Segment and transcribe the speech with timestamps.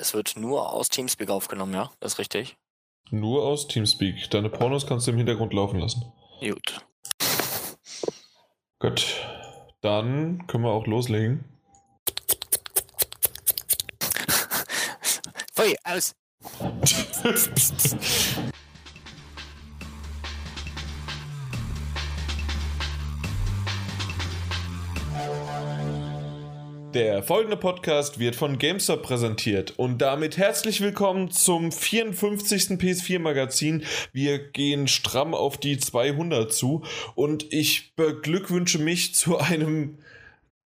[0.00, 1.90] Es wird nur aus Teamspeak aufgenommen, ja?
[1.98, 2.56] Das ist richtig.
[3.10, 4.30] Nur aus Teamspeak.
[4.30, 6.12] Deine Pornos kannst du im Hintergrund laufen lassen.
[6.40, 6.86] Gut.
[8.78, 9.16] Gut.
[9.80, 11.44] Dann können wir auch loslegen.
[15.52, 16.14] Pfui, aus!
[26.94, 32.78] Der folgende Podcast wird von GameStop präsentiert und damit herzlich willkommen zum 54.
[32.78, 33.84] PS4 Magazin.
[34.12, 36.82] Wir gehen stramm auf die 200 zu
[37.14, 39.98] und ich beglückwünsche mich zu einem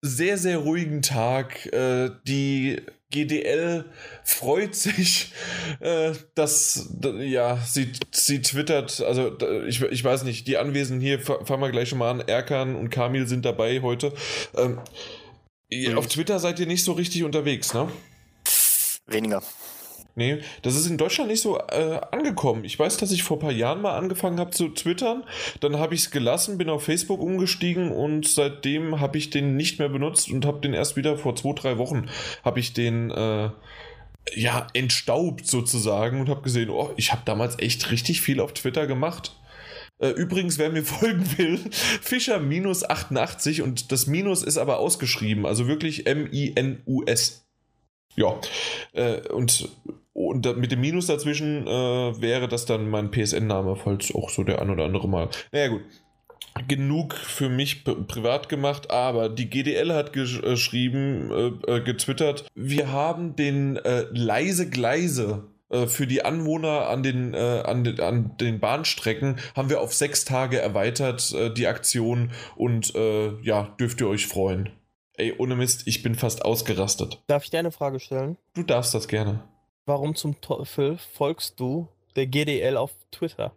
[0.01, 1.67] sehr, sehr ruhigen Tag.
[1.73, 3.85] Äh, die GDL
[4.23, 5.33] freut sich,
[5.81, 9.37] äh, dass, ja, sie, sie twittert, also
[9.67, 12.91] ich, ich weiß nicht, die Anwesenden hier, fangen wir gleich schon mal an, Erkan und
[12.91, 14.13] Kamil sind dabei heute.
[14.57, 14.79] Ähm,
[15.95, 17.89] auf Twitter seid ihr nicht so richtig unterwegs, ne?
[19.07, 19.43] Weniger.
[20.15, 22.65] Nee, das ist in Deutschland nicht so äh, angekommen.
[22.65, 25.25] Ich weiß, dass ich vor ein paar Jahren mal angefangen habe zu twittern.
[25.61, 29.79] Dann habe ich es gelassen, bin auf Facebook umgestiegen und seitdem habe ich den nicht
[29.79, 32.11] mehr benutzt und habe den erst wieder vor zwei, drei Wochen
[32.45, 33.51] habe ich den äh,
[34.35, 38.87] ja entstaubt sozusagen und habe gesehen, oh, ich habe damals echt richtig viel auf Twitter
[38.87, 39.35] gemacht.
[40.03, 45.47] Äh, übrigens, wer mir folgen will, Fischer minus 88 und das Minus ist aber ausgeschrieben,
[45.47, 47.47] also wirklich M-I-N-U-S.
[48.17, 48.39] Ja,
[48.93, 49.71] äh, und,
[50.13, 54.61] und mit dem Minus dazwischen äh, wäre das dann mein PSN-Name, falls auch so der
[54.61, 55.29] ein oder andere mal.
[55.53, 55.83] Naja, gut.
[56.69, 61.31] Genug für mich privat gemacht, aber die GDL hat geschrieben,
[61.67, 67.35] äh, äh, getwittert, wir haben den äh, leise Gleise äh, für die Anwohner an den,
[67.35, 72.31] äh, an, den, an den Bahnstrecken haben wir auf sechs Tage erweitert, äh, die Aktion.
[72.57, 74.71] Und äh, ja, dürft ihr euch freuen.
[75.15, 77.23] Ey, ohne Mist, ich bin fast ausgerastet.
[77.27, 78.39] Darf ich dir eine Frage stellen?
[78.55, 79.45] Du darfst das gerne.
[79.85, 83.53] Warum zum Teufel folgst du der GDL auf Twitter?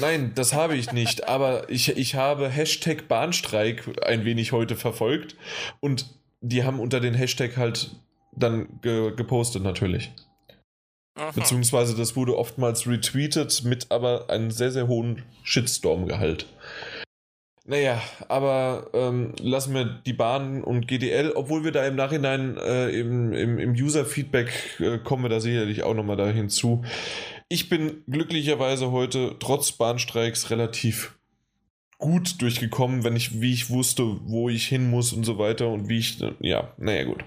[0.00, 5.36] Nein, das habe ich nicht, aber ich, ich habe Hashtag Bahnstreik ein wenig heute verfolgt
[5.80, 6.06] und
[6.40, 7.96] die haben unter den Hashtag halt
[8.32, 10.12] dann ge gepostet natürlich.
[11.14, 11.32] Aha.
[11.32, 16.46] Beziehungsweise das wurde oftmals retweetet mit aber einem sehr, sehr hohen Shitstorm-Gehalt.
[17.66, 22.88] Naja, aber ähm, lassen wir die Bahn und GDL, obwohl wir da im Nachhinein äh,
[22.88, 26.82] im, im, im User-Feedback äh, kommen wir da sicherlich auch nochmal da hinzu.
[27.48, 31.16] Ich bin glücklicherweise heute trotz Bahnstreiks relativ
[31.98, 35.88] gut durchgekommen, wenn ich, wie ich wusste, wo ich hin muss und so weiter und
[35.88, 37.24] wie ich, ja, naja, gut.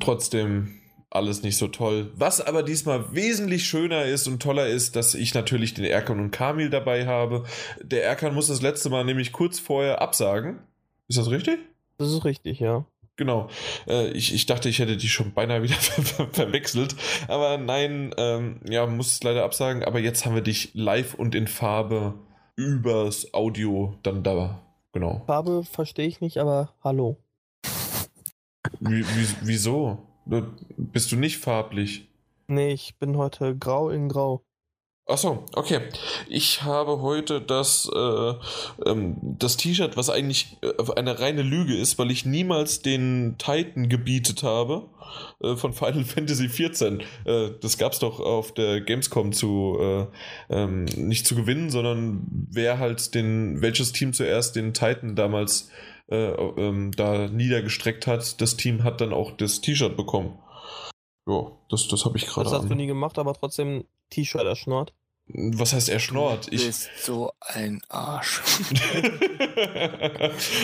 [0.00, 0.77] Trotzdem
[1.10, 2.12] alles nicht so toll.
[2.16, 6.30] Was aber diesmal wesentlich schöner ist und toller ist, dass ich natürlich den Erkan und
[6.30, 7.44] Kamil dabei habe.
[7.82, 10.58] Der Erkan muss das letzte Mal nämlich kurz vorher absagen.
[11.08, 11.58] Ist das richtig?
[11.96, 12.84] Das ist richtig, ja.
[13.16, 13.48] Genau.
[13.88, 16.94] Äh, ich, ich dachte, ich hätte die schon beinahe wieder ver verwechselt.
[17.26, 19.84] Aber nein, ähm, ja, muss es leider absagen.
[19.84, 22.14] Aber jetzt haben wir dich live und in Farbe
[22.54, 24.60] übers Audio dann da.
[24.92, 25.22] Genau.
[25.26, 27.16] Farbe verstehe ich nicht, aber hallo.
[28.80, 30.06] Wie, wie, wieso?
[30.98, 32.08] Bist du nicht farblich?
[32.48, 34.42] Nee, ich bin heute grau in grau.
[35.06, 35.82] Achso, okay.
[36.28, 38.32] Ich habe heute das, äh,
[38.84, 43.88] ähm, das T-Shirt, was eigentlich äh, eine reine Lüge ist, weil ich niemals den Titan
[43.88, 44.88] gebietet habe
[45.40, 46.98] äh, von Final Fantasy XIV.
[47.24, 50.06] Äh, das gab es doch auf der Gamescom zu äh,
[50.50, 55.70] ähm, nicht zu gewinnen, sondern wer halt den, welches Team zuerst den Titan damals
[56.10, 60.36] äh, ähm, da niedergestreckt hat, das Team hat dann auch das T-Shirt bekommen.
[61.28, 62.44] Ja, das, das habe ich gerade.
[62.44, 62.70] Das hast an.
[62.70, 64.94] du nie gemacht, aber trotzdem T-Shirt erschnort.
[65.30, 66.46] Was heißt erschnort?
[66.46, 67.02] Du bist ich...
[67.02, 68.40] so ein Arsch.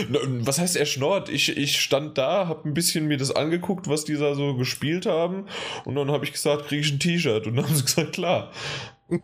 [0.09, 1.29] was heißt erschnort?
[1.29, 5.05] Ich, ich stand da, habe ein bisschen mir das angeguckt, was die da so gespielt
[5.05, 5.49] haben.
[5.85, 7.47] Und dann habe ich gesagt, kriege ich ein T-Shirt.
[7.47, 8.51] Und dann haben sie gesagt, klar.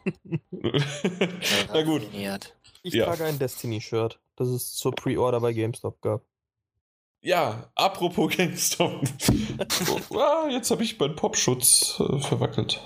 [1.73, 2.03] Na gut.
[2.83, 3.07] Ich ja.
[3.07, 6.23] trage ein Destiny-Shirt, das es zur Pre-Order bei GameStop gab.
[7.23, 9.03] Ja, apropos GameStop.
[10.15, 12.81] ah, jetzt habe ich meinen Popschutz äh, verwackelt.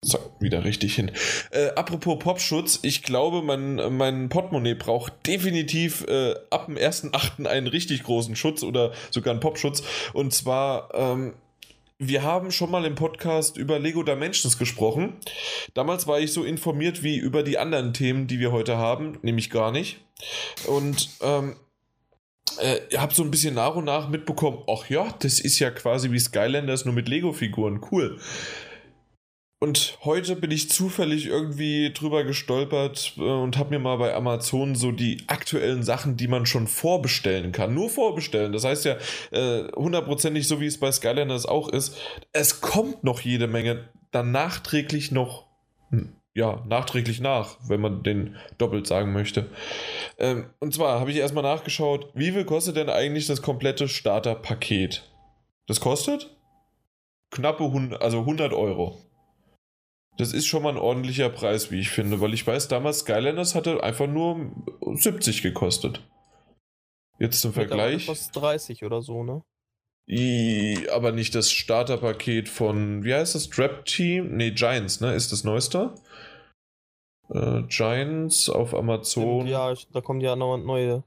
[0.00, 1.10] So, wieder richtig hin.
[1.50, 7.46] Äh, apropos Popschutz, ich glaube, mein, mein Portemonnaie braucht definitiv äh, ab dem 1.8.
[7.46, 9.82] einen richtig großen Schutz oder sogar einen Popschutz.
[10.12, 11.34] Und zwar ähm,
[12.00, 15.14] wir haben schon mal im Podcast über Lego Dimensions gesprochen.
[15.74, 19.50] Damals war ich so informiert wie über die anderen Themen, die wir heute haben, nämlich
[19.50, 19.98] gar nicht.
[20.68, 21.56] Und ähm,
[22.60, 26.10] äh, habe so ein bisschen nach und nach mitbekommen, ach ja, das ist ja quasi
[26.10, 28.18] wie Skylanders nur mit Lego-Figuren, cool.
[29.60, 34.74] und heute bin ich zufällig irgendwie drüber gestolpert äh, und habe mir mal bei Amazon
[34.76, 37.74] so die aktuellen Sachen, die man schon vorbestellen kann.
[37.74, 38.52] Nur vorbestellen.
[38.52, 38.96] Das heißt ja
[39.32, 41.96] äh, hundertprozentig so, wie es bei Skylanders auch ist.
[42.32, 45.46] Es kommt noch jede Menge dann nachträglich noch,
[45.90, 49.50] hm, ja, nachträglich nach, wenn man den doppelt sagen möchte.
[50.18, 55.02] Ähm, und zwar habe ich erstmal nachgeschaut, wie viel kostet denn eigentlich das komplette Starterpaket?
[55.66, 56.32] Das kostet
[57.32, 58.98] knappe 100, also 100 Euro.
[60.16, 63.56] Das ist schon mal ein ordentlicher Preis, wie ich finde, weil ich weiß, damals Skylanders
[63.56, 66.08] hatte einfach nur 70 gekostet.
[67.18, 68.06] Jetzt zum Vergleich.
[68.06, 69.42] Kostet 30 oder so, ne?
[70.08, 73.48] I, aber nicht das Starterpaket von, wie heißt das?
[73.50, 74.36] Trap Team?
[74.36, 75.14] Ne, Giants, ne?
[75.14, 75.94] Ist das neueste?
[77.30, 79.46] Äh, Giants auf Amazon.
[79.46, 81.04] Ja, da kommen ja noch neue.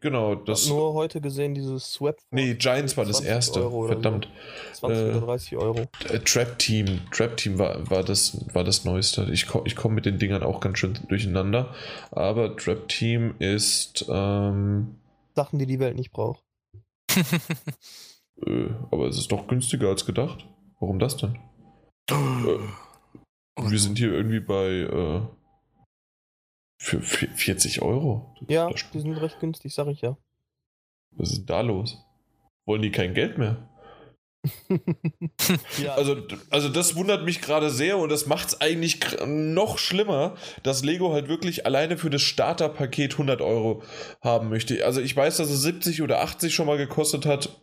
[0.00, 0.68] Genau, das.
[0.68, 2.16] nur heute gesehen, dieses Swap.
[2.32, 3.70] Nee, Giants war das erste.
[3.70, 4.28] Verdammt.
[4.72, 4.88] So.
[4.88, 5.80] 20 oder 30 äh, Euro.
[6.08, 7.00] Äh, Trap Team.
[7.12, 9.28] Trap Team war, war, das, war das Neueste.
[9.32, 11.72] Ich, ich komme mit den Dingern auch ganz schön durcheinander.
[12.10, 14.06] Aber Trap Team ist.
[14.08, 14.96] Ähm,
[15.36, 16.42] Sachen, die die Welt nicht braucht.
[18.44, 20.48] äh, aber es ist doch günstiger als gedacht.
[20.80, 21.38] Warum das denn?
[22.10, 22.58] äh,
[23.56, 25.28] wir sind hier irgendwie bei.
[26.78, 28.34] Für 40 Euro?
[28.48, 30.16] Ja, die sind recht günstig, sag ich ja.
[31.12, 32.04] Was ist da los?
[32.66, 33.68] Wollen die kein Geld mehr?
[35.82, 35.94] ja.
[35.94, 36.16] also,
[36.50, 41.12] also das wundert mich gerade sehr und das macht es eigentlich noch schlimmer, dass Lego
[41.12, 43.82] halt wirklich alleine für das Starterpaket 100 Euro
[44.20, 44.84] haben möchte.
[44.84, 47.60] Also ich weiß, dass es 70 oder 80 schon mal gekostet hat.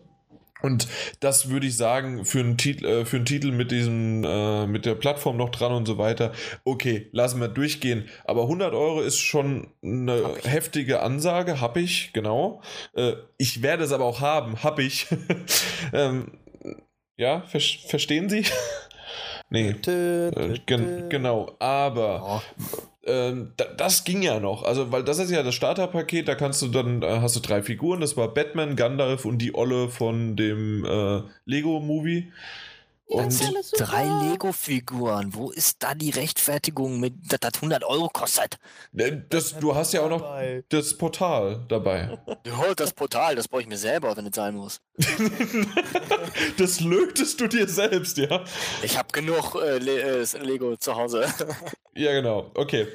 [0.63, 0.88] Und
[1.19, 4.86] das würde ich sagen, für einen Titel, äh, für einen Titel mit diesem, äh, mit
[4.86, 6.31] der Plattform noch dran und so weiter,
[6.63, 8.07] okay, lassen wir durchgehen.
[8.24, 12.62] Aber 100 Euro ist schon eine heftige Ansage, hab ich, genau.
[12.95, 15.07] Äh, ich werde es aber auch haben, hab ich.
[15.94, 16.31] ähm,
[17.18, 18.45] ja, ver verstehen Sie?
[19.50, 19.71] nee.
[19.71, 24.64] Äh, gen genau, aber ähm, das ging ja noch.
[24.64, 27.62] Also, weil das ist ja das Starterpaket, da kannst du dann, äh, hast du drei
[27.62, 32.32] Figuren, das war Batman, Gandalf und die Olle von dem äh, Lego-Movie.
[33.13, 35.33] Und das sind drei Lego-Figuren.
[35.36, 38.57] Wo ist da die Rechtfertigung, mit, dass das 100 Euro kostet?
[38.98, 40.24] Äh, das, du hast ja auch noch
[40.69, 42.19] das Portal dabei.
[42.45, 44.81] Ja, das Portal, das brauche ich mir selber, wenn es sein muss.
[46.57, 48.44] das lötest du dir selbst, ja?
[48.81, 51.25] Ich habe genug äh, Le äh, Lego zu Hause.
[51.95, 52.51] ja, genau.
[52.54, 52.88] Okay.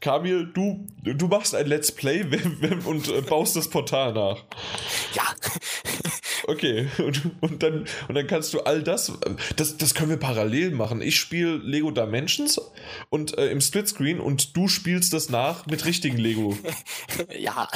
[0.00, 2.24] Kamil, du, du machst ein Let's Play
[2.86, 4.44] und äh, baust das Portal nach.
[5.14, 5.24] Ja.
[6.46, 9.12] Okay, und, und, dann, und dann kannst du all das,
[9.56, 11.02] das, das können wir parallel machen.
[11.02, 12.60] Ich spiele Lego Dimensions
[13.10, 16.56] und äh, im Splitscreen und du spielst das nach mit richtigen Lego.
[17.38, 17.68] ja.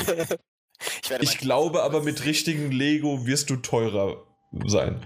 [1.03, 4.25] Ich, ich glaube aber mit richtigen Lego wirst du teurer
[4.67, 5.05] sein.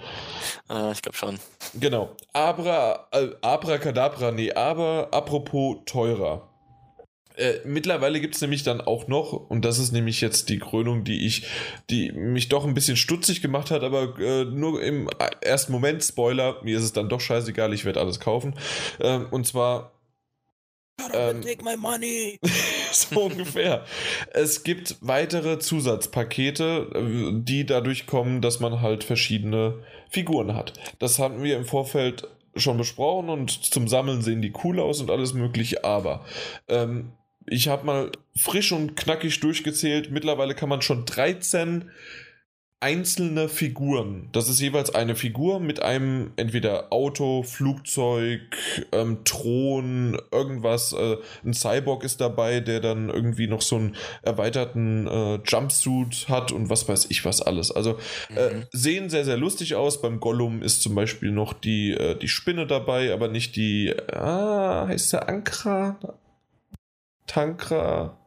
[0.69, 1.39] Äh, ich glaube schon.
[1.75, 2.17] Genau.
[2.33, 6.52] Abra, äh, Abracadabra, nee, aber apropos teurer.
[7.37, 11.05] Äh, mittlerweile gibt es nämlich dann auch noch, und das ist nämlich jetzt die Krönung,
[11.05, 11.47] die ich,
[11.91, 15.09] die mich doch ein bisschen stutzig gemacht hat, aber äh, nur im
[15.41, 18.55] ersten Moment, Spoiler, mir ist es dann doch scheißegal, ich werde alles kaufen.
[19.01, 19.93] Ähm, und zwar.
[21.13, 22.39] Ähm, take my money.
[22.93, 23.85] so ungefähr.
[24.33, 30.75] Es gibt weitere Zusatzpakete, äh, die dadurch kommen, dass man halt verschiedene Figuren hat.
[30.99, 35.11] Das hatten wir im Vorfeld schon besprochen und zum Sammeln sehen die cool aus und
[35.11, 36.25] alles mögliche, aber
[36.69, 37.13] ähm,
[37.47, 40.11] ich habe mal frisch und knackig durchgezählt.
[40.11, 41.91] Mittlerweile kann man schon 13
[42.83, 44.29] einzelne Figuren.
[44.33, 48.41] Das ist jeweils eine Figur mit einem entweder Auto, Flugzeug,
[48.91, 50.93] ähm, Thron, irgendwas.
[50.93, 56.51] Äh, ein Cyborg ist dabei, der dann irgendwie noch so einen erweiterten äh, Jumpsuit hat
[56.51, 57.71] und was weiß ich was alles.
[57.71, 57.99] Also
[58.37, 58.65] äh, mhm.
[58.73, 60.03] sehen sehr, sehr lustig aus.
[60.03, 64.89] Beim Gollum ist zum Beispiel noch die, äh, die Spinne dabei, aber nicht die, ah,
[64.89, 66.01] heißt der Ankra?
[67.33, 68.19] Tankra.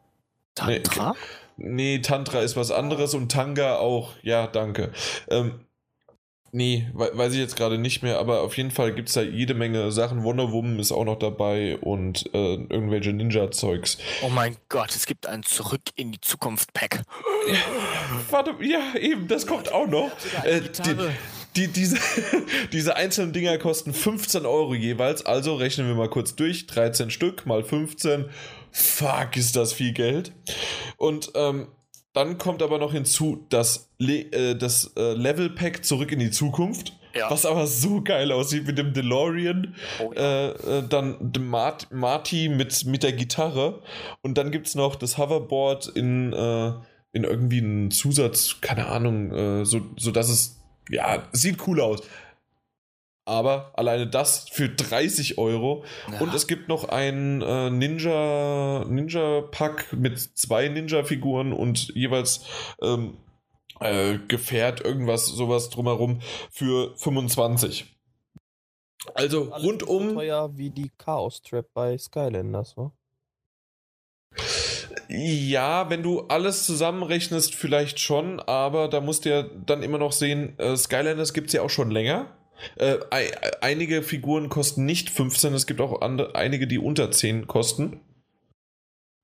[0.55, 1.15] Tantra?
[1.57, 4.13] Nee, nee, Tantra ist was anderes und Tanga auch.
[4.24, 4.91] Ja, danke.
[5.29, 5.59] Ähm,
[6.51, 9.53] nee, weiß ich jetzt gerade nicht mehr, aber auf jeden Fall gibt es da jede
[9.53, 10.24] Menge Sachen.
[10.24, 14.00] Wonder Woman ist auch noch dabei und äh, irgendwelche Ninja-Zeugs.
[14.24, 17.03] Oh mein Gott, es gibt ein Zurück in die Zukunft-Pack.
[17.47, 17.57] Ja,
[18.31, 20.09] warte, ja, eben, das kommt auch noch.
[20.45, 20.95] Äh, die,
[21.55, 22.00] die, diese,
[22.74, 26.65] diese einzelnen Dinger kosten 15 Euro jeweils, also rechnen wir mal kurz durch.
[26.65, 28.25] 13 Stück mal 15
[28.75, 30.34] fuck, ist das viel Geld.
[30.98, 31.67] Und ähm,
[32.13, 36.32] dann kommt aber noch hinzu das, Le äh, das äh, Level Pack zurück in die
[36.32, 36.94] Zukunft.
[37.13, 37.32] Ja.
[37.32, 39.75] Was aber so geil aussieht mit dem DeLorean.
[40.03, 40.48] Oh, ja.
[40.50, 43.82] äh, äh dann Mart Marty mit, mit der Gitarre.
[44.22, 46.74] Und dann gibt es noch das Hoverboard in, äh,
[47.13, 52.01] in irgendwie einen Zusatz, keine Ahnung, äh, so, so dass es, ja, sieht cool aus.
[53.25, 55.84] Aber alleine das für 30 Euro.
[56.12, 56.20] Ja.
[56.20, 62.46] Und es gibt noch ein äh, Ninja, Ninja-Pack mit zwei Ninja-Figuren und jeweils
[62.82, 63.17] ähm,
[63.79, 67.96] äh, Gefährt, irgendwas, sowas drumherum für 25.
[69.13, 70.10] Also rundum.
[70.10, 72.91] So teuer wie die Chaos Trap bei Skylanders, wa?
[75.08, 80.12] Ja, wenn du alles zusammenrechnest, vielleicht schon, aber da musst du ja dann immer noch
[80.12, 82.35] sehen, äh, Skylanders gibt es ja auch schon länger.
[82.75, 82.97] Äh,
[83.62, 88.01] einige Figuren kosten nicht 15, es gibt auch andere, einige, die unter 10 kosten.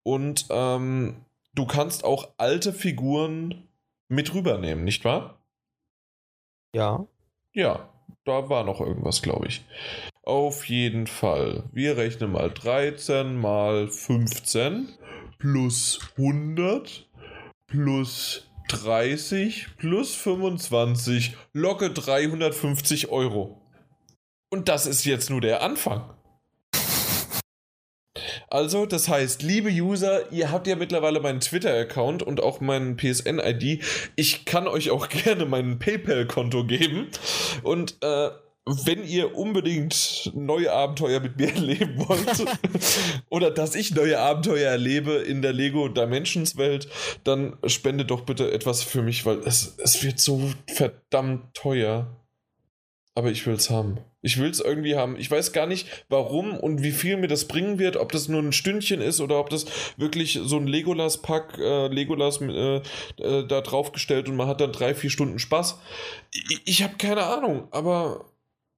[0.04, 3.68] Und ähm, du kannst auch alte Figuren
[4.08, 5.42] mit rübernehmen, nicht wahr?
[6.74, 7.06] Ja.
[7.54, 7.90] Ja,
[8.26, 9.64] da war noch irgendwas, glaube ich.
[10.24, 11.64] Auf jeden Fall.
[11.72, 14.90] Wir rechnen mal 13 mal 15
[15.40, 17.10] plus 100
[17.68, 23.62] plus 30 plus 25 locke 350 Euro.
[24.50, 26.14] Und das ist jetzt nur der Anfang.
[28.50, 33.82] Also, das heißt, liebe User, ihr habt ja mittlerweile meinen Twitter-Account und auch meinen PSN-ID.
[34.18, 37.08] Ich kann euch auch gerne mein PayPal-Konto geben.
[37.64, 38.30] Und äh,
[38.66, 42.46] wenn ihr unbedingt neue Abenteuer mit mir erleben wollt
[43.30, 46.88] oder dass ich neue Abenteuer erlebe in der Lego Dimensions Welt,
[47.24, 52.18] dann spende doch bitte etwas für mich, weil es, es wird so verdammt teuer.
[53.14, 53.98] Aber ich will es haben.
[54.22, 55.18] Ich will es irgendwie haben.
[55.18, 57.98] Ich weiß gar nicht, warum und wie viel mir das bringen wird.
[57.98, 59.66] Ob das nur ein Stündchen ist oder ob das
[59.98, 62.82] wirklich so ein Legolas-Pack, äh, Legolas äh, äh,
[63.46, 65.78] da draufgestellt und man hat dann drei, vier Stunden Spaß.
[66.32, 68.31] Ich, ich habe keine Ahnung, aber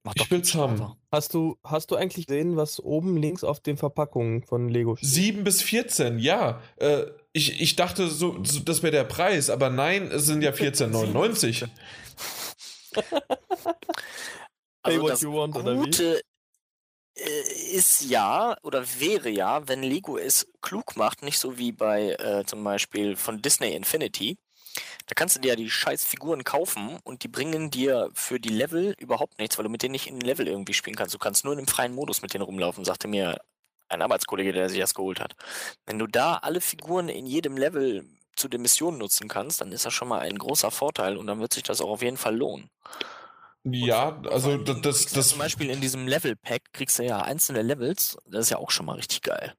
[0.04, 0.96] Mach ich will's haben.
[1.10, 5.08] Hast du, hast du eigentlich gesehen, was oben links auf den Verpackungen von Lego steht?
[5.08, 6.60] 7 bis 14, ja.
[6.76, 10.50] Äh, ich, ich dachte, so, so das wäre der Preis, aber nein, es sind ja
[10.50, 11.68] 14,99.
[14.82, 16.20] also hey, das want, Gute
[17.16, 22.10] äh, ist ja oder wäre ja, wenn Lego es klug macht, nicht so wie bei
[22.10, 24.36] äh, zum Beispiel von Disney Infinity,
[25.06, 28.48] da kannst du dir ja die scheiß Figuren kaufen und die bringen dir für die
[28.48, 31.14] Level überhaupt nichts, weil du mit denen nicht in den Level irgendwie spielen kannst.
[31.14, 33.38] Du kannst nur in einem freien Modus mit denen rumlaufen, sagte mir
[33.88, 35.34] ein Arbeitskollege, der sich das geholt hat.
[35.86, 39.84] Wenn du da alle Figuren in jedem Level zu den Missionen nutzen kannst, dann ist
[39.86, 42.36] das schon mal ein großer Vorteil und dann wird sich das auch auf jeden Fall
[42.36, 42.70] lohnen.
[43.64, 47.62] Ja, also das, das, das zum Beispiel in diesem Level Pack kriegst du ja einzelne
[47.62, 49.54] Levels, das ist ja auch schon mal richtig geil.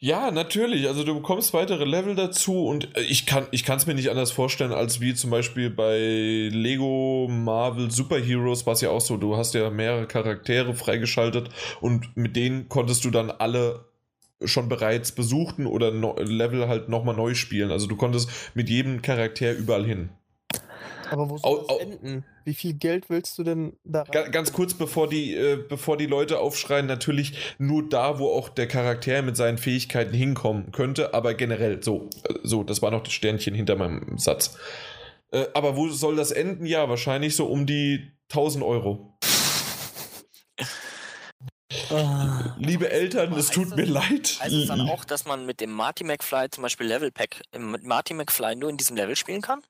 [0.00, 0.86] Ja, natürlich.
[0.86, 4.30] Also du bekommst weitere Level dazu und äh, ich kann ich es mir nicht anders
[4.30, 5.98] vorstellen, als wie zum Beispiel bei
[6.52, 9.16] Lego Marvel Super Heroes war es ja auch so.
[9.16, 11.50] Du hast ja mehrere Charaktere freigeschaltet
[11.80, 13.86] und mit denen konntest du dann alle
[14.44, 17.72] schon bereits besuchten oder no Level halt nochmal neu spielen.
[17.72, 20.10] Also du konntest mit jedem Charakter überall hin.
[21.10, 22.24] Aber wo soll das enden?
[22.44, 24.30] Wie viel Geld willst du denn da rein?
[24.30, 28.68] Ganz kurz, bevor die, äh, bevor die Leute aufschreien, natürlich nur da, wo auch der
[28.68, 32.08] Charakter mit seinen Fähigkeiten hinkommen könnte, aber generell so.
[32.24, 34.56] Äh, so, das war noch das Sternchen hinter meinem Satz.
[35.30, 36.66] Äh, aber wo soll das enden?
[36.66, 39.18] Ja, wahrscheinlich so um die 1000 Euro.
[41.90, 44.38] Ah, Liebe Eltern, es tut mir leid.
[44.40, 47.84] Heißt es dann auch, dass man mit dem Marty McFly zum Beispiel Level Pack mit
[47.84, 49.62] Marty McFly nur in diesem Level spielen kann?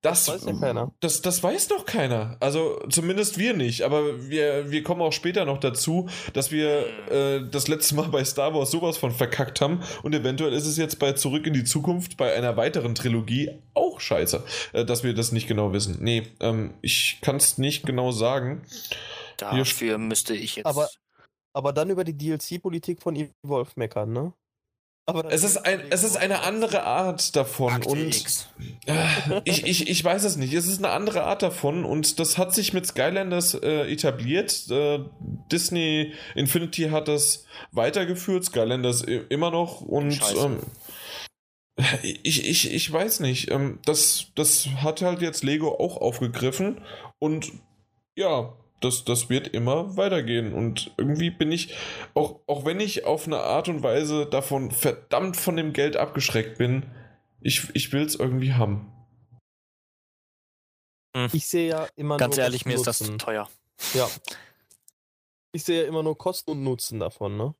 [0.00, 0.92] Das, das, weiß ja keiner.
[1.00, 2.36] Das, das weiß doch keiner.
[2.38, 3.82] Also zumindest wir nicht.
[3.82, 8.24] Aber wir, wir kommen auch später noch dazu, dass wir äh, das letzte Mal bei
[8.24, 9.80] Star Wars sowas von verkackt haben.
[10.04, 13.98] Und eventuell ist es jetzt bei Zurück in die Zukunft bei einer weiteren Trilogie auch
[13.98, 15.98] scheiße, äh, dass wir das nicht genau wissen.
[16.00, 18.62] Nee, ähm, ich kann es nicht genau sagen.
[19.36, 20.66] Dafür müsste ich jetzt.
[20.66, 20.88] Aber,
[21.52, 24.32] aber dann über die DLC-Politik von Evolve meckern, ne?
[25.30, 28.46] Es ist, ein, es ist eine andere Art davon Akte und
[28.86, 29.06] äh,
[29.44, 30.52] ich, ich, ich weiß es nicht.
[30.52, 34.70] Es ist eine andere Art davon und das hat sich mit Skylanders äh, etabliert.
[34.70, 35.00] Äh,
[35.50, 40.58] Disney Infinity hat das weitergeführt, Skylanders immer noch und ähm,
[42.02, 43.50] ich, ich, ich weiß nicht.
[43.50, 46.82] Ähm, das, das hat halt jetzt Lego auch aufgegriffen
[47.18, 47.52] und
[48.16, 50.52] ja, das, das wird immer weitergehen.
[50.52, 51.74] Und irgendwie bin ich,
[52.14, 56.58] auch, auch wenn ich auf eine Art und Weise davon verdammt von dem Geld abgeschreckt
[56.58, 56.86] bin,
[57.40, 58.92] ich, ich will es irgendwie haben.
[61.16, 61.30] Hm.
[61.32, 63.48] Ich sehe ja immer Ganz nur ehrlich, mir ist das zu teuer.
[63.94, 64.08] Ja.
[65.52, 67.54] Ich sehe ja immer nur Kosten und Nutzen davon, ne?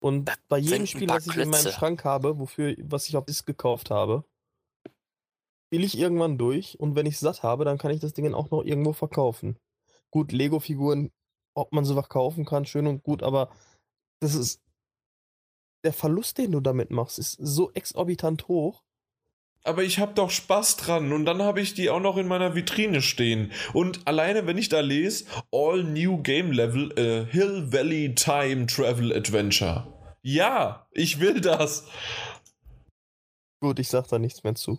[0.00, 3.24] Und das bei jedem Spiel, was ich in meinem Schrank habe, wofür, was ich auf
[3.24, 4.24] Disc gekauft habe,
[5.66, 8.50] spiele ich irgendwann durch und wenn ich satt habe, dann kann ich das Ding auch
[8.50, 9.56] noch irgendwo verkaufen.
[10.14, 11.10] Gut, Lego-Figuren,
[11.56, 13.50] ob man sowas kaufen kann, schön und gut, aber
[14.20, 14.60] das ist.
[15.84, 18.84] Der Verlust, den du damit machst, ist so exorbitant hoch.
[19.64, 22.54] aber ich habe doch Spaß dran und dann habe ich die auch noch in meiner
[22.54, 23.50] Vitrine stehen.
[23.72, 29.12] Und alleine, wenn ich da lese, All New Game Level, äh, Hill Valley Time Travel
[29.12, 29.92] Adventure.
[30.22, 31.88] Ja, ich will das.
[33.60, 34.78] Gut, ich sag da nichts mehr zu.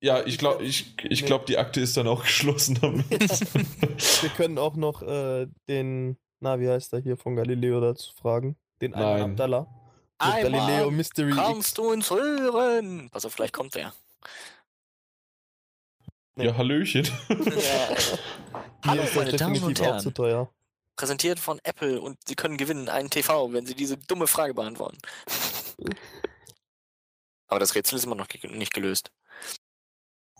[0.00, 3.10] Ja, ich glaube, ich, ich glaub, die Akte ist dann auch geschlossen damit.
[4.22, 8.56] Wir können auch noch äh, den, na, wie heißt er hier von Galileo dazu fragen?
[8.80, 9.66] Den einen Abdallah.
[10.18, 11.74] Galileo Mystery kannst X.
[11.74, 13.08] du uns hören?
[13.10, 13.92] Pass auf, vielleicht kommt der.
[16.36, 17.08] Ja, Hallöchen.
[17.28, 17.88] Ja.
[18.86, 20.00] Hallo, meine Damen und Herren.
[20.00, 20.52] Zu teuer.
[20.96, 24.98] Präsentiert von Apple und Sie können gewinnen einen TV, wenn Sie diese dumme Frage beantworten.
[27.48, 29.10] Aber das Rätsel ist immer noch nicht gelöst.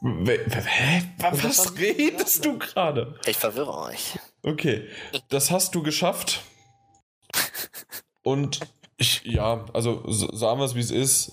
[0.02, 1.02] Hä?
[1.18, 3.18] Was redest du gerade?
[3.26, 4.18] Ich verwirre euch.
[4.42, 4.88] Okay,
[5.28, 6.42] das hast du geschafft.
[8.22, 8.60] Und
[8.96, 11.32] ich, ja, also sagen wir es, wie es ist.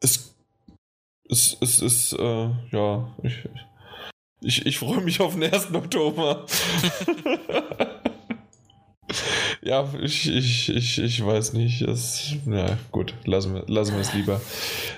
[0.00, 0.34] Es,
[1.28, 3.48] es, es ist, äh, ja, ich,
[4.40, 5.74] ich, ich freue mich auf den 1.
[5.74, 6.46] Oktober.
[9.62, 11.86] ja, ich, ich, ich, ich weiß nicht.
[11.86, 14.40] Das, na gut, lassen wir, lassen wir es lieber.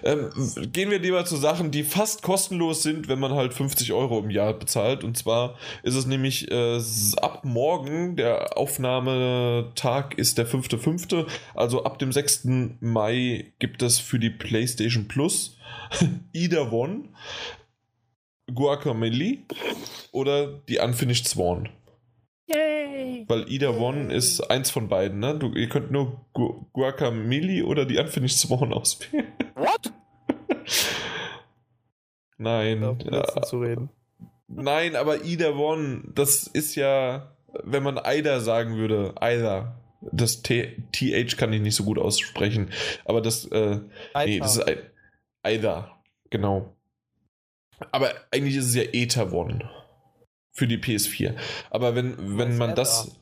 [0.02, 0.30] Ähm,
[0.72, 4.30] gehen wir lieber zu Sachen, die fast kostenlos sind, wenn man halt 50 Euro im
[4.30, 5.04] Jahr bezahlt.
[5.04, 6.80] Und zwar ist es nämlich äh,
[7.20, 12.48] ab morgen, der Aufnahmetag ist der 5.5., also ab dem 6.
[12.80, 15.56] Mai gibt es für die PlayStation Plus
[16.32, 17.04] Either One,
[18.52, 19.38] Guacamole
[20.12, 21.68] oder die Unfinished Swan.
[23.28, 25.38] Weil Either One ist eins von beiden, ne?
[25.38, 29.26] Du, ihr könnt nur Gu Guacamole oder die Unfinished Swan auswählen.
[29.54, 29.92] What?
[32.38, 32.98] Nein.
[33.10, 33.90] Ja, zu reden.
[34.46, 39.74] Nein, aber Either One, das ist ja, wenn man Either sagen würde, Either.
[40.00, 42.70] Das T TH kann ich nicht so gut aussprechen,
[43.04, 43.80] aber das, äh,
[44.24, 44.64] nee, das ist
[45.42, 45.90] Either,
[46.30, 46.72] genau.
[47.90, 49.68] Aber eigentlich ist es ja Ether One
[50.58, 51.34] für die PS4.
[51.70, 52.74] Aber wenn, wenn man Ether?
[52.74, 53.16] das.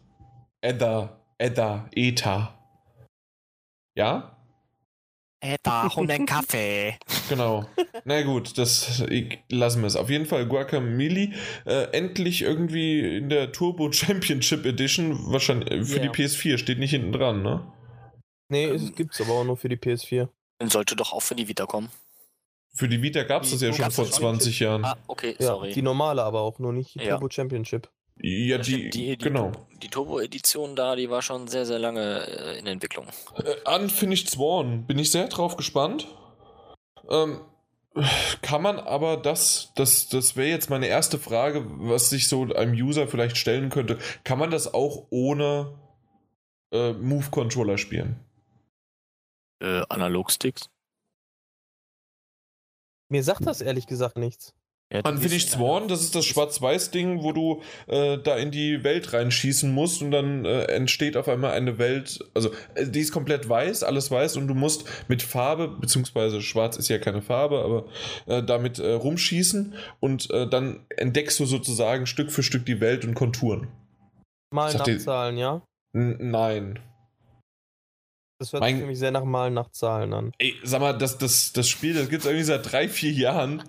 [0.63, 2.55] Ether, Ether, Ether.
[3.95, 4.37] Ja?
[5.41, 6.97] Ether und ein Kaffee.
[7.29, 7.67] Genau.
[8.05, 9.97] Na gut, das ich, lassen wir es.
[9.97, 11.33] Auf jeden Fall Guacamole
[11.67, 16.09] äh, endlich irgendwie in der Turbo Championship Edition wahrscheinlich äh, für yeah.
[16.11, 17.71] die PS4 steht nicht hinten dran, ne?
[18.49, 20.29] Nee, es gibt's aber auch nur für die PS4.
[20.59, 21.91] Dann sollte doch auch für die Vita kommen.
[22.77, 24.85] Für die Vita gab es das ja schon vor 20 Jahren.
[24.85, 25.69] Ah, okay, sorry.
[25.69, 27.13] Ja, die normale aber auch, nur nicht die ja.
[27.13, 27.89] Turbo Championship.
[28.21, 29.53] Ja, die, die, die, genau.
[29.83, 33.07] Die Turbo-Edition da, die war schon sehr, sehr lange äh, in Entwicklung.
[33.37, 36.07] Äh, Unfinished Sworn, bin ich sehr drauf gespannt.
[37.11, 37.41] Ähm,
[38.43, 42.75] kann man aber das, das, das wäre jetzt meine erste Frage, was sich so einem
[42.75, 43.99] User vielleicht stellen könnte.
[44.23, 45.79] Kann man das auch ohne
[46.73, 48.21] äh, Move-Controller spielen?
[49.61, 50.69] Äh, Analog-Sticks?
[53.09, 54.55] Mir sagt das ehrlich gesagt nichts.
[54.93, 59.73] Ja, Unfinished Sworn, das ist das Schwarz-Weiß-Ding, wo du äh, da in die Welt reinschießen
[59.73, 63.83] musst und dann äh, entsteht auf einmal eine Welt, also äh, die ist komplett weiß,
[63.83, 67.87] alles weiß und du musst mit Farbe, beziehungsweise schwarz ist ja keine Farbe, aber
[68.33, 73.05] äh, damit äh, rumschießen und äh, dann entdeckst du sozusagen Stück für Stück die Welt
[73.05, 73.67] und Konturen.
[74.55, 75.63] Mal nachzahlen, ja?
[75.95, 76.79] nein.
[78.39, 80.33] Das hört mein, sich für mich sehr nach Malen nach Zahlen an.
[80.39, 83.63] Ey, sag mal, das, das, das Spiel, das gibt es irgendwie seit drei, vier Jahren.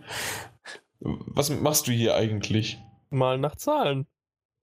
[1.00, 2.80] Was machst du hier eigentlich?
[3.10, 4.08] Malen nach Zahlen.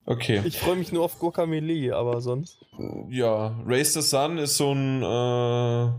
[0.06, 0.42] Okay.
[0.44, 2.64] Ich freue mich nur auf Guacamole, aber sonst.
[3.08, 5.02] Ja, Race the Sun ist so ein.
[5.02, 5.92] Äh...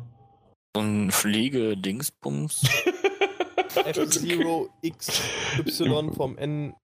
[0.76, 2.64] So ein Fliege-Dingsbums.
[3.76, 6.76] F-Zero XY vom N.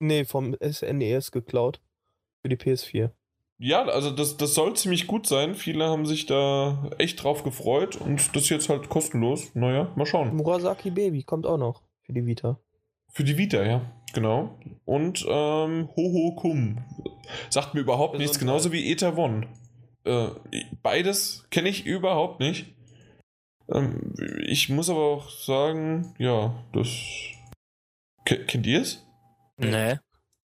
[0.00, 1.80] Nee, vom SNES e geklaut.
[2.42, 3.10] Für die PS4.
[3.58, 5.54] Ja, also das, das soll ziemlich gut sein.
[5.54, 9.54] Viele haben sich da echt drauf gefreut und das ist jetzt halt kostenlos.
[9.54, 10.36] Naja, mal schauen.
[10.36, 12.60] Murasaki Baby kommt auch noch für die Vita.
[13.10, 13.80] Für die Vita, ja,
[14.12, 14.58] genau.
[14.84, 16.84] Und ähm, Hoho Kum.
[17.48, 18.20] Sagt mir überhaupt Gesundheit.
[18.20, 19.48] nichts, genauso wie Ether One.
[20.04, 20.28] Äh,
[20.82, 22.74] beides kenne ich überhaupt nicht.
[23.72, 24.12] Ähm,
[24.46, 26.88] ich muss aber auch sagen, ja, das.
[28.24, 29.06] Kennt ihr es?
[29.56, 29.96] Nee.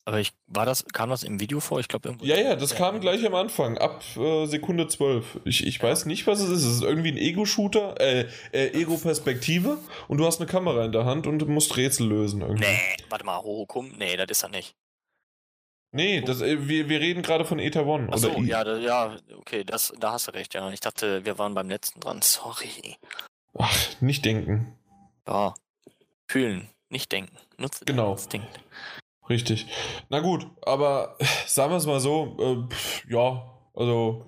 [0.04, 1.78] Aber ich, war das, kam das im Video vor?
[1.78, 2.24] Ich glaube irgendwo.
[2.24, 5.42] Ja, ja, das kam gleich am Anfang, ab äh, Sekunde 12.
[5.44, 6.64] Ich, ich weiß nicht, was es ist.
[6.64, 11.04] Es ist irgendwie ein Ego-Shooter, äh, äh Ego-Perspektive und du hast eine Kamera in der
[11.04, 12.64] Hand und musst Rätsel lösen irgendwie.
[12.64, 13.92] Nee, warte mal, Hohokum?
[13.96, 14.74] Nee, das ist er nicht.
[15.92, 18.08] Nee, das, äh, wir, wir reden gerade von Ether One.
[18.10, 20.68] Ach so, ja, da, ja, okay, das, da hast du recht, ja.
[20.70, 22.22] Ich dachte, wir waren beim letzten dran.
[22.22, 22.96] Sorry.
[23.56, 24.76] Ach, nicht denken.
[25.28, 25.54] Ja.
[26.26, 27.36] Fühlen, nicht denken.
[27.58, 28.12] Nutze genau.
[28.12, 28.58] Instinkt.
[29.28, 29.66] Richtig.
[30.08, 34.26] Na gut, aber sagen wir es mal so, äh, ja, also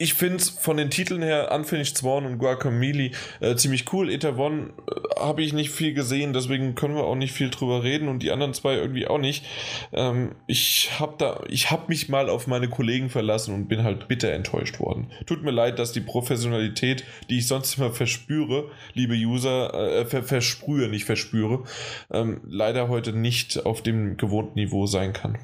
[0.00, 3.10] ich finde es von den Titeln her, Unfinished Sworn und Guacamole,
[3.40, 4.10] äh, ziemlich cool.
[4.10, 7.84] Eta One äh, habe ich nicht viel gesehen, deswegen können wir auch nicht viel drüber
[7.84, 9.44] reden und die anderen zwei irgendwie auch nicht.
[9.92, 14.08] Ähm, ich habe da, ich habe mich mal auf meine Kollegen verlassen und bin halt
[14.08, 15.10] bitter enttäuscht worden.
[15.26, 20.22] Tut mir leid, dass die Professionalität, die ich sonst immer verspüre, liebe User, äh, ver
[20.22, 21.64] versprühe, nicht verspüre,
[22.10, 25.36] ähm, leider heute nicht auf dem gewohnten Niveau sein kann.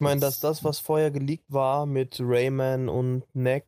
[0.00, 3.66] Ich meine, dass das, was vorher geleakt war mit Rayman und Neck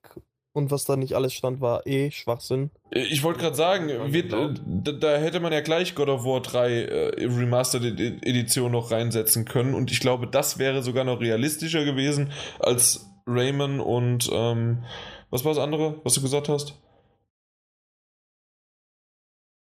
[0.54, 2.70] und was da nicht alles stand, war eh Schwachsinn.
[2.90, 6.40] Ich wollte gerade sagen, wird, äh, da, da, hätte man ja gleich God of War
[6.40, 11.84] 3 äh, Remastered Edition noch reinsetzen können und ich glaube, das wäre sogar noch realistischer
[11.84, 14.84] gewesen als Rayman und ähm,
[15.28, 16.80] was war das andere, was du gesagt hast?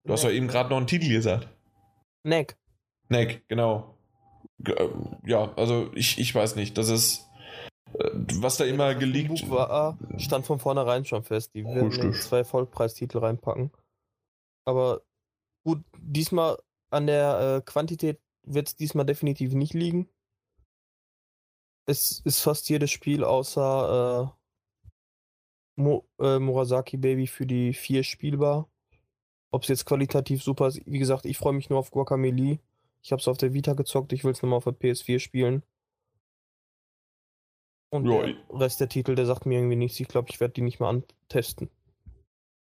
[0.05, 1.49] Du hast ja eben gerade noch einen Titel gesagt.
[2.23, 2.59] Neck.
[3.09, 3.97] Neck, genau.
[4.67, 4.89] Äh,
[5.25, 7.31] ja, also ich, ich weiß nicht, das ist
[7.95, 11.55] äh, was da immer geleakt war, stand von vornherein schon fest.
[11.55, 13.71] Die werden zwei Vollpreistitel reinpacken.
[14.65, 15.03] Aber
[15.65, 16.59] gut, diesmal
[16.91, 20.09] an der äh, Quantität wird es diesmal definitiv nicht liegen.
[21.87, 28.69] Es ist fast jedes Spiel außer äh, Mo äh, Murasaki Baby für die vier spielbar.
[29.53, 32.61] Ob es jetzt qualitativ super ist, wie gesagt, ich freue mich nur auf Guacamole.
[33.03, 35.63] Ich habe es auf der Vita gezockt, ich will es nochmal auf der PS4 spielen.
[37.91, 38.23] Und jo.
[38.23, 39.99] der Rest der Titel, der sagt mir irgendwie nichts.
[39.99, 41.71] Ich glaube, ich werde die nicht mal antesten.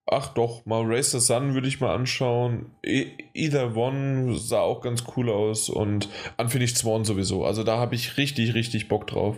[0.09, 2.71] Ach doch, mal Race the Sun würde ich mal anschauen.
[2.85, 7.45] E Either One sah auch ganz cool aus und Unfinished Sworn sowieso.
[7.45, 9.37] Also da habe ich richtig, richtig Bock drauf.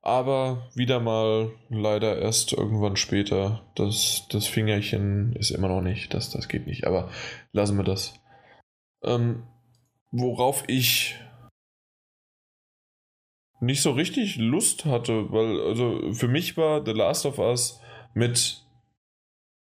[0.00, 3.62] Aber wieder mal leider erst irgendwann später.
[3.74, 6.14] Das, das Fingerchen ist immer noch nicht.
[6.14, 6.86] Das, das geht nicht.
[6.86, 7.10] Aber
[7.52, 8.14] lassen wir das.
[9.02, 9.42] Ähm,
[10.12, 11.18] worauf ich
[13.60, 17.80] nicht so richtig Lust hatte, weil also für mich war The Last of Us
[18.14, 18.62] mit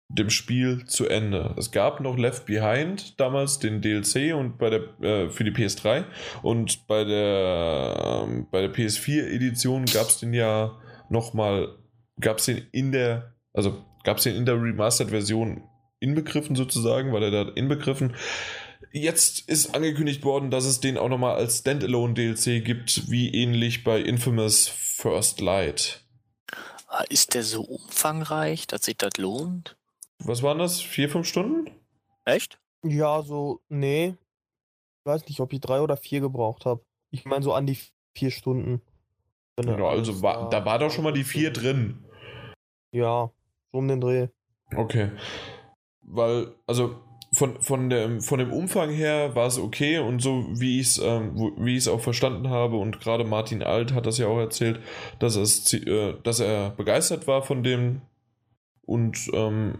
[0.10, 1.56] dem Spiel zu Ende.
[1.58, 6.06] Es gab noch Left Behind damals den DLC und bei der äh, für die PS3
[6.44, 10.78] und bei der ähm, bei der PS4 Edition gab es den ja
[11.10, 11.76] noch mal
[12.20, 15.64] gab es den in der also gab es den in der Remastered Version
[16.00, 18.16] inbegriffen sozusagen, war der da inbegriffen.
[18.98, 23.84] Jetzt ist angekündigt worden, dass es den auch nochmal als Standalone DLC gibt, wie ähnlich
[23.84, 26.06] bei Infamous First Light.
[26.88, 29.76] Ah, ist der so umfangreich, dass sich das lohnt?
[30.20, 30.80] Was waren das?
[30.80, 31.70] Vier, fünf Stunden?
[32.24, 32.58] Echt?
[32.84, 34.16] Ja, so, nee.
[35.00, 36.82] Ich weiß nicht, ob ich drei oder vier gebraucht habe.
[37.12, 37.78] Ich meine so an die
[38.16, 38.82] vier Stunden.
[39.62, 42.06] Ja, also war, da war doch schon mal die vier drin.
[42.94, 43.30] Ja,
[43.74, 44.30] so um den Dreh.
[44.74, 45.12] Okay.
[46.02, 47.05] Weil, also
[47.36, 50.98] von, von, dem, von dem Umfang her war es okay und so wie ich es
[50.98, 51.38] ähm,
[51.90, 54.80] auch verstanden habe und gerade Martin Alt hat das ja auch erzählt,
[55.20, 58.02] dass, es, äh, dass er begeistert war von dem
[58.86, 59.80] und ähm,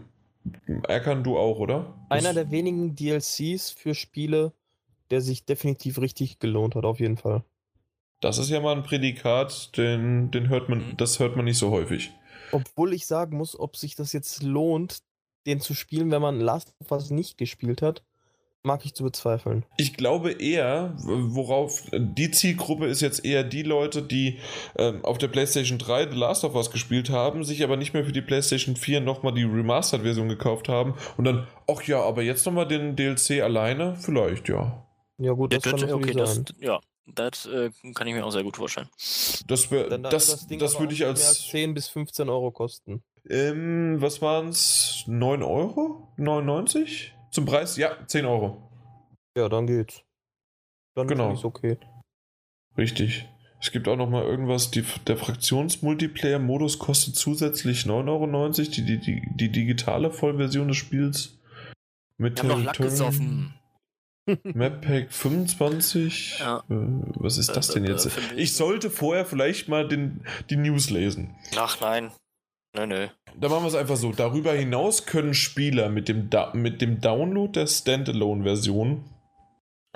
[0.86, 1.94] Erkan, du auch, oder?
[2.08, 4.52] Einer der wenigen DLCs für Spiele,
[5.10, 7.42] der sich definitiv richtig gelohnt hat, auf jeden Fall.
[8.20, 10.96] Das ist ja mal ein Prädikat, den, den hört man, mhm.
[10.96, 12.12] das hört man nicht so häufig.
[12.52, 15.02] Obwohl ich sagen muss, ob sich das jetzt lohnt,
[15.46, 18.02] den zu spielen, wenn man Last of Us nicht gespielt hat,
[18.66, 19.64] mag ich zu bezweifeln.
[19.76, 24.38] Ich glaube eher, worauf die Zielgruppe ist jetzt eher die Leute, die
[24.76, 28.04] ähm, auf der PlayStation 3 The Last of Us gespielt haben, sich aber nicht mehr
[28.04, 32.44] für die PlayStation 4 nochmal die Remastered-Version gekauft haben und dann, ach ja, aber jetzt
[32.44, 33.96] nochmal den DLC alleine?
[33.96, 34.82] Vielleicht, ja.
[35.18, 38.42] Ja, gut, das, das kann okay, das, ja, das äh, kann ich mir auch sehr
[38.42, 38.88] gut vorstellen.
[39.46, 41.48] Das, wär, das, das, das würde ich als.
[41.48, 43.02] 10 bis 15 Euro kosten.
[43.28, 45.04] Ähm, was waren es?
[45.06, 46.12] 9 Euro?
[46.16, 47.14] 99?
[47.30, 47.76] Zum Preis?
[47.76, 48.70] Ja, 10 Euro.
[49.36, 50.02] Ja, dann geht's.
[50.94, 51.32] Dann genau.
[51.32, 51.78] ist okay.
[52.76, 53.28] Richtig.
[53.60, 58.98] Es gibt auch noch mal irgendwas, die, der Fraktions-Multiplayer-Modus kostet zusätzlich 9,90 Euro, die, die,
[58.98, 61.38] die, die digitale Vollversion des Spiels.
[62.18, 63.54] Mit Wir haben noch gesoffen.
[64.42, 66.38] Map Pack 25.
[66.40, 66.58] Ja.
[66.68, 66.74] Äh,
[67.14, 68.08] was ist das denn äh, jetzt?
[68.36, 71.34] Ich sollte vorher vielleicht mal den, die News lesen.
[71.56, 72.10] Ach nein.
[72.74, 73.08] Nö, nö.
[73.38, 74.12] Da machen wir es einfach so.
[74.12, 79.04] Darüber hinaus können Spieler mit dem, mit dem Download der Standalone-Version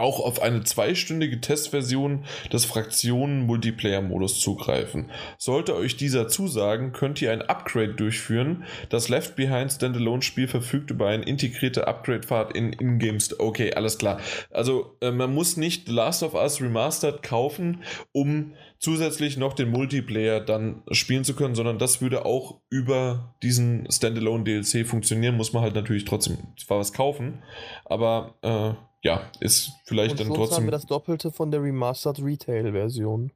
[0.00, 5.10] auch auf eine zweistündige Testversion des Fraktionen-Multiplayer-Modus zugreifen.
[5.38, 8.64] Sollte euch dieser zusagen, könnt ihr ein Upgrade durchführen.
[8.88, 13.38] Das Left Behind Standalone-Spiel verfügt über eine integrierte Upgrade-Pfad in Ingames.
[13.38, 14.20] Okay, alles klar.
[14.50, 17.82] Also äh, man muss nicht Last of Us Remastered kaufen,
[18.12, 23.86] um zusätzlich noch den Multiplayer dann spielen zu können, sondern das würde auch über diesen
[23.90, 25.36] Standalone DLC funktionieren.
[25.36, 27.42] Muss man halt natürlich trotzdem zwar was kaufen,
[27.84, 30.56] aber äh, ja, ist vielleicht Und dann trotzdem.
[30.58, 33.32] haben wir das Doppelte von der Remastered Retail-Version.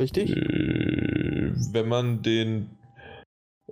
[0.00, 0.30] Richtig?
[0.30, 2.78] Äh, wenn man den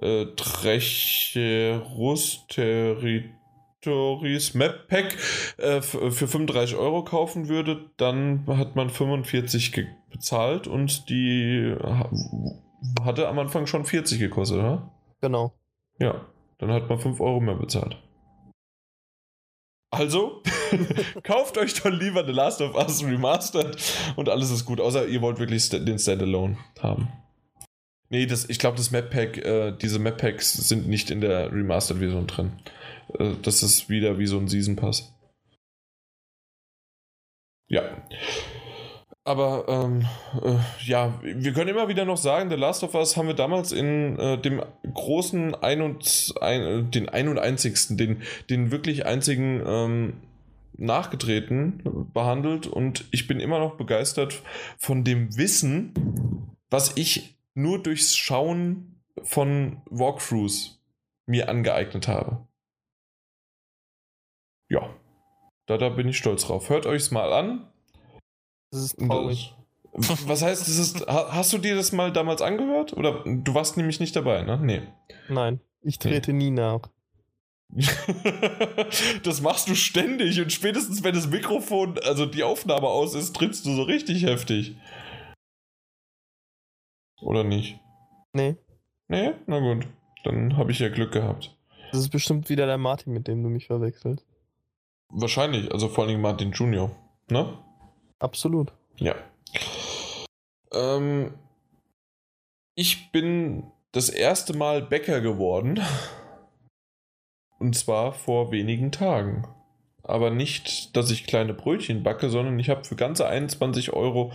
[0.01, 5.17] äh, Trecherus Territories Map Pack
[5.59, 11.77] äh, für 35 Euro kaufen würde, dann hat man 45 bezahlt und die
[13.03, 14.91] hatte am Anfang schon 40 gekostet, oder?
[15.21, 15.53] Genau.
[15.99, 16.25] Ja,
[16.59, 17.99] dann hat man 5 Euro mehr bezahlt.
[19.95, 20.43] Also,
[21.23, 23.77] kauft euch doch lieber The Last of Us Remastered
[24.17, 27.09] und alles ist gut, außer ihr wollt wirklich den Standalone haben.
[28.11, 31.53] Nee, das, ich glaube, das Map Pack, äh, diese Map Packs sind nicht in der
[31.53, 32.53] Remastered-Version drin.
[33.19, 35.13] Äh, das ist wieder wie so ein Season Pass.
[37.69, 37.83] Ja.
[39.27, 40.07] Aber ähm,
[40.43, 43.73] äh, ja, wir können immer wieder noch sagen, The Last of Us haben wir damals
[43.73, 49.63] in äh, dem großen ein und ein, den ein und einzigsten, den, den wirklich einzigen
[49.67, 50.21] ähm,
[50.77, 54.43] nachgetreten behandelt und ich bin immer noch begeistert
[54.77, 60.83] von dem Wissen, was ich nur durchs Schauen von Walkthroughs
[61.27, 62.47] mir angeeignet habe.
[64.69, 64.91] Ja,
[65.67, 66.69] da, da bin ich stolz drauf.
[66.69, 67.71] Hört euch's mal an.
[68.75, 69.55] Das ist traurig.
[69.93, 72.93] Was heißt, das ist, hast du dir das mal damals angehört?
[72.95, 74.59] Oder du warst nämlich nicht dabei, ne?
[74.61, 74.83] Nee.
[75.29, 76.47] Nein, ich trete nee.
[76.47, 76.91] nie nach.
[79.23, 83.65] das machst du ständig und spätestens wenn das Mikrofon, also die Aufnahme aus ist, trittst
[83.67, 84.77] du so richtig heftig.
[87.21, 87.79] Oder nicht?
[88.33, 88.57] Nee.
[89.07, 89.35] Nee?
[89.47, 89.87] Na gut.
[90.25, 91.57] Dann habe ich ja Glück gehabt.
[91.93, 94.27] Das ist bestimmt wieder der Martin, mit dem du mich verwechselst.
[95.11, 96.91] Wahrscheinlich, also vor allem Martin Junior.
[97.31, 97.57] Ne?
[98.19, 98.73] Absolut.
[98.97, 99.15] Ja.
[100.73, 101.35] Ähm,
[102.75, 105.81] ich bin das erste Mal Bäcker geworden.
[107.59, 109.47] Und zwar vor wenigen Tagen.
[110.03, 114.33] Aber nicht, dass ich kleine Brötchen backe, sondern ich habe für ganze 21 Euro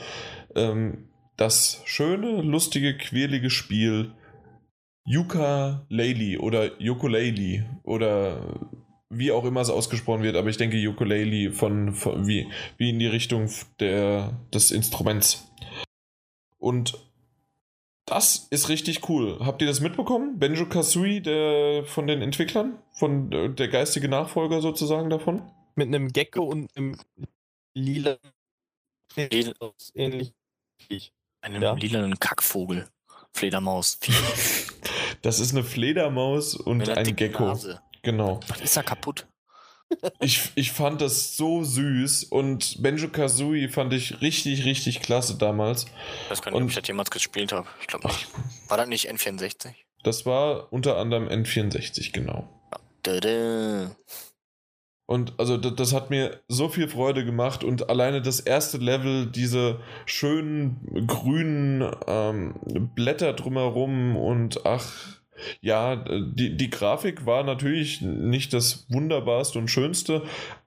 [0.55, 4.13] ähm, das schöne, lustige, quirlige Spiel
[5.05, 8.59] Yuka Laylee oder Ukulele oder
[9.09, 12.99] wie auch immer es ausgesprochen wird, aber ich denke Ukulele von, von wie, wie in
[12.99, 15.51] die Richtung der, des Instruments.
[16.57, 16.99] Und
[18.05, 19.37] das ist richtig cool.
[19.39, 20.39] Habt ihr das mitbekommen?
[20.39, 25.43] Benjo Kazooie, der von den Entwicklern, von der geistige Nachfolger sozusagen davon?
[25.75, 26.97] Mit einem Gecko und einem
[27.73, 28.17] lila
[29.95, 30.33] ähnlich.
[31.41, 31.73] Einem ja.
[31.73, 32.87] lilanen Kackvogel.
[33.31, 33.99] Fledermaus.
[35.21, 37.45] das ist eine Fledermaus und ein Gecko.
[37.45, 37.81] Nase.
[38.01, 38.39] Genau.
[38.47, 39.27] Was ist da kaputt?
[40.19, 45.85] ich, ich fand das so süß und Benjo Kazooie fand ich richtig, richtig klasse damals.
[46.29, 47.67] Das kann ich, ob ich das jemals gespielt habe.
[47.81, 48.27] Ich glaube nicht.
[48.67, 49.73] War das nicht N64?
[50.03, 52.47] Das war unter anderem N64, genau.
[53.05, 53.91] Ja.
[55.05, 59.25] Und also das, das, hat mir so viel Freude gemacht und alleine das erste Level,
[59.25, 62.53] diese schönen grünen ähm,
[62.93, 65.18] Blätter drumherum und ach,
[65.61, 70.23] ja, die, die Grafik war natürlich nicht das wunderbarste und schönste,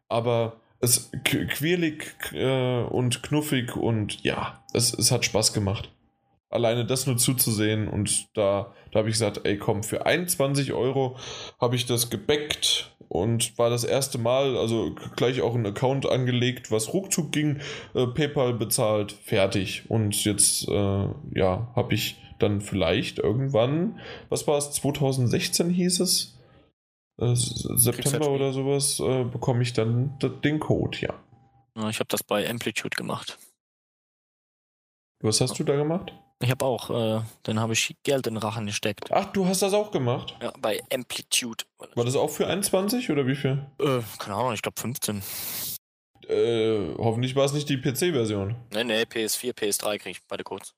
[0.09, 5.91] aber es quirlig äh, und knuffig und ja, es, es hat Spaß gemacht.
[6.51, 11.17] Alleine das nur zuzusehen und da, da habe ich gesagt, ey komm, für 21 Euro
[11.59, 16.71] habe ich das gebackt und war das erste Mal, also gleich auch ein Account angelegt,
[16.71, 17.61] was ruckzuck ging,
[17.95, 19.85] äh, PayPal bezahlt, fertig.
[19.89, 20.73] Und jetzt, äh,
[21.35, 26.39] ja, habe ich dann vielleicht irgendwann, was war es, 2016 hieß es?
[27.19, 31.15] Äh, September oder sowas, äh, bekomme ich dann den Code, ja.
[31.89, 33.39] ich habe das bei Amplitude gemacht.
[35.21, 36.13] Was hast du da gemacht?
[36.43, 39.13] Ich habe auch, äh, dann habe ich Geld in den Rachen gesteckt.
[39.13, 40.37] Ach, du hast das auch gemacht?
[40.43, 41.65] Ja, bei Amplitude.
[41.95, 43.65] War das auch für 21 oder wie viel?
[43.79, 45.23] Äh, keine Ahnung, ich glaube 15.
[46.29, 48.57] Äh, hoffentlich war es nicht die PC-Version.
[48.73, 50.75] Nee, nee, PS4, PS3 kriege ich beide Codes.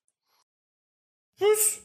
[1.39, 1.81] Was?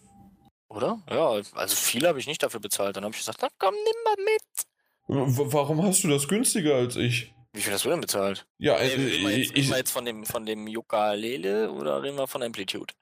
[0.69, 1.01] Oder?
[1.09, 2.95] Ja, also viel habe ich nicht dafür bezahlt.
[2.95, 4.67] Dann habe ich gesagt, na komm, nimm mal mit.
[5.07, 7.33] W warum hast du das günstiger als ich?
[7.53, 8.45] Wie viel hast du denn bezahlt?
[8.59, 12.03] Ja, also, nee, reden, wir jetzt, reden wir jetzt von dem, von dem Ukulele oder
[12.03, 12.93] reden wir von Amplitude?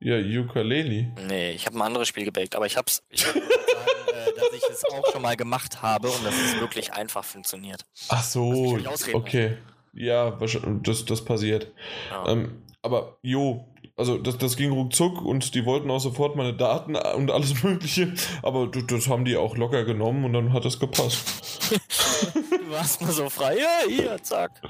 [0.00, 1.14] Ja, Ukulele.
[1.26, 3.02] Nee, ich habe ein anderes Spiel gebackt, aber ich hab's.
[3.08, 6.92] Ich sagen, äh, dass ich es auch schon mal gemacht habe und dass es wirklich
[6.92, 7.80] einfach funktioniert.
[8.10, 8.78] Ach so,
[9.14, 9.56] okay.
[9.94, 10.38] Ja,
[10.82, 11.72] das, das passiert.
[12.10, 12.28] Ja.
[12.28, 13.66] Ähm, aber jo,
[13.96, 18.14] also das, das ging ruckzuck und die wollten auch sofort meine Daten und alles Mögliche,
[18.42, 21.70] aber das, haben die auch locker genommen und dann hat das gepasst.
[21.70, 24.60] du warst mal so frei, ja, hier, zack.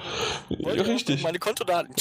[0.48, 1.22] ja, richtig.
[1.22, 1.94] Meine Kontodaten.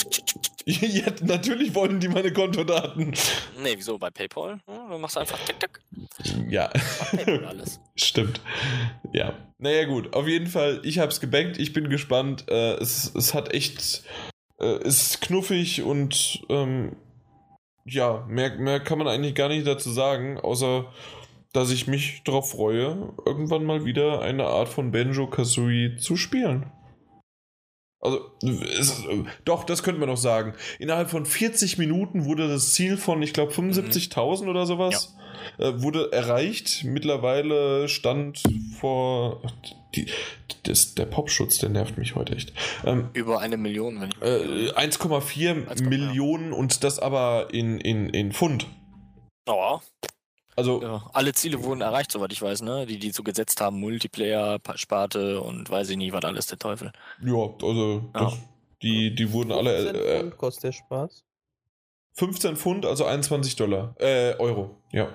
[0.65, 3.13] ja, natürlich wollen die meine Kontodaten.
[3.61, 3.99] Nee, wieso?
[3.99, 4.59] Bei PayPal?
[4.67, 5.79] Ja, dann machst du einfach tick, tick.
[6.49, 6.71] Ja.
[7.47, 7.79] alles.
[7.95, 8.41] Stimmt.
[9.13, 9.33] Ja.
[9.59, 10.13] Naja, gut.
[10.13, 11.59] Auf jeden Fall, ich hab's gebankt.
[11.59, 12.45] Ich bin gespannt.
[12.49, 14.03] Äh, es, es hat echt.
[14.59, 16.95] Äh, ist knuffig und ähm,
[17.87, 20.91] ja, mehr, mehr kann man eigentlich gar nicht dazu sagen, außer
[21.53, 26.69] dass ich mich darauf freue, irgendwann mal wieder eine Art von Benjo Kazooie zu spielen.
[28.01, 29.03] Also, es,
[29.45, 30.53] doch, das könnte man noch sagen.
[30.79, 34.49] Innerhalb von 40 Minuten wurde das Ziel von, ich glaube, 75.000 mhm.
[34.49, 35.24] oder sowas, ja.
[35.57, 36.83] Äh, wurde erreicht.
[36.83, 38.43] Mittlerweile stand
[38.79, 39.41] vor.
[39.95, 40.07] Die,
[40.63, 42.53] das, der Popschutz, der nervt mich heute echt.
[42.83, 44.21] Ähm, Über eine Million, wenn ich.
[44.21, 48.67] Äh, 1,4 Millionen und das aber in, in, in Pfund.
[49.47, 49.79] Oh.
[50.57, 52.85] Also ja, alle Ziele wurden erreicht, soweit ich weiß, ne?
[52.85, 56.93] Die, die so gesetzt haben, Multiplayer, Sparte und weiß ich nicht, was alles der Teufel.
[57.21, 58.21] Ja, also ja.
[58.21, 58.37] Das,
[58.81, 59.83] die, die wurden alle.
[59.83, 61.23] 15 äh, Pfund kostet der Spaß.
[62.13, 63.95] 15 Pfund, also 21 Dollar.
[63.99, 65.09] Äh, Euro, ja.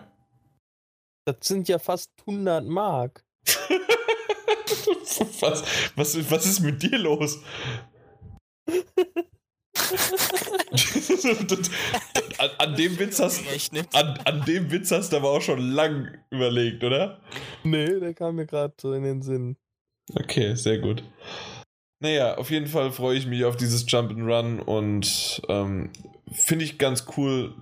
[1.26, 3.24] Das sind ja fast 100 Mark.
[5.40, 5.64] was,
[5.96, 7.38] was, was ist mit dir los?
[12.38, 13.42] an, an, dem Witz hast
[13.94, 17.20] an, an dem Witz hast du aber auch schon lang überlegt, oder?
[17.64, 19.56] Nee, der kam mir gerade so in den Sinn.
[20.14, 21.02] Okay, sehr gut.
[22.02, 25.90] Naja, auf jeden Fall freue ich mich auf dieses Jump'n'Run und ähm,
[26.32, 27.54] finde ich ganz cool,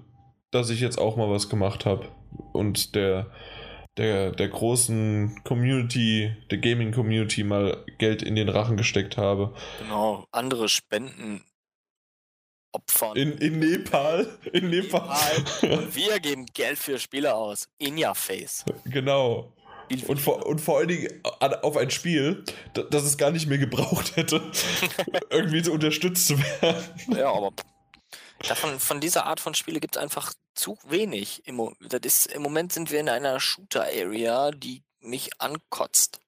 [0.50, 2.08] dass ich jetzt auch mal was gemacht habe
[2.52, 3.30] und der,
[3.96, 9.54] der, der großen Community, der Gaming-Community mal Geld in den Rachen gesteckt habe.
[9.80, 11.44] Genau, andere spenden
[12.72, 13.16] opfern.
[13.16, 14.38] In, in Nepal.
[14.52, 15.44] In Nepal.
[15.62, 17.68] Und wir geben Geld für Spiele aus.
[17.78, 18.64] In your face.
[18.84, 19.52] Genau.
[20.06, 24.16] Und vor, und vor allen Dingen auf ein Spiel, das es gar nicht mehr gebraucht
[24.16, 24.42] hätte,
[25.30, 26.84] irgendwie so unterstützt zu werden.
[27.16, 27.52] Ja, aber
[28.46, 31.46] davon, von dieser Art von Spiele gibt es einfach zu wenig.
[31.46, 36.20] Im, das ist, Im Moment sind wir in einer Shooter-Area, die mich ankotzt.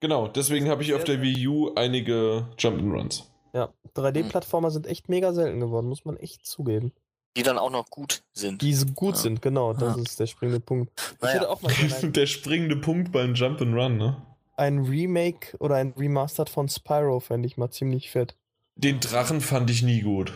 [0.00, 3.22] Genau, deswegen habe ich auf der Wii U einige Jump'n'Runs.
[3.54, 6.92] Ja, 3D-Plattformer sind echt mega selten geworden, muss man echt zugeben.
[7.36, 8.62] Die dann auch noch gut sind.
[8.62, 9.20] Die gut ja.
[9.20, 10.02] sind, genau, das ja.
[10.02, 10.92] ist der springende Punkt.
[11.20, 11.54] Naja.
[12.02, 14.22] der springende Punkt beim Jump'n'Run, ne?
[14.56, 18.36] Ein Remake oder ein Remastered von Spyro fände ich mal ziemlich fett.
[18.74, 20.32] Den Drachen fand ich nie gut.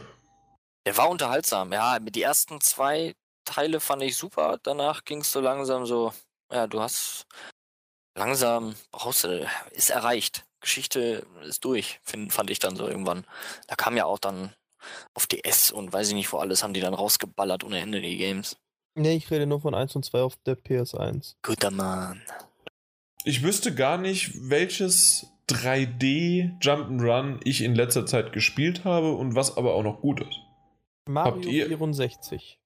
[0.87, 1.99] Der war unterhaltsam, ja.
[1.99, 3.15] Die ersten zwei
[3.45, 4.59] Teile fand ich super.
[4.63, 6.13] Danach ging es so langsam so,
[6.53, 7.27] ja, du hast
[8.17, 10.45] langsam, brauchst du, ist erreicht.
[10.61, 13.25] Geschichte ist durch, find, fand ich dann so irgendwann.
[13.67, 14.53] Da kam ja auch dann
[15.15, 18.17] auf DS und weiß ich nicht, wo alles haben die dann rausgeballert ohne Ende die
[18.17, 18.57] Games.
[18.95, 21.35] Nee, ich rede nur von 1 und 2 auf der PS1.
[21.43, 22.21] Guter Mann.
[23.25, 29.57] Ich wüsste gar nicht, welches 3D Jump'n'Run ich in letzter Zeit gespielt habe und was
[29.57, 30.41] aber auch noch gut ist.
[31.11, 32.59] Mario 64.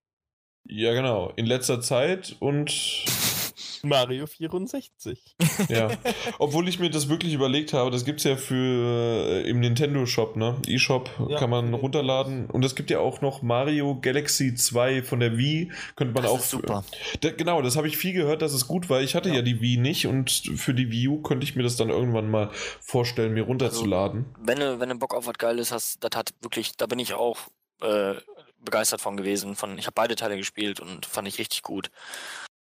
[0.67, 1.33] Ja, genau.
[1.37, 2.71] In letzter Zeit und
[3.83, 5.37] Mario 64.
[5.69, 5.91] Ja,
[6.39, 10.07] obwohl ich mir das wirklich überlegt habe, das gibt es ja für äh, im Nintendo
[10.07, 10.57] Shop, ne?
[10.67, 15.21] eShop ja, kann man runterladen und es gibt ja auch noch Mario Galaxy 2 von
[15.21, 16.85] der Wii, könnte man das auch ist super.
[17.21, 19.03] Da, genau, das habe ich viel gehört, dass es gut war.
[19.03, 19.37] Ich hatte ja.
[19.37, 19.43] ja.
[19.43, 22.51] die Wii nicht und für die Wii U könnte ich mir das dann irgendwann mal
[22.81, 24.27] vorstellen, mir runterzuladen.
[24.35, 26.99] Also, wenn du wenn du Bock auf was geiles hast, das hat wirklich, da bin
[26.99, 27.39] ich auch
[27.83, 28.15] äh,
[28.64, 29.57] begeistert von gewesen.
[29.57, 31.90] Von, ich habe beide Teile gespielt und fand ich richtig gut.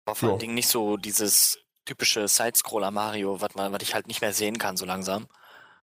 [0.05, 0.33] War vor ja.
[0.33, 4.33] allen Dingen nicht so dieses typische Sidescroller Mario, was man, was ich halt nicht mehr
[4.33, 5.27] sehen kann so langsam.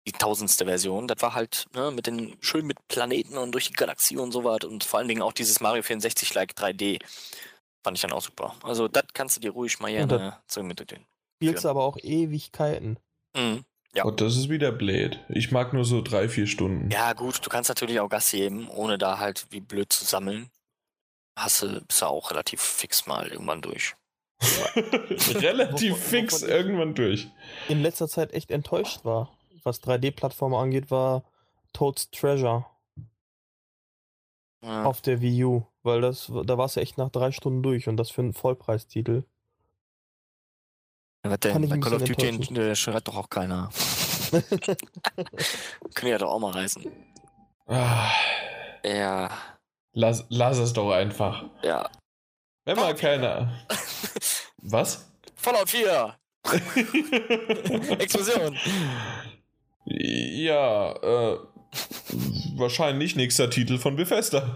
[0.06, 1.08] Die tausendste Version.
[1.08, 4.44] Das war halt ne, mit den schön mit Planeten und durch die Galaxie und so
[4.44, 7.02] was und vor allen Dingen auch dieses Mario 64 like 3D.
[7.84, 8.56] Fand ich dann auch super.
[8.64, 11.06] Also das kannst du dir ruhig mal gerne zu mit den.
[11.36, 12.98] Spielst aber auch Ewigkeiten.
[13.36, 13.66] Mhm.
[13.96, 14.04] Ja.
[14.04, 15.20] Und das ist wieder blöd.
[15.30, 16.90] Ich mag nur so drei, vier Stunden.
[16.92, 20.50] Ja, gut, du kannst natürlich auch Gas geben, ohne da halt wie blöd zu sammeln
[21.38, 23.96] hast du, bist du auch relativ fix mal irgendwann durch.
[25.36, 27.30] relativ wovon, fix wovon irgendwann durch.
[27.70, 29.32] In letzter Zeit echt enttäuscht war,
[29.64, 31.24] was 3D-Plattformen angeht, war
[31.74, 32.66] Toad's Treasure.
[34.64, 34.86] Ja.
[34.86, 37.98] Auf der Wii U, weil das, da warst du echt nach drei Stunden durch und
[37.98, 39.24] das für einen Vollpreistitel.
[41.24, 41.70] Was denn?
[41.70, 43.70] Bei Call of Duty schreit doch auch keiner.
[45.94, 46.84] Können ja doch auch mal reißen.
[47.68, 48.12] Ah.
[48.84, 49.30] Ja.
[49.94, 51.46] Lass, lass es doch einfach.
[51.64, 51.90] Ja.
[52.66, 53.66] Wenn mal keiner.
[54.58, 55.10] Was?
[55.36, 56.16] Fallout 4!
[58.00, 58.58] Explosion!
[59.86, 61.40] Ja, äh,
[62.56, 64.56] wahrscheinlich nächster Titel von Bethesda.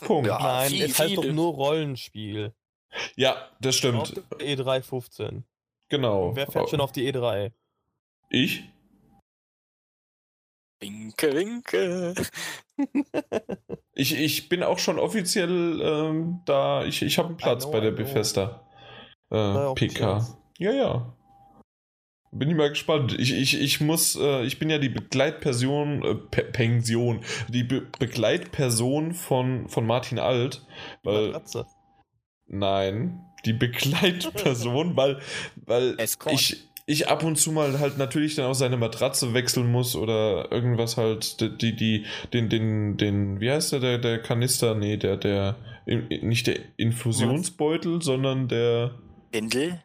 [0.00, 0.28] Punkt.
[0.28, 2.54] Ja, Nein, viel, es heißt doch nur Rollenspiel.
[3.16, 4.18] Ja, das stimmt.
[4.30, 5.44] Auf E3 15.
[5.88, 6.34] Genau.
[6.34, 7.52] wer fährt schon auf die E3?
[8.30, 8.64] Ich?
[10.80, 12.14] Winke, winke.
[13.94, 16.84] ich, ich bin auch schon offiziell ähm, da.
[16.84, 18.66] Ich, ich habe einen Platz know, bei der Bethesda
[19.30, 20.26] äh, PK.
[20.58, 21.16] Ja, ja.
[22.32, 23.18] Bin ich mal gespannt.
[23.18, 29.14] Ich, ich, ich muss, äh, ich bin ja die Begleitperson, äh, Pension, die Be Begleitperson
[29.14, 30.66] von, von Martin Alt.
[31.02, 31.66] Weil, Matratze.
[32.48, 35.20] Nein, die Begleitperson, weil,
[35.56, 35.96] weil
[36.30, 40.50] ich, ich ab und zu mal halt natürlich dann auch seine Matratze wechseln muss oder
[40.52, 44.74] irgendwas halt, die, die, den, den, den, wie heißt der, der, der Kanister?
[44.74, 48.94] Nee, der, der, nicht der Infusionsbeutel, sondern der.
[49.32, 49.82] Windel?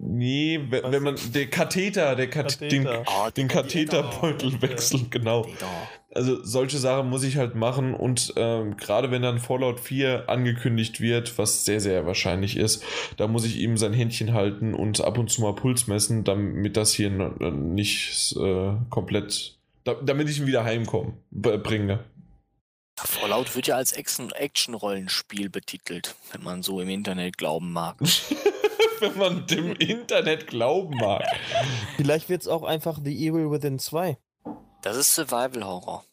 [0.00, 2.92] Nee, wenn, wenn man, der Katheter, der Kat Katheter.
[2.92, 4.62] den, oh, den Katheterbeutel Katheter.
[4.62, 5.44] wechselt, genau.
[6.18, 11.00] Also solche Sachen muss ich halt machen und ähm, gerade wenn dann Fallout 4 angekündigt
[11.00, 12.82] wird, was sehr, sehr wahrscheinlich ist,
[13.16, 16.76] da muss ich ihm sein Händchen halten und ab und zu mal Puls messen, damit
[16.76, 22.00] das hier nicht äh, komplett, damit ich ihn wieder heimkomme, bringe.
[22.96, 27.96] Fallout wird ja als Action-Rollenspiel betitelt, wenn man so im Internet glauben mag.
[29.00, 31.24] wenn man dem Internet glauben mag.
[31.96, 34.18] Vielleicht wird es auch einfach The Evil Within 2.
[34.82, 36.04] Das ist Survival Horror.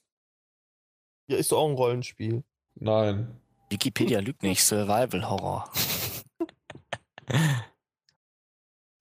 [1.28, 2.44] Ja, ist doch auch ein Rollenspiel.
[2.76, 3.40] Nein.
[3.70, 5.72] Wikipedia lügt nicht, Survival Horror.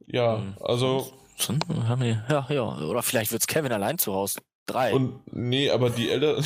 [0.07, 0.55] ja, hm.
[0.61, 1.13] also.
[2.29, 2.63] Ja, ja.
[2.63, 4.41] Oder vielleicht wird es Kevin allein zu Hause.
[4.67, 4.95] Drei.
[4.95, 6.43] Und nee, aber die Elder.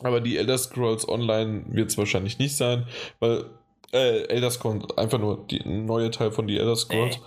[0.00, 2.86] aber die Elder Scrolls Online wird es wahrscheinlich nicht sein,
[3.20, 3.44] weil
[3.92, 7.16] äh, Elder Scrolls, einfach nur die neue Teil von die Elder Scrolls.
[7.16, 7.20] Äh.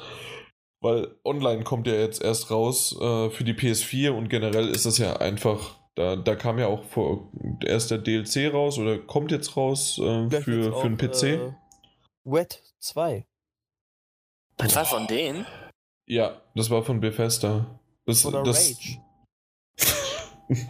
[0.82, 4.98] Weil online kommt ja jetzt erst raus äh, für die PS4 und generell ist das
[4.98, 7.32] ja einfach, da, da kam ja auch vor,
[7.66, 11.24] erst der DLC raus oder kommt jetzt raus äh, für, für einen PC.
[11.24, 11.54] Äh,
[12.24, 13.26] Wet 2.
[14.58, 15.46] Das war von denen?
[16.06, 17.80] Ja, das war von Bethesda.
[18.06, 19.02] Das, Oder das, Rage.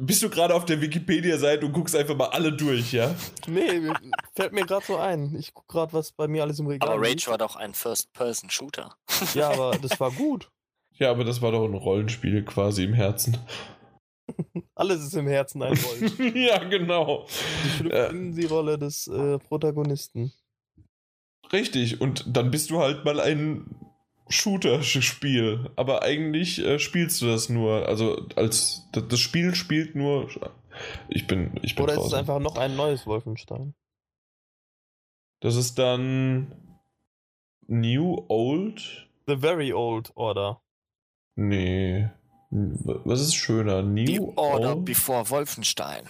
[0.00, 3.12] Bist du gerade auf der Wikipedia-Seite und guckst einfach mal alle durch, ja?
[3.48, 3.90] Nee,
[4.34, 5.34] fällt mir gerade so ein.
[5.36, 7.28] Ich guck gerade, was bei mir alles im Regal Aber Rage liegt.
[7.28, 8.94] war doch ein First-Person-Shooter.
[9.34, 10.48] Ja, aber das war gut.
[10.98, 13.38] Ja, aber das war doch ein Rollenspiel quasi im Herzen.
[14.74, 16.36] Alles ist im Herzen ein Rollenspiel.
[16.46, 17.26] ja, genau.
[17.80, 20.32] Die äh, Rolle des äh, Protagonisten.
[21.52, 23.74] Richtig, und dann bist du halt mal ein
[24.28, 30.28] Shooter-Spiel, aber eigentlich äh, spielst du das nur, also als das Spiel spielt nur.
[31.08, 32.06] Ich bin, ich bin Oder draußen.
[32.08, 33.74] ist es einfach noch ein neues Wolfenstein?
[35.40, 36.80] Das ist dann
[37.66, 39.08] New Old?
[39.26, 40.60] The Very Old Order.
[41.40, 42.10] Nee.
[42.50, 43.82] Was ist schöner?
[43.82, 44.84] New, New Order Old?
[44.84, 46.08] Before Wolfenstein.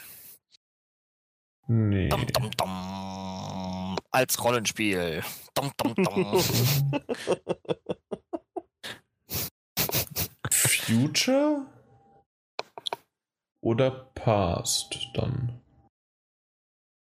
[1.67, 2.09] Nee.
[2.09, 3.97] Dum, dum, dum.
[4.11, 5.23] Als Rollenspiel.
[5.53, 6.43] Dum, dum, dum.
[10.51, 11.67] Future
[13.61, 15.61] oder Past dann?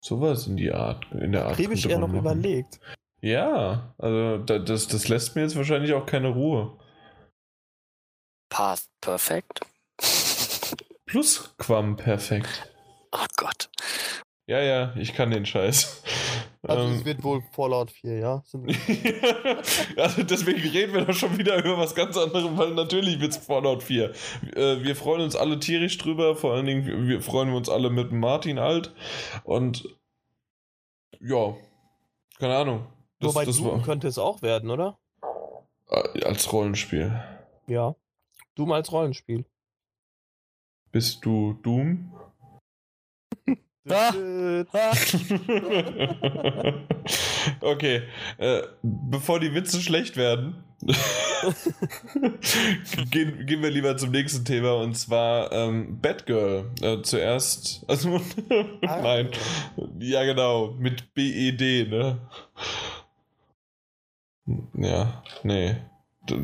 [0.01, 1.05] Sowas in die Art.
[1.11, 1.59] In der Art.
[1.59, 2.19] Habe ich eher noch machen.
[2.19, 2.79] überlegt.
[3.19, 6.77] Ja, also das, das lässt mir jetzt wahrscheinlich auch keine Ruhe.
[8.53, 9.61] Past perfekt.
[11.07, 12.71] Plusquam perfekt.
[13.11, 13.67] Oh Gott.
[14.45, 16.03] Ja, ja, ich kann den Scheiß.
[16.61, 18.43] Also ähm, es wird wohl Fallout 4, ja?
[19.97, 23.37] also deswegen reden wir doch schon wieder über was ganz anderes, weil natürlich wird es
[23.37, 24.11] Fallout 4.
[24.55, 28.11] Äh, wir freuen uns alle tierisch drüber, vor allen Dingen wir freuen uns alle mit
[28.11, 28.93] Martin alt
[29.45, 29.89] und
[31.19, 31.55] ja,
[32.37, 32.85] keine Ahnung.
[33.19, 34.99] Das, Wobei das Doom war, könnte es auch werden, oder?
[35.89, 37.19] Äh, als Rollenspiel.
[37.65, 37.95] Ja,
[38.55, 39.45] Doom als Rollenspiel.
[40.91, 42.11] Bist du Doom?
[47.59, 48.03] okay,
[48.37, 50.63] äh, bevor die Witze schlecht werden,
[53.09, 56.71] gehen, gehen wir lieber zum nächsten Thema und zwar ähm, Batgirl.
[56.81, 58.21] Äh, zuerst, also
[58.87, 59.01] ah.
[59.01, 59.31] nein,
[59.99, 62.19] ja genau, mit BED, ne?
[64.75, 65.75] Ja, nee.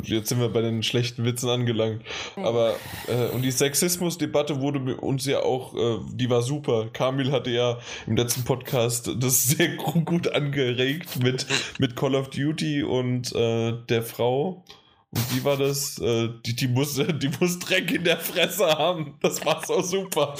[0.03, 2.03] Jetzt sind wir bei den schlechten Witzen angelangt.
[2.36, 2.75] Aber,
[3.07, 6.89] äh, und die Sexismus-Debatte wurde uns ja auch, äh, die war super.
[6.91, 11.45] Kamil hatte ja im letzten Podcast das sehr gut angeregt mit,
[11.77, 14.65] mit Call of Duty und äh, der Frau.
[15.11, 15.97] Und wie war das?
[15.99, 19.15] Äh, die, die, muss, die muss Dreck in der Fresse haben.
[19.21, 20.36] Das war so super.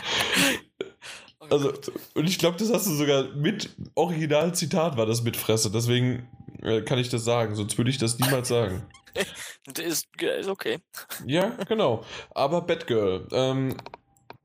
[1.50, 1.72] also,
[2.14, 5.70] und ich glaube, das hast du sogar mit Originalzitat war das mit Fresse.
[5.70, 6.26] Deswegen
[6.64, 8.86] kann ich das sagen, sonst würde ich das niemals sagen.
[9.78, 10.78] ist, ist okay.
[11.26, 12.04] Ja, genau.
[12.34, 13.76] Aber Batgirl ähm,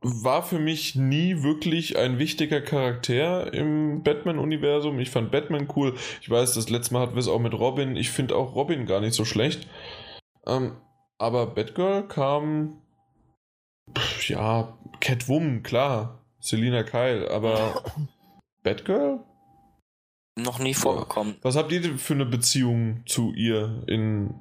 [0.02, 5.00] war für mich nie wirklich ein wichtiger Charakter im Batman-Universum.
[5.00, 5.96] Ich fand Batman cool.
[6.22, 7.96] Ich weiß, das letzte Mal hatten wir es auch mit Robin.
[7.96, 9.68] Ich finde auch Robin gar nicht so schlecht.
[10.46, 10.78] Ähm,
[11.18, 12.82] aber Batgirl kam.
[14.28, 16.24] Ja, Catwoman, klar.
[16.40, 17.84] Selina Kyle, aber
[18.64, 19.20] Batgirl?
[20.42, 21.38] Noch nie vorgekommen.
[21.42, 24.40] Was habt ihr denn für eine Beziehung zu ihr in.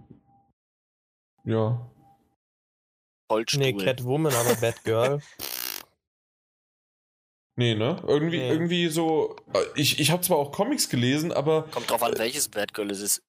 [1.45, 1.91] Ja.
[3.31, 3.61] Holzstuhl.
[3.61, 5.21] Nee, Catwoman, aber Batgirl.
[7.59, 8.01] Nee, ne?
[8.07, 8.51] Irgendwie, nee.
[8.51, 9.35] irgendwie so.
[9.53, 11.65] Äh, ich, ich habe zwar auch Comics gelesen, aber.
[11.73, 13.23] Kommt drauf an, welches Batgirl es ist.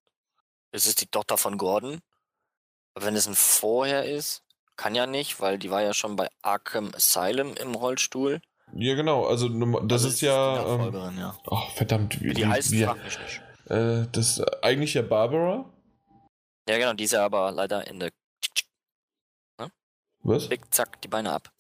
[0.72, 2.00] Ist es die Tochter von Gordon?
[2.94, 4.44] Aber wenn es ein Vorher ist,
[4.76, 8.40] kann ja nicht, weil die war ja schon bei Arkham Asylum im Rollstuhl.
[8.74, 9.26] Ja, genau.
[9.26, 10.76] Also, das also ist ja.
[10.76, 11.38] Ähm, ja.
[11.48, 12.22] Oh, verdammt.
[12.22, 12.84] Wie, die heißt, wie.
[12.84, 15.66] Äh, das ist eigentlich ja Barbara.
[16.68, 16.94] Ja, genau.
[16.94, 18.12] Die ist ja aber leider in der.
[19.60, 19.72] Ne?
[20.24, 20.48] Was?
[20.48, 21.52] Klick, zack, die Beine ab.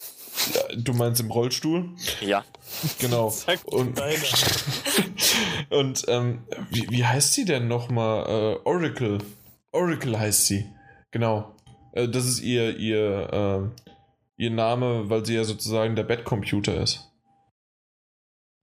[0.53, 1.89] Ja, du meinst im Rollstuhl?
[2.22, 2.45] Ja.
[2.99, 3.30] Genau.
[3.30, 3.99] Zack, und
[5.70, 8.26] und ähm, wie, wie heißt sie denn nochmal?
[8.28, 9.20] Äh, Oracle.
[9.72, 10.70] Oracle heißt sie.
[11.12, 11.55] Genau.
[11.91, 13.84] Äh, das ist ihr, ihr, äh,
[14.39, 17.05] ihr Name, weil sie ja sozusagen der Bettcomputer ist.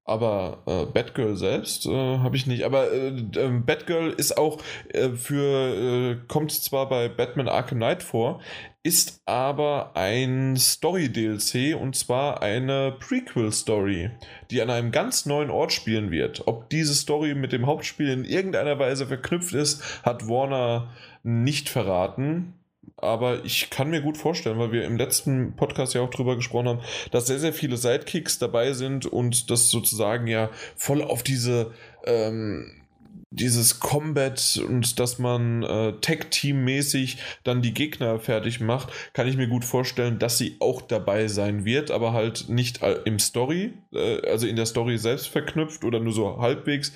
[0.09, 2.63] Aber äh, Batgirl selbst äh, habe ich nicht.
[2.63, 8.05] Aber äh, äh, Batgirl ist auch äh, für, äh, kommt zwar bei Batman Arkham Knight
[8.05, 8.41] vor,
[8.85, 14.11] ist aber ein Story-DLC und zwar eine Prequel-Story,
[14.53, 16.47] die an einem ganz neuen Ort spielen wird.
[16.47, 20.93] Ob diese Story mit dem Hauptspiel in irgendeiner Weise verknüpft ist, hat Warner
[21.25, 22.55] nicht verraten
[22.97, 26.69] aber ich kann mir gut vorstellen, weil wir im letzten Podcast ja auch drüber gesprochen
[26.69, 26.81] haben,
[27.11, 31.73] dass sehr, sehr viele Sidekicks dabei sind und das sozusagen ja voll auf diese
[32.05, 32.83] ähm,
[33.31, 39.49] dieses Combat und dass man äh, Tech-Team-mäßig dann die Gegner fertig macht, kann ich mir
[39.49, 44.47] gut vorstellen, dass sie auch dabei sein wird, aber halt nicht im Story, äh, also
[44.47, 46.93] in der Story selbst verknüpft oder nur so halbwegs.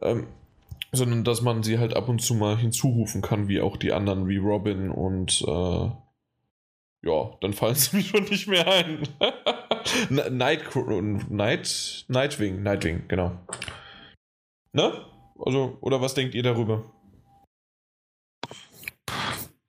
[0.00, 0.26] Ähm,
[0.94, 4.28] sondern dass man sie halt ab und zu mal hinzurufen kann, wie auch die anderen,
[4.28, 5.90] wie Robin und äh,
[7.06, 9.02] ja, dann fallen sie mir schon nicht mehr ein.
[10.36, 10.64] Night,
[11.30, 13.38] Night, Nightwing, Nightwing, genau.
[14.72, 15.04] Ne?
[15.38, 16.84] Also, oder was denkt ihr darüber?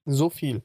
[0.05, 0.63] So viel.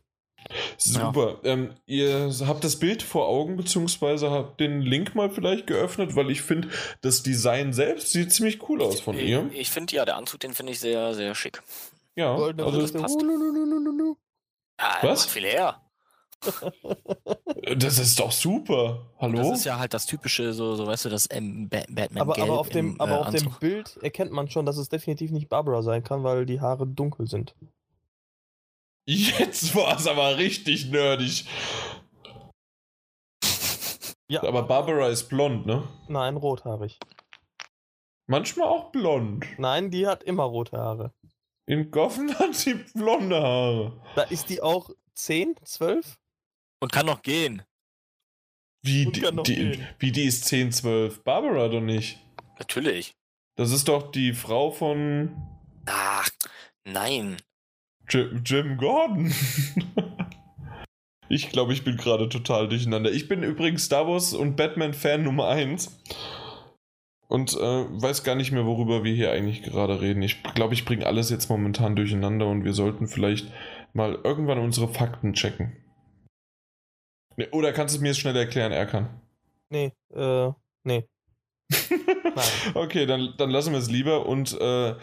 [0.83, 1.39] Super.
[1.43, 1.53] Ja.
[1.53, 6.31] Ähm, ihr habt das Bild vor Augen, beziehungsweise habt den Link mal vielleicht geöffnet, weil
[6.31, 6.69] ich finde,
[7.03, 9.51] das Design selbst sieht ziemlich cool aus von ich, ihr.
[9.53, 11.63] Ich finde ja, der Anzug, den finde ich sehr, sehr schick.
[12.17, 13.21] Ja, Goldene also das passt.
[14.81, 15.27] Ja, Was?
[15.27, 15.83] viel her.
[17.77, 19.07] das ist doch super.
[19.19, 19.51] Hallo?
[19.51, 22.59] Das ist ja halt das typische, so, so weißt du, das ähm, Batman aber, aber
[22.59, 25.51] auf dem, im, aber äh, auf dem Bild erkennt man schon, dass es definitiv nicht
[25.51, 27.55] Barbara sein kann, weil die Haare dunkel sind.
[29.13, 31.45] Jetzt war es aber richtig nerdig.
[34.29, 34.45] Ja.
[34.45, 35.89] Aber Barbara ist blond, ne?
[36.07, 36.97] Nein, rothaarig.
[38.29, 39.45] Manchmal auch blond.
[39.59, 41.13] Nein, die hat immer rote Haare.
[41.67, 44.01] In Goffen hat sie blonde Haare.
[44.15, 46.17] Da ist die auch 10, 12?
[46.81, 47.65] Und kann noch gehen.
[48.83, 49.89] Wie, die, die gehen.
[49.99, 51.25] wie die ist 10, 12?
[51.25, 52.21] Barbara doch nicht.
[52.61, 53.17] Natürlich.
[53.57, 55.35] Das ist doch die Frau von.
[55.87, 56.31] Ach,
[56.85, 57.37] nein.
[58.11, 59.33] Jim, Jim Gordon.
[61.29, 63.13] ich glaube, ich bin gerade total durcheinander.
[63.13, 66.03] Ich bin übrigens Star Wars und Batman-Fan Nummer 1.
[67.29, 70.21] Und äh, weiß gar nicht mehr, worüber wir hier eigentlich gerade reden.
[70.23, 73.53] Ich glaube, ich bringe alles jetzt momentan durcheinander und wir sollten vielleicht
[73.93, 75.77] mal irgendwann unsere Fakten checken.
[77.37, 79.21] Nee, oder kannst du es mir schnell erklären, Erkan?
[79.69, 80.51] Nee, äh,
[80.83, 81.09] nee.
[82.75, 84.97] okay, dann, dann lassen wir es lieber und äh,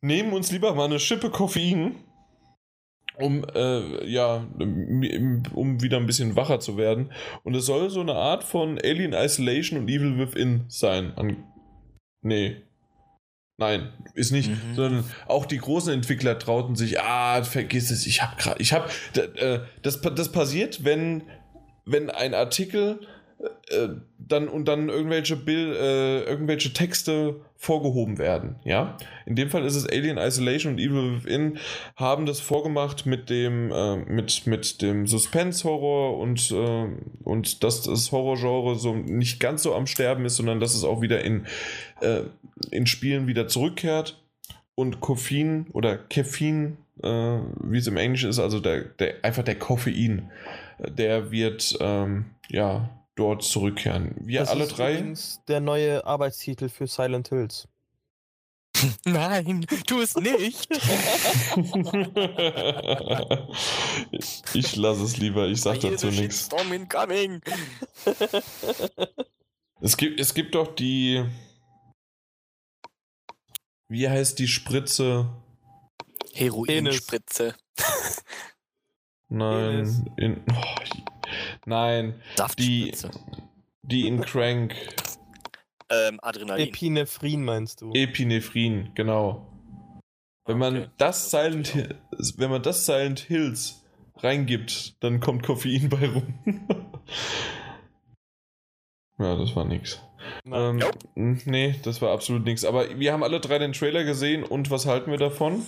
[0.00, 1.96] nehmen uns lieber mal eine Schippe Koffein
[3.20, 7.12] um äh, ja um wieder ein bisschen wacher zu werden
[7.44, 11.12] und es soll so eine Art von Alien Isolation und Evil Within sein.
[11.16, 11.44] An
[12.22, 12.56] nee.
[13.60, 14.76] Nein, ist nicht, mhm.
[14.76, 18.88] sondern auch die großen Entwickler trauten sich, ah, vergiss es, ich habe gerade, ich habe,
[19.16, 21.24] äh, das, das passiert, wenn,
[21.84, 23.00] wenn ein Artikel
[23.40, 28.96] äh, dann und dann irgendwelche Bild, äh, irgendwelche Texte vorgehoben werden, ja.
[29.26, 31.58] In dem Fall ist es Alien Isolation und Evil Within
[31.94, 36.86] haben das vorgemacht mit dem äh, mit mit dem Suspense Horror und äh,
[37.22, 41.00] und dass das Horrorgenre so nicht ganz so am Sterben ist, sondern dass es auch
[41.00, 41.46] wieder in
[42.00, 42.22] äh,
[42.72, 44.20] in Spielen wieder zurückkehrt
[44.74, 50.32] und Koffein oder Caffein, wie es im Englischen ist, also der, der einfach der Koffein,
[50.80, 54.14] der wird ähm, ja dort zurückkehren.
[54.20, 54.94] Wir das alle ist drei.
[54.94, 57.66] Übrigens der neue Arbeitstitel für Silent Hills.
[59.04, 60.68] Nein, tu es nicht.
[64.54, 66.46] ich lasse es lieber, ich sag dazu nichts.
[66.46, 67.40] Storm incoming.
[69.80, 71.24] Es gibt, es gibt doch die.
[73.88, 75.30] Wie heißt die Spritze?
[76.34, 77.54] Heroinspritze.
[79.28, 80.12] Nein.
[80.16, 80.64] In, oh,
[81.66, 82.20] Nein.
[82.58, 82.92] Die,
[83.82, 84.74] die in Crank.
[85.90, 86.68] Ähm, Adrenalin.
[86.68, 87.92] Epinephrin meinst du?
[87.92, 89.46] Epinephrin, genau.
[90.44, 90.90] Wenn man okay.
[90.98, 91.74] das Silent
[92.36, 93.84] wenn man das Silent Hills
[94.16, 96.34] reingibt, dann kommt Koffein bei rum.
[99.18, 100.02] ja, das war nix.
[100.44, 100.82] Ähm,
[101.14, 102.64] nee, das war absolut nichts.
[102.64, 105.64] Aber wir haben alle drei den Trailer gesehen und was halten wir davon?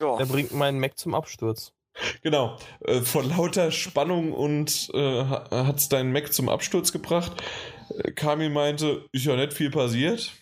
[0.00, 0.16] Ja.
[0.16, 1.72] Der bringt meinen Mac zum Absturz.
[2.22, 2.58] Genau.
[2.80, 7.32] Äh, vor lauter Spannung und äh, hat es deinen Mac zum Absturz gebracht.
[7.90, 10.32] Äh, Kami meinte, ist ja nicht viel passiert.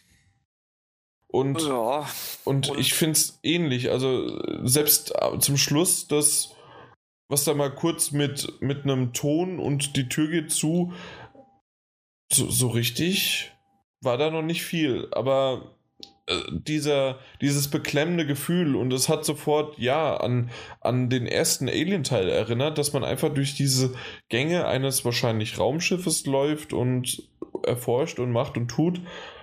[1.28, 2.08] Und, ja.
[2.44, 3.90] und, und ich finde es ähnlich.
[3.90, 6.54] Also selbst äh, zum Schluss, das,
[7.28, 10.92] was da mal kurz mit, mit einem Ton und die Tür geht zu,
[12.32, 13.52] so, so richtig
[14.02, 15.08] war da noch nicht viel.
[15.12, 15.75] Aber
[16.50, 20.50] dieser, dieses beklemmende Gefühl und es hat sofort, ja, an,
[20.80, 23.94] an den ersten Alien-Teil erinnert, dass man einfach durch diese
[24.28, 27.22] Gänge eines wahrscheinlich Raumschiffes läuft und
[27.64, 29.00] erforscht und macht und tut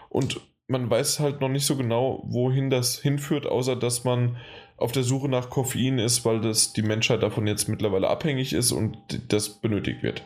[0.09, 4.37] und man weiß halt noch nicht so genau, wohin das hinführt, außer dass man
[4.77, 8.71] auf der Suche nach Koffein ist, weil das die Menschheit davon jetzt mittlerweile abhängig ist
[8.71, 8.97] und
[9.31, 10.23] das benötigt wird.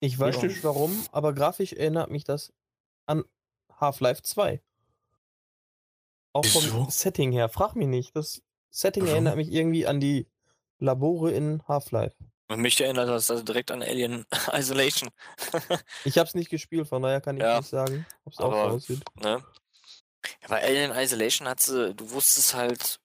[0.00, 0.50] Ich weiß Richtig?
[0.50, 2.52] nicht warum, aber grafisch erinnert mich das
[3.06, 3.24] an
[3.80, 4.60] Half-Life 2.
[6.32, 6.86] Auch vom so?
[6.90, 7.48] Setting her.
[7.48, 8.16] Frag mich nicht.
[8.16, 9.14] Das Setting Warum?
[9.14, 10.26] erinnert mich irgendwie an die
[10.78, 12.16] Labore in Half-Life.
[12.48, 15.10] Mich erinnert das also direkt an Alien Isolation.
[16.04, 18.58] ich hab's nicht gespielt, von daher kann ich ja, nicht sagen, ob es auch so
[18.58, 19.02] aussieht.
[19.14, 19.42] Ne?
[20.42, 23.00] Ja, bei Alien Isolation hat sie, du wusstest halt,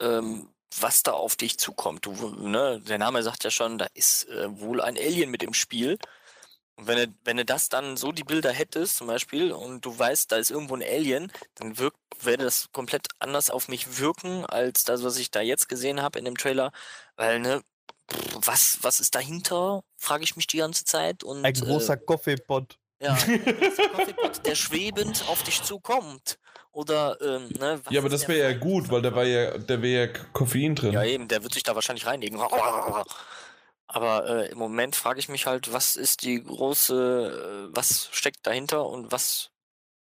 [0.00, 0.48] ähm,
[0.80, 2.06] was da auf dich zukommt.
[2.06, 5.54] Du, ne, der Name sagt ja schon, da ist äh, wohl ein Alien mit im
[5.54, 5.98] Spiel.
[6.78, 9.98] Und wenn du, wenn du das dann so die Bilder hättest, zum Beispiel, und du
[9.98, 14.46] weißt, da ist irgendwo ein Alien, dann wirkt, würde das komplett anders auf mich wirken,
[14.46, 16.70] als das, was ich da jetzt gesehen habe in dem Trailer.
[17.16, 17.62] Weil, ne,
[18.40, 21.24] was, was ist dahinter, frage ich mich die ganze Zeit.
[21.24, 22.78] Und, ein großer äh, Coffeepot.
[23.02, 26.38] Ja, ein großer Coffeepot, der schwebend auf dich zukommt.
[26.70, 30.06] Oder, ähm, ne, Ja, aber das wäre ja gut, weil da war ja, da wäre
[30.06, 30.92] ja Koffein drin.
[30.92, 32.38] Ja, eben, der wird sich da wahrscheinlich reinlegen.
[33.88, 38.46] Aber äh, im Moment frage ich mich halt, was ist die große, äh, was steckt
[38.46, 39.50] dahinter und was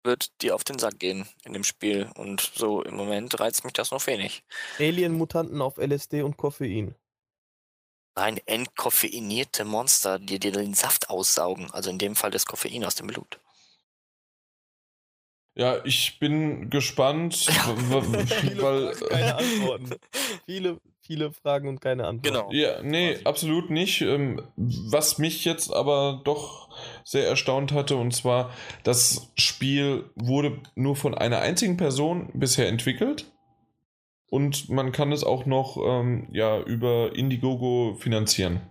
[0.04, 2.10] wird dir auf den Sack gehen in dem Spiel?
[2.16, 4.44] Und so im Moment reizt mich das noch wenig.
[4.78, 6.96] Alien-Mutanten auf LSD und Koffein.
[8.16, 11.72] Nein, entkoffeinierte Monster, die dir den Saft aussaugen.
[11.72, 13.40] Also in dem Fall das Koffein aus dem Blut.
[15.56, 17.48] Ja, ich bin gespannt,
[18.62, 18.96] weil.
[18.96, 19.96] Keine Antworten.
[20.46, 20.80] Viele,
[21.12, 22.38] viele Fragen und keine Antworten.
[22.38, 22.52] Genau.
[22.54, 23.26] Ja, nee, quasi.
[23.26, 24.02] absolut nicht.
[24.02, 26.70] Ähm, was mich jetzt aber doch
[27.04, 28.52] sehr erstaunt hatte, und zwar,
[28.84, 33.26] das Spiel wurde nur von einer einzigen Person bisher entwickelt.
[34.30, 38.62] Und man kann es auch noch ähm, ja, über Indiegogo finanzieren.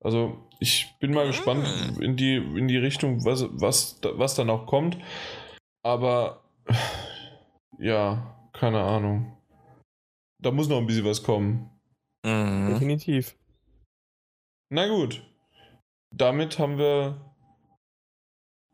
[0.00, 2.02] Also ich bin mal gespannt ah.
[2.02, 4.98] in die, in die Richtung, was, was, was da noch kommt.
[5.82, 6.42] Aber
[7.78, 9.36] ja, keine Ahnung.
[10.42, 11.70] Da muss noch ein bisschen was kommen.
[12.24, 12.70] Mhm.
[12.72, 13.36] Definitiv.
[14.70, 15.22] Na gut.
[16.14, 17.34] Damit haben wir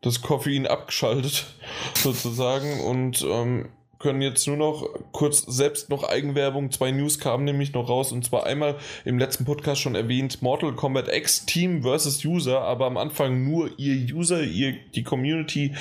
[0.01, 1.47] das Koffein abgeschaltet,
[1.95, 3.71] sozusagen, und ähm,
[4.03, 6.71] können jetzt nur noch kurz selbst noch Eigenwerbung.
[6.73, 10.75] Zwei News kamen nämlich noch raus und zwar einmal im letzten Podcast schon erwähnt Mortal
[10.75, 15.75] Kombat X Team versus User, aber am Anfang nur ihr User, ihr die Community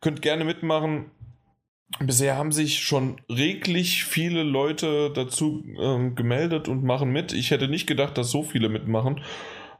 [0.00, 1.12] könnt gerne mitmachen.
[2.00, 7.32] Bisher haben sich schon reglich viele Leute dazu ähm, gemeldet und machen mit.
[7.32, 9.22] Ich hätte nicht gedacht, dass so viele mitmachen.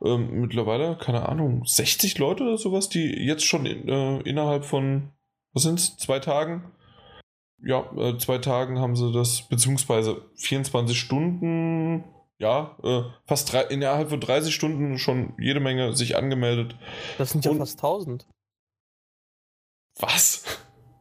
[0.03, 5.11] Ähm, mittlerweile, keine Ahnung, 60 Leute oder sowas, die jetzt schon in, äh, innerhalb von,
[5.53, 6.73] was sind es, zwei Tagen?
[7.61, 12.05] Ja, äh, zwei Tagen haben sie das, beziehungsweise 24 Stunden,
[12.39, 16.77] ja, äh, fast drei, innerhalb von 30 Stunden schon jede Menge sich angemeldet.
[17.19, 18.27] Das sind ja und, fast 1000.
[19.99, 20.45] Was?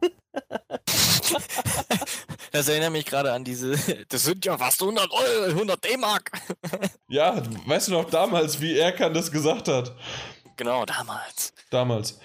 [2.52, 3.76] das erinnert mich gerade an diese.
[4.08, 6.30] Das sind ja fast 100 Euro, 100 D-Mark.
[7.08, 9.94] ja, weißt du noch damals, wie Erkan das gesagt hat?
[10.56, 11.52] Genau, damals.
[11.70, 12.18] Damals.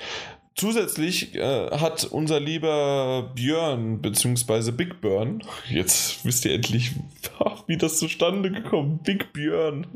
[0.55, 6.91] Zusätzlich äh, hat unser lieber Björn, beziehungsweise Big Björn, jetzt wisst ihr endlich,
[7.67, 9.87] wie das zustande gekommen Big Björn.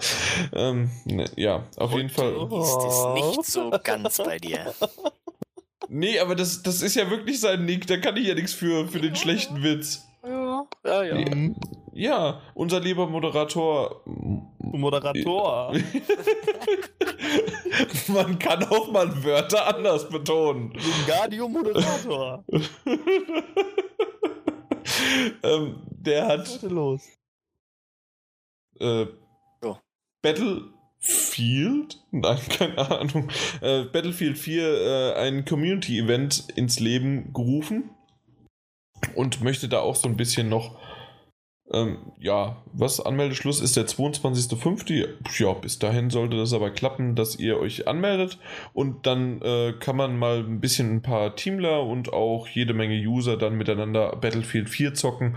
[0.54, 2.32] ähm, ne, ja, auf Und jeden Fall.
[2.32, 4.72] Ist es nicht so ganz bei dir.
[5.88, 8.86] Nee, aber das, das ist ja wirklich sein Nick, da kann ich ja nichts für,
[8.88, 10.06] für den schlechten Witz.
[10.22, 11.50] Ja, ja, ja.
[11.92, 14.02] Ja, unser lieber Moderator.
[14.58, 15.72] Moderator.
[18.08, 20.72] Man kann auch mal Wörter anders betonen.
[20.74, 22.44] Wingardium Moderator.
[25.42, 26.40] ähm, der hat.
[26.40, 27.08] Was ist los?
[28.78, 29.06] Äh,
[29.62, 29.76] oh.
[30.22, 31.98] Battle Field?
[32.10, 33.28] Nein, keine Ahnung.
[33.60, 37.90] Äh, Battlefield 4 äh, ein Community-Event ins Leben gerufen
[39.14, 40.78] und möchte da auch so ein bisschen noch
[41.70, 45.08] ähm, ja, was Anmeldeschluss ist der 22.05.
[45.38, 48.38] Ja, bis dahin sollte das aber klappen, dass ihr euch anmeldet
[48.72, 52.96] und dann äh, kann man mal ein bisschen ein paar Teamler und auch jede Menge
[52.96, 55.36] User dann miteinander Battlefield 4 zocken.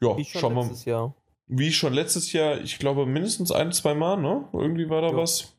[0.00, 1.14] Ja, schauen wir mal.
[1.48, 4.48] Wie schon letztes Jahr, ich glaube mindestens ein, zwei Mal, ne?
[4.52, 5.16] Irgendwie war da ja.
[5.16, 5.56] was.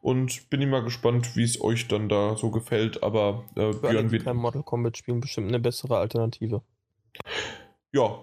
[0.00, 3.02] Und bin ich mal gespannt, wie es euch dann da so gefällt.
[3.02, 4.24] Aber äh, Björn wird.
[4.24, 6.62] Kein Mortal Kombat spielen bestimmt eine bessere Alternative.
[7.92, 8.18] Ja,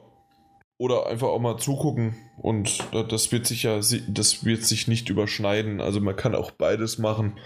[0.80, 5.82] oder einfach auch mal zugucken und das wird sich ja, das wird sich nicht überschneiden.
[5.82, 7.38] Also man kann auch beides machen.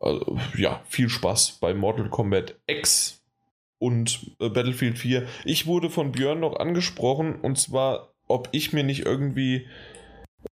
[0.00, 3.22] Also, ja, viel Spaß bei Mortal Kombat X
[3.78, 5.26] und äh, Battlefield 4.
[5.44, 9.66] Ich wurde von Björn noch angesprochen und zwar, ob ich mir nicht irgendwie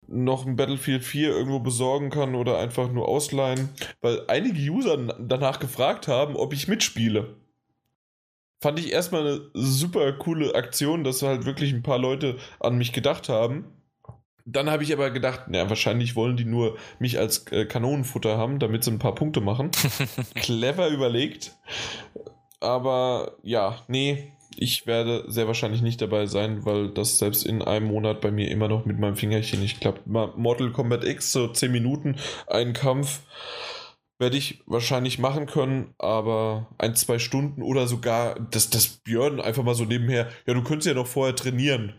[0.06, 3.70] noch ein Battlefield 4 irgendwo besorgen kann oder einfach nur ausleihen,
[4.00, 7.36] weil einige User danach gefragt haben, ob ich mitspiele
[8.64, 12.94] fand ich erstmal eine super coole Aktion, dass halt wirklich ein paar Leute an mich
[12.94, 13.66] gedacht haben.
[14.46, 18.58] Dann habe ich aber gedacht, naja, wahrscheinlich wollen die nur mich als äh, Kanonenfutter haben,
[18.58, 19.70] damit sie ein paar Punkte machen.
[20.34, 21.54] Clever überlegt.
[22.58, 27.86] Aber ja, nee, ich werde sehr wahrscheinlich nicht dabei sein, weil das selbst in einem
[27.86, 30.06] Monat bei mir immer noch mit meinem Fingerchen nicht klappt.
[30.06, 33.20] Mortal Kombat X, so 10 Minuten, ein Kampf
[34.18, 39.64] werde ich wahrscheinlich machen können, aber ein, zwei Stunden oder sogar, dass das Björn einfach
[39.64, 41.94] mal so nebenher, ja, du könntest ja noch vorher trainieren.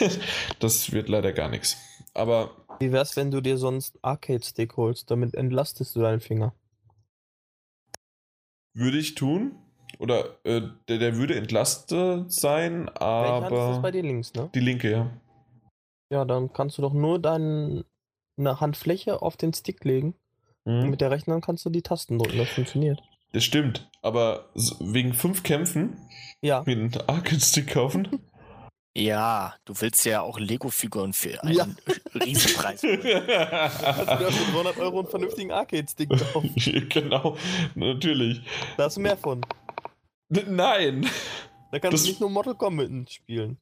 [0.60, 1.76] das wird leider gar nichts.
[2.14, 2.50] Aber.
[2.80, 5.10] Wie wär's, wenn du dir sonst Arcade-Stick holst?
[5.10, 6.54] Damit entlastest du deinen Finger.
[8.74, 9.52] Würde ich tun.
[9.98, 13.42] Oder äh, der, der würde entlastet sein, aber.
[13.42, 14.50] Welche Hand ist das bei dir links, ne?
[14.54, 15.10] Die linke, ja.
[16.10, 17.84] Ja, dann kannst du doch nur deine
[18.38, 20.14] Handfläche auf den Stick legen
[20.68, 20.90] Mhm.
[20.90, 23.02] Mit der rechten Hand kannst du die Tasten drücken, das funktioniert.
[23.32, 25.96] Das stimmt, aber wegen fünf Kämpfen
[26.42, 26.62] ja.
[26.66, 28.08] mir einen Arcade-Stick kaufen?
[28.96, 31.68] Ja, du willst ja auch Lego-Figuren für einen ja.
[32.14, 32.82] Riesenpreis.
[32.82, 36.52] Hast du dir für 200 Euro einen vernünftigen Arcade-Stick kaufen?
[36.88, 37.36] genau,
[37.76, 38.40] natürlich.
[38.76, 39.42] Da hast du mehr von.
[40.28, 41.08] Nein!
[41.70, 42.02] Da kannst das...
[42.02, 43.58] du nicht nur Mortal Kombat spielen.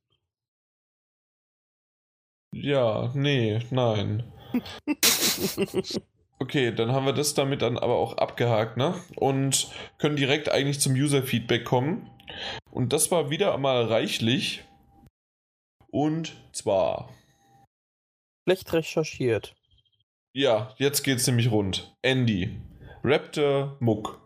[2.52, 4.32] Ja, nee, nein.
[6.38, 8.94] Okay, dann haben wir das damit dann aber auch abgehakt, ne?
[9.14, 12.10] Und können direkt eigentlich zum User-Feedback kommen.
[12.70, 14.62] Und das war wieder einmal reichlich.
[15.90, 17.08] Und zwar.
[18.46, 19.56] Schlecht recherchiert.
[20.34, 21.96] Ja, jetzt geht's nämlich rund.
[22.02, 22.60] Andy.
[23.02, 24.25] Raptor Muck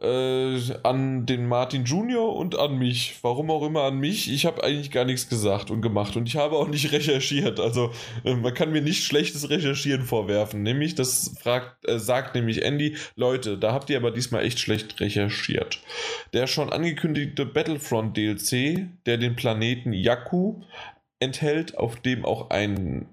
[0.00, 3.16] äh, an den Martin Junior und an mich.
[3.22, 4.30] Warum auch immer an mich.
[4.30, 7.60] Ich habe eigentlich gar nichts gesagt und gemacht und ich habe auch nicht recherchiert.
[7.60, 7.90] Also
[8.24, 10.62] äh, man kann mir nicht schlechtes Recherchieren vorwerfen.
[10.62, 15.00] Nämlich, das fragt, äh, sagt nämlich Andy, Leute, da habt ihr aber diesmal echt schlecht
[15.00, 15.80] recherchiert.
[16.32, 20.60] Der schon angekündigte Battlefront DLC, der den Planeten Jakku
[21.20, 23.08] enthält, auf dem auch ein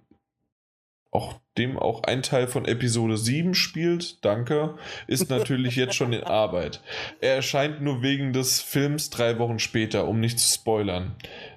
[1.14, 4.76] auch dem auch ein Teil von Episode 7 spielt, danke,
[5.08, 6.82] ist natürlich jetzt schon in Arbeit.
[7.22, 11.16] Er erscheint nur wegen des Films drei Wochen später, um nicht zu spoilern.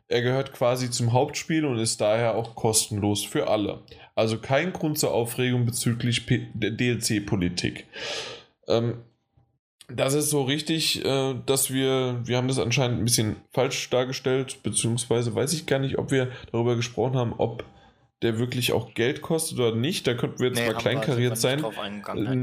[0.09, 3.83] Er gehört quasi zum Hauptspiel und ist daher auch kostenlos für alle.
[4.15, 7.87] Also kein Grund zur Aufregung bezüglich DLC-Politik.
[8.69, 8.99] Ähm,
[9.89, 14.63] das ist so richtig, äh, dass wir, wir haben das anscheinend ein bisschen falsch dargestellt,
[14.63, 17.65] beziehungsweise weiß ich gar nicht, ob wir darüber gesprochen haben, ob
[18.23, 20.07] der wirklich auch Geld kostet oder nicht.
[20.07, 21.65] Da könnten wir jetzt nee, mal kleinkariert sein.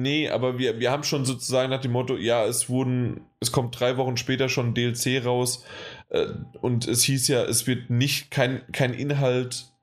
[0.02, 3.80] Nee, aber wir, wir haben schon sozusagen nach dem Motto, ja, es wurden, es kommt
[3.80, 5.66] drei Wochen später schon DLC raus
[6.10, 6.28] äh,
[6.62, 9.74] und es hieß ja, es wird nicht kein, kein Inhalt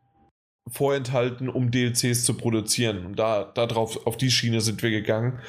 [0.68, 3.04] vorenthalten, um DLCs zu produzieren.
[3.04, 5.40] Und da, da drauf, auf die Schiene sind wir gegangen.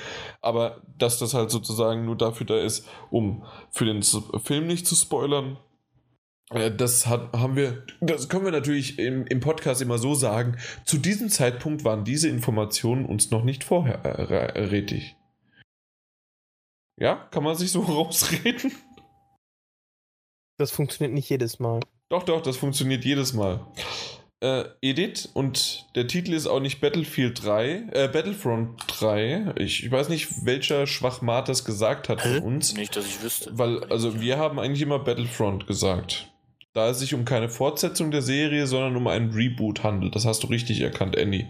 [0.42, 4.96] Aber dass das halt sozusagen nur dafür da ist, um für den Film nicht zu
[4.96, 5.58] spoilern,
[6.52, 10.58] das hat, haben wir, das können wir natürlich im, im Podcast immer so sagen.
[10.86, 15.16] Zu diesem Zeitpunkt waren diese Informationen uns noch nicht vorrätig.
[17.00, 18.74] Ja, kann man sich so rausreden?
[20.58, 21.80] Das funktioniert nicht jedes Mal.
[22.10, 23.66] Doch, doch, das funktioniert jedes Mal.
[24.44, 29.54] Äh, Edith und der Titel ist auch nicht Battlefield 3, äh, Battlefront 3.
[29.58, 32.74] Ich, ich weiß nicht, welcher Schwachmat das gesagt hat von uns.
[32.76, 33.58] Nicht, dass ich wüsste.
[33.58, 36.32] Weil, also wir haben eigentlich immer Battlefront gesagt
[36.74, 40.16] da es sich um keine Fortsetzung der Serie, sondern um einen Reboot handelt.
[40.16, 41.48] Das hast du richtig erkannt, Andy.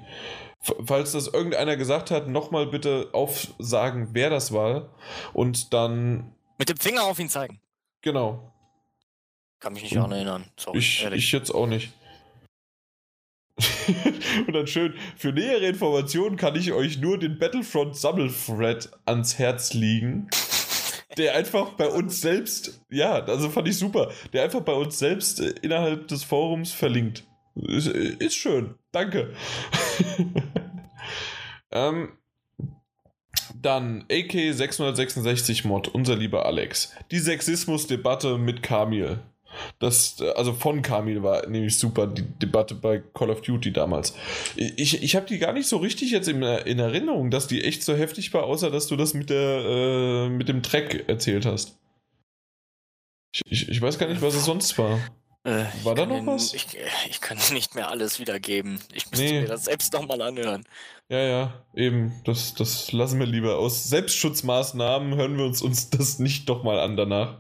[0.60, 4.90] Falls das irgendeiner gesagt hat, nochmal bitte aufsagen, wer das war
[5.34, 6.36] und dann.
[6.58, 7.60] Mit dem Finger auf ihn zeigen.
[8.02, 8.52] Genau.
[9.60, 10.46] Kann mich nicht auch erinnern.
[10.58, 11.92] Sorry, ich, ich jetzt auch nicht.
[14.48, 19.74] und dann schön, für nähere Informationen kann ich euch nur den Battlefront Sammelthread ans Herz
[19.74, 20.30] liegen.
[21.18, 25.40] Der einfach bei uns selbst, ja, also fand ich super, der einfach bei uns selbst
[25.40, 27.24] äh, innerhalb des Forums verlinkt.
[27.56, 28.76] Ist, ist schön.
[28.92, 29.34] Danke.
[31.72, 32.14] ähm,
[33.62, 36.94] dann AK 666 Mod, unser lieber Alex.
[37.12, 39.20] Die Sexismus-Debatte mit Kamil.
[39.80, 44.16] Das, also von Kamil war nämlich super, die Debatte bei Call of Duty damals.
[44.56, 47.84] Ich, ich habe die gar nicht so richtig jetzt in, in, Erinnerung, dass die echt
[47.84, 51.78] so heftig war, außer dass du das mit, der, äh, mit dem Track erzählt hast.
[53.34, 55.00] Ich, ich, ich weiß gar nicht, was es sonst war.
[55.44, 56.54] Äh, War da noch den, was?
[56.54, 56.68] Ich,
[57.10, 58.80] ich, kann nicht mehr alles wiedergeben.
[58.94, 59.42] Ich müsste nee.
[59.42, 60.66] mir das selbst nochmal anhören.
[61.10, 62.22] Ja, ja, eben.
[62.26, 63.86] Das, das lassen wir lieber aus.
[63.86, 67.40] Selbstschutzmaßnahmen hören wir uns, uns das nicht doch mal an danach.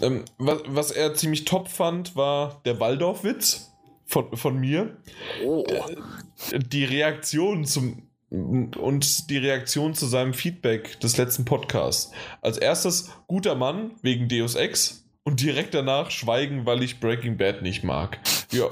[0.00, 3.72] Ähm, was, was er ziemlich top fand, war der Waldorf-Witz
[4.06, 4.96] von, von mir.
[5.44, 5.64] Oh.
[5.68, 12.10] Äh, die Reaktion zum und die Reaktion zu seinem Feedback des letzten Podcasts.
[12.42, 17.62] Als erstes guter Mann wegen Deus Ex und direkt danach schweigen, weil ich Breaking Bad
[17.62, 18.18] nicht mag.
[18.50, 18.64] Ja,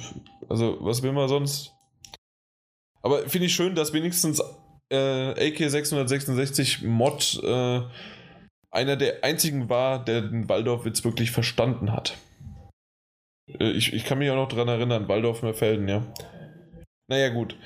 [0.48, 1.74] also was will man sonst?
[3.02, 4.40] Aber finde ich schön, dass wenigstens
[4.90, 7.82] äh, AK666 Mod äh,
[8.70, 12.16] einer der einzigen war, der den Waldorf-Witz wirklich verstanden hat.
[13.58, 16.06] Äh, ich, ich kann mich auch noch dran erinnern, Waldorf Merfelden, ja.
[17.08, 17.56] Naja, gut.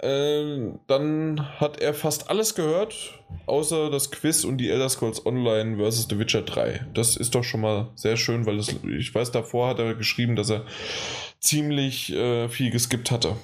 [0.00, 5.76] Ähm, dann hat er fast alles gehört, außer das Quiz und die Elder Scrolls Online
[5.76, 6.06] vs.
[6.08, 6.86] The Witcher 3.
[6.94, 10.36] Das ist doch schon mal sehr schön, weil das, ich weiß, davor hat er geschrieben,
[10.36, 10.64] dass er
[11.38, 13.36] ziemlich äh, viel geskippt hatte.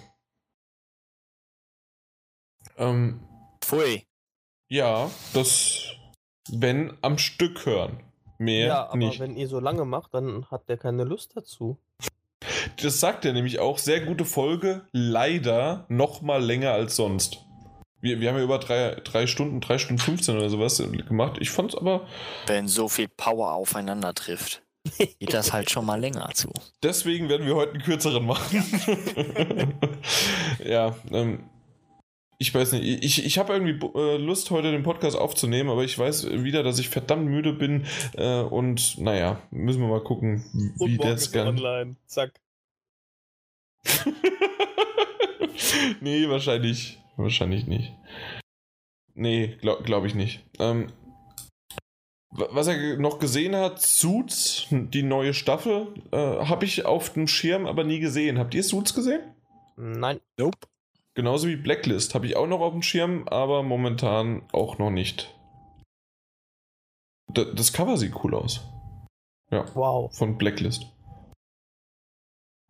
[2.79, 3.21] Ähm,
[3.61, 4.07] Pfui.
[4.69, 5.90] Ja, das,
[6.53, 8.01] wenn am Stück hören.
[8.39, 9.21] Mehr ja, aber nicht.
[9.21, 11.79] wenn ihr so lange macht, dann hat der keine Lust dazu.
[12.83, 13.79] Das sagt er nämlich auch.
[13.79, 14.83] Sehr gute Folge.
[14.93, 17.45] Leider noch mal länger als sonst.
[18.01, 21.37] Wir, wir haben ja über drei, drei Stunden, drei Stunden 15 oder sowas gemacht.
[21.39, 22.07] Ich fand's aber.
[22.47, 24.63] Wenn so viel Power aufeinander trifft,
[24.99, 26.51] geht das halt schon mal länger zu.
[26.83, 28.65] Deswegen werden wir heute einen kürzeren machen.
[30.65, 31.45] ja, ähm,
[32.41, 35.99] ich weiß nicht, ich, ich habe irgendwie äh, Lust, heute den Podcast aufzunehmen, aber ich
[35.99, 37.85] weiß wieder, dass ich verdammt müde bin
[38.17, 41.49] äh, und naja, müssen wir mal gucken, wie und das kann.
[41.49, 42.41] online, zack.
[46.01, 47.93] nee, wahrscheinlich, wahrscheinlich nicht.
[49.15, 50.43] Nee, glaube glaub ich nicht.
[50.59, 50.91] Ähm,
[52.31, 57.67] was er noch gesehen hat, Suits, die neue Staffel, äh, habe ich auf dem Schirm
[57.67, 58.39] aber nie gesehen.
[58.39, 59.21] Habt ihr Suits gesehen?
[59.77, 60.21] Nein.
[60.39, 60.57] Nope.
[61.15, 65.35] Genauso wie Blacklist habe ich auch noch auf dem Schirm, aber momentan auch noch nicht.
[67.29, 68.61] D das Cover sieht cool aus.
[69.51, 69.65] Ja.
[69.75, 70.17] Wow.
[70.17, 70.87] Von Blacklist.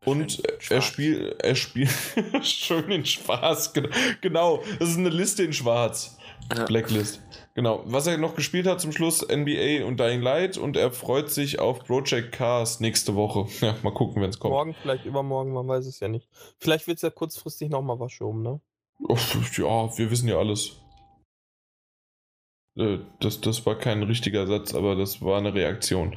[0.07, 1.91] Und er spielt, er spielt
[2.43, 3.75] schön in schwarz.
[4.23, 6.19] Genau, das ist eine Liste in schwarz.
[6.57, 6.65] Ja.
[6.65, 7.21] Blacklist.
[7.55, 7.83] Genau.
[7.87, 11.59] Was er noch gespielt hat zum Schluss, NBA und Dying Light und er freut sich
[11.59, 13.47] auf Project Cars nächste Woche.
[13.61, 14.53] Ja, mal gucken, wenn es kommt.
[14.53, 16.29] Morgen, vielleicht übermorgen, man weiß es ja nicht.
[16.59, 18.61] Vielleicht wird es ja kurzfristig nochmal verschoben, ne?
[19.09, 19.17] Oh,
[19.57, 20.81] ja, wir wissen ja alles.
[22.77, 26.17] Äh, das, das war kein richtiger Satz, aber das war eine Reaktion.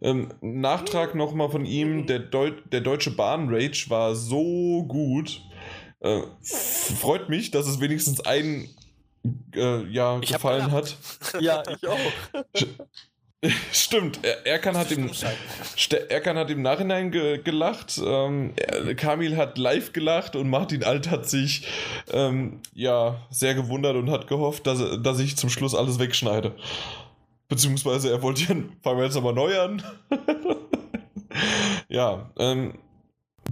[0.00, 5.42] Ähm, Nachtrag nochmal von ihm: der, Deu der Deutsche Bahn Rage war so gut.
[6.00, 8.68] Äh, freut mich, dass es wenigstens einen
[9.54, 10.96] äh, ja, ich gefallen hat.
[11.40, 12.44] Ja, ich auch.
[13.72, 15.10] Stimmt, er, Erkan, hat im,
[16.08, 18.54] Erkan hat im Nachhinein ge, gelacht, ähm,
[18.96, 21.66] Kamil hat live gelacht und Martin Alt hat sich
[22.10, 26.54] ähm, ja sehr gewundert und hat gehofft, dass, dass ich zum Schluss alles wegschneide.
[27.48, 28.46] Beziehungsweise er wollte
[28.82, 29.82] fangen wir jetzt nochmal neu an.
[31.88, 32.78] ja, ähm,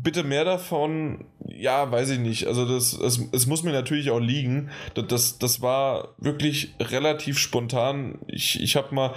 [0.03, 2.47] bitte mehr davon, ja, weiß ich nicht.
[2.47, 4.71] Also das, es, es muss mir natürlich auch liegen.
[4.95, 8.19] Das, das, das war wirklich relativ spontan.
[8.27, 9.15] Ich, ich habe mal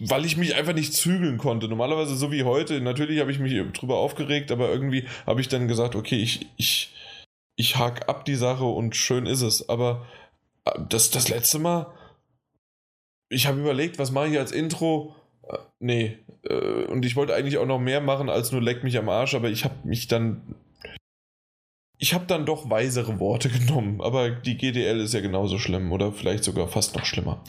[0.00, 1.68] weil ich mich einfach nicht zügeln konnte.
[1.68, 5.68] Normalerweise so wie heute, natürlich habe ich mich drüber aufgeregt, aber irgendwie habe ich dann
[5.68, 6.92] gesagt, okay, ich, ich,
[7.56, 9.68] ich hake ab die Sache und schön ist es.
[9.68, 10.06] Aber
[10.64, 11.86] äh, das, das letzte Mal,
[13.28, 15.14] ich habe überlegt, was mache ich als Intro?
[15.78, 16.18] Nee.
[16.42, 19.34] Äh, und ich wollte eigentlich auch noch mehr machen als nur leck mich am Arsch,
[19.34, 20.54] aber ich habe mich dann.
[21.98, 26.12] Ich habe dann doch weisere Worte genommen, aber die GDL ist ja genauso schlimm oder
[26.12, 27.42] vielleicht sogar fast noch schlimmer.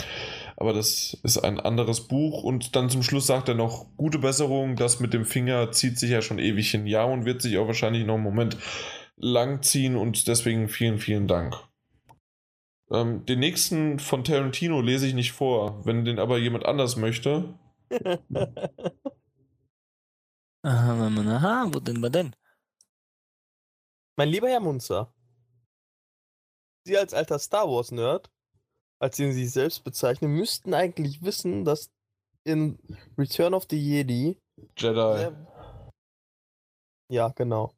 [0.56, 4.76] Aber das ist ein anderes Buch und dann zum Schluss sagt er noch gute Besserung,
[4.76, 7.68] das mit dem Finger zieht sich ja schon ewig hin, ja und wird sich auch
[7.68, 8.58] wahrscheinlich noch einen Moment
[9.18, 11.56] lang ziehen und deswegen vielen, vielen Dank.
[12.90, 15.86] Ähm, den nächsten von Tarantino lese ich nicht vor.
[15.86, 17.54] Wenn den aber jemand anders möchte.
[20.64, 22.36] Aha, wo denn, wo denn?
[24.18, 25.14] Mein lieber Herr Munzer,
[26.86, 28.32] Sie als alter Star Wars-Nerd,
[29.00, 31.92] als den Sie sich selbst bezeichnen, müssten eigentlich wissen, dass
[32.44, 32.80] in
[33.18, 34.42] Return of the Jedi
[34.78, 35.32] Jedi.
[37.10, 37.74] ja, genau.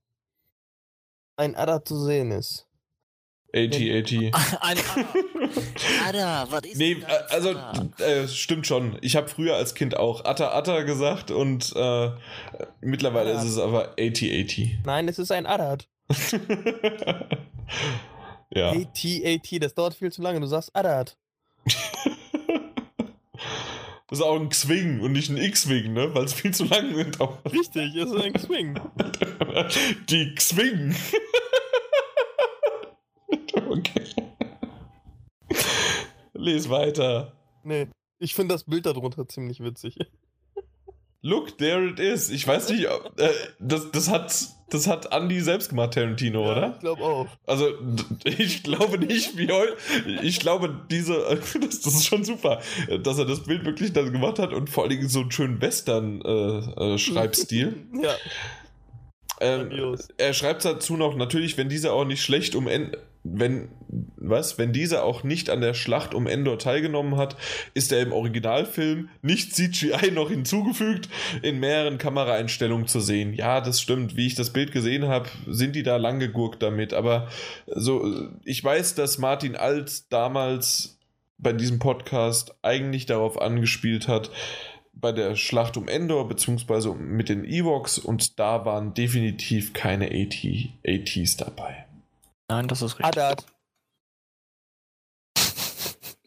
[1.35, 2.68] Ein Adder zu sehen ist.
[3.55, 4.35] 80, 80.
[4.61, 4.77] Ein
[6.07, 7.31] Adder, was ist Nee, das?
[7.31, 7.55] also
[8.03, 8.97] äh, stimmt schon.
[9.01, 12.11] Ich habe früher als Kind auch Atta Atta gesagt und äh,
[12.81, 13.39] mittlerweile Adder.
[13.43, 14.77] ist es aber 80, 80.
[14.85, 15.79] Nein, es ist ein Adder.
[18.53, 18.69] ja.
[18.71, 20.39] AT, AT, das dauert viel zu lange.
[20.41, 21.05] Du sagst Adder.
[21.65, 21.73] Das
[24.19, 26.13] ist auch ein X-Wing und nicht ein X-Wing, ne?
[26.13, 27.51] Weil es viel zu lang dauert.
[27.51, 28.79] Richtig, es ist ein Swing.
[30.09, 30.95] Die X-Wing.
[33.69, 34.05] okay.
[36.33, 37.33] Les weiter.
[37.63, 37.87] Nee,
[38.19, 39.97] ich finde das Bild darunter ziemlich witzig.
[41.21, 42.29] Look, there it is.
[42.29, 43.27] Ich weiß nicht, ob, äh,
[43.59, 44.33] das, das, hat,
[44.69, 46.71] das hat Andy selbst gemacht, Tarantino, Ja, oder?
[46.75, 47.27] Ich glaube auch.
[47.45, 47.73] Also,
[48.23, 49.75] ich glaube nicht, wie heute.
[50.23, 51.37] Ich glaube, diese.
[51.59, 52.61] Das, das ist schon super,
[53.03, 55.61] dass er das Bild wirklich dann gemacht hat und vor allen Dingen so einen schönen
[55.61, 57.85] Western-Schreibstil.
[58.01, 58.15] Ja,
[59.41, 62.67] ähm, er schreibt dazu noch, natürlich, wenn diese auch nicht schlecht um
[63.33, 63.69] wenn
[64.17, 67.35] was, wenn dieser auch nicht an der Schlacht um Endor teilgenommen hat,
[67.73, 71.09] ist er im Originalfilm nicht CGI noch hinzugefügt
[71.41, 73.33] in mehreren Kameraeinstellungen zu sehen.
[73.33, 74.15] Ja, das stimmt.
[74.15, 76.93] Wie ich das Bild gesehen habe, sind die da lang gegurkt damit.
[76.93, 77.27] Aber
[77.67, 80.99] so, ich weiß, dass Martin Alt damals
[81.37, 84.29] bei diesem Podcast eigentlich darauf angespielt hat,
[84.93, 90.45] bei der Schlacht um Endor, beziehungsweise mit den Ewoks, und da waren definitiv keine AT,
[90.85, 91.85] ATs dabei.
[92.49, 93.05] Nein, das ist richtig.
[93.05, 93.35] Adder.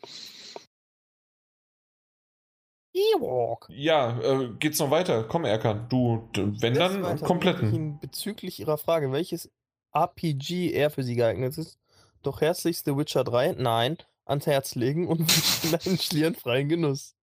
[2.95, 3.69] Ewok.
[3.71, 5.25] Ja, äh, geht's noch weiter?
[5.25, 7.75] Komm, Erkan, du, wenn Das dann weiter kompletten.
[7.75, 9.51] Ihnen Bezüglich Ihrer Frage, welches
[9.93, 11.81] RPG eher für Sie geeignet ist,
[12.23, 15.23] doch herzlichst The Witcher 3, nein, ans Herz legen und
[15.87, 17.17] einen schlierenfreien Genuss.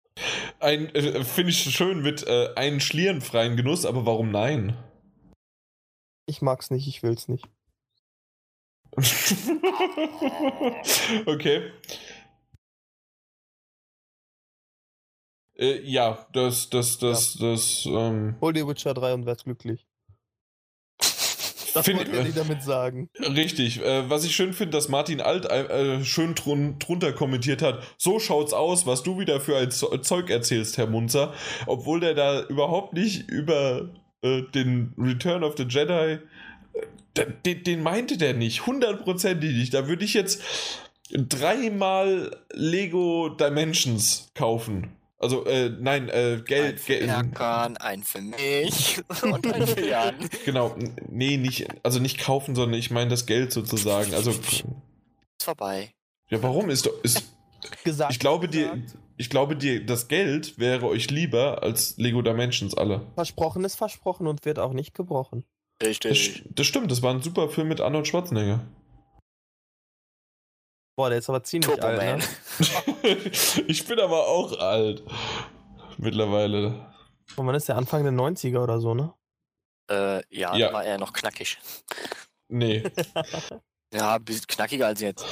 [0.59, 4.77] Ein, äh, finde ich schön mit äh, einen schlierenfreien Genuss, aber warum nein?
[6.27, 7.49] Ich mag's nicht, ich will's nicht.
[11.27, 11.71] okay.
[15.59, 19.87] Äh, ja, das, das, das, das, ähm, Hol dir Witcher 3 und wär's glücklich.
[21.75, 23.11] Das Find- wollte ich damit sagen.
[23.21, 23.85] Richtig.
[23.85, 28.19] Äh, was ich schön finde, dass Martin Alt äh, schön drun drunter kommentiert hat, so
[28.19, 31.35] schaut's aus, was du wieder für ein Zeug erzählst, Herr Munzer.
[31.67, 33.91] Obwohl der da überhaupt nicht über
[34.23, 36.19] äh, den Return of the Jedi, äh,
[37.17, 39.75] den, den meinte der nicht, hundertprozentig nicht.
[39.75, 40.43] Da würde ich jetzt
[41.11, 44.93] dreimal Lego Dimensions kaufen.
[45.21, 47.09] Also, äh, nein, äh, Ein Geld, für Geld.
[47.09, 50.15] Erkan, ein für mich und ein für Jan.
[50.45, 50.77] Genau,
[51.09, 54.15] nee, nicht, also nicht kaufen, sondern ich meine das Geld sozusagen.
[54.15, 54.65] Also, Ist
[55.43, 55.91] vorbei.
[56.31, 57.25] ja, warum ist, ist
[57.85, 58.13] Gesagt.
[58.13, 58.99] Ich glaube, dir, gesagt.
[59.17, 63.07] ich glaube dir, das Geld wäre euch lieber als Lego Dimensions alle.
[63.15, 65.45] Versprochen ist versprochen und wird auch nicht gebrochen.
[65.79, 66.43] Das, Richtig.
[66.51, 68.67] das stimmt, das war ein super Film mit Arnold Schwarzenegger.
[70.97, 72.19] Boah, der ist aber ziemlich Turbo alt, Man.
[72.19, 73.17] ne?
[73.69, 75.05] ich bin aber auch alt.
[75.97, 76.93] Mittlerweile.
[77.37, 79.15] Und wann ist der Anfang der 90er oder so, ne?
[79.91, 80.69] Äh, ja, Ja.
[80.69, 81.59] da war er noch knackig.
[82.49, 82.83] Nee,
[83.95, 85.25] Ja, ein bisschen knackiger als jetzt.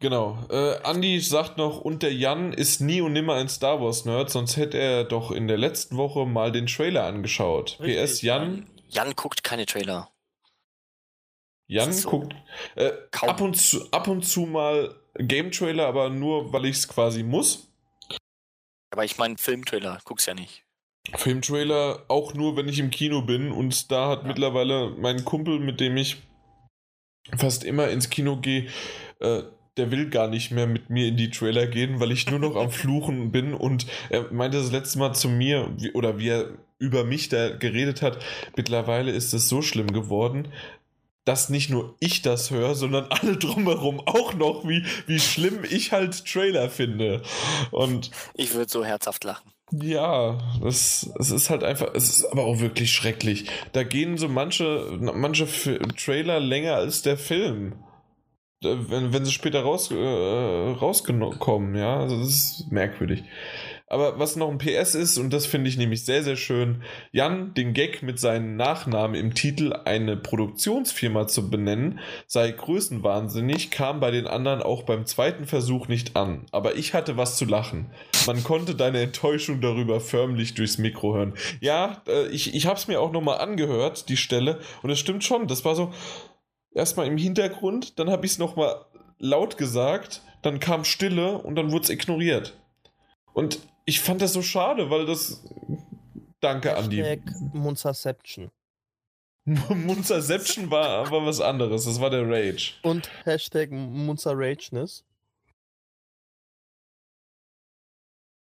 [0.00, 0.36] genau.
[0.50, 4.28] Äh, Andy sagt noch, und der Jan ist nie und nimmer ein Star Wars Nerd,
[4.30, 7.78] sonst hätte er doch in der letzten Woche mal den Trailer angeschaut.
[7.80, 8.04] Richtig.
[8.04, 10.10] PS Jan, Jan guckt keine Trailer.
[11.66, 12.10] Jan So.
[12.10, 12.34] guckt
[12.76, 16.88] äh, ab und zu ab und zu mal Game Trailer, aber nur weil ich es
[16.88, 17.68] quasi muss.
[18.90, 20.64] Aber ich meine Filmtrailer, guck's ja nicht.
[21.16, 23.50] Filmtrailer auch nur, wenn ich im Kino bin.
[23.50, 26.22] Und da hat mittlerweile mein Kumpel, mit dem ich
[27.36, 28.68] fast immer ins Kino gehe,
[29.20, 29.42] äh,
[29.76, 32.56] der will gar nicht mehr mit mir in die Trailer gehen, weil ich nur noch
[32.56, 33.52] am Fluchen bin.
[33.52, 37.50] Und er meinte das letzte Mal zu mir, wie, oder wie er über mich da
[37.56, 38.18] geredet hat,
[38.56, 40.48] mittlerweile ist es so schlimm geworden,
[41.24, 45.92] dass nicht nur ich das höre, sondern alle drumherum auch noch, wie, wie schlimm ich
[45.92, 47.22] halt Trailer finde.
[47.70, 49.50] Und Ich würde so herzhaft lachen.
[49.72, 53.46] ja, es, es ist halt einfach, es ist aber auch wirklich schrecklich.
[53.72, 55.46] Da gehen so manche, manche
[55.96, 57.72] Trailer länger als der Film.
[58.62, 63.24] Äh, Wenn, wenn sie später raus, äh, rauskommen, ja, also das ist merkwürdig.
[63.94, 66.82] Aber was noch ein PS ist, und das finde ich nämlich sehr, sehr schön,
[67.12, 74.00] Jan den Gag mit seinem Nachnamen im Titel eine Produktionsfirma zu benennen, sei größenwahnsinnig, kam
[74.00, 76.46] bei den anderen auch beim zweiten Versuch nicht an.
[76.50, 77.92] Aber ich hatte was zu lachen.
[78.26, 81.34] Man konnte deine Enttäuschung darüber förmlich durchs Mikro hören.
[81.60, 85.22] Ja, äh, ich, ich habe es mir auch nochmal angehört, die Stelle, und es stimmt
[85.22, 85.92] schon, das war so,
[86.74, 88.74] erstmal im Hintergrund, dann habe ich es nochmal
[89.20, 92.58] laut gesagt, dann kam Stille und dann wurde es ignoriert.
[93.34, 95.44] Und ich fand das so schade, weil das.
[96.40, 97.20] Danke, Andi.
[97.52, 98.50] Munzerception.
[99.44, 102.72] Munzerception war, war was anderes, das war der Rage.
[102.82, 105.04] Und Hashtag Munzerageness.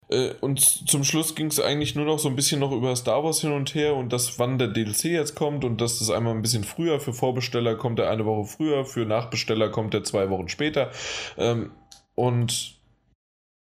[0.10, 3.24] Äh, und zum Schluss ging es eigentlich nur noch so ein bisschen noch über Star
[3.24, 6.36] Wars hin und her und das, wann der DLC jetzt kommt und dass das einmal
[6.36, 10.30] ein bisschen früher für Vorbesteller kommt er eine Woche früher, für Nachbesteller kommt er zwei
[10.30, 10.92] Wochen später.
[11.38, 11.72] Ähm,
[12.14, 12.81] und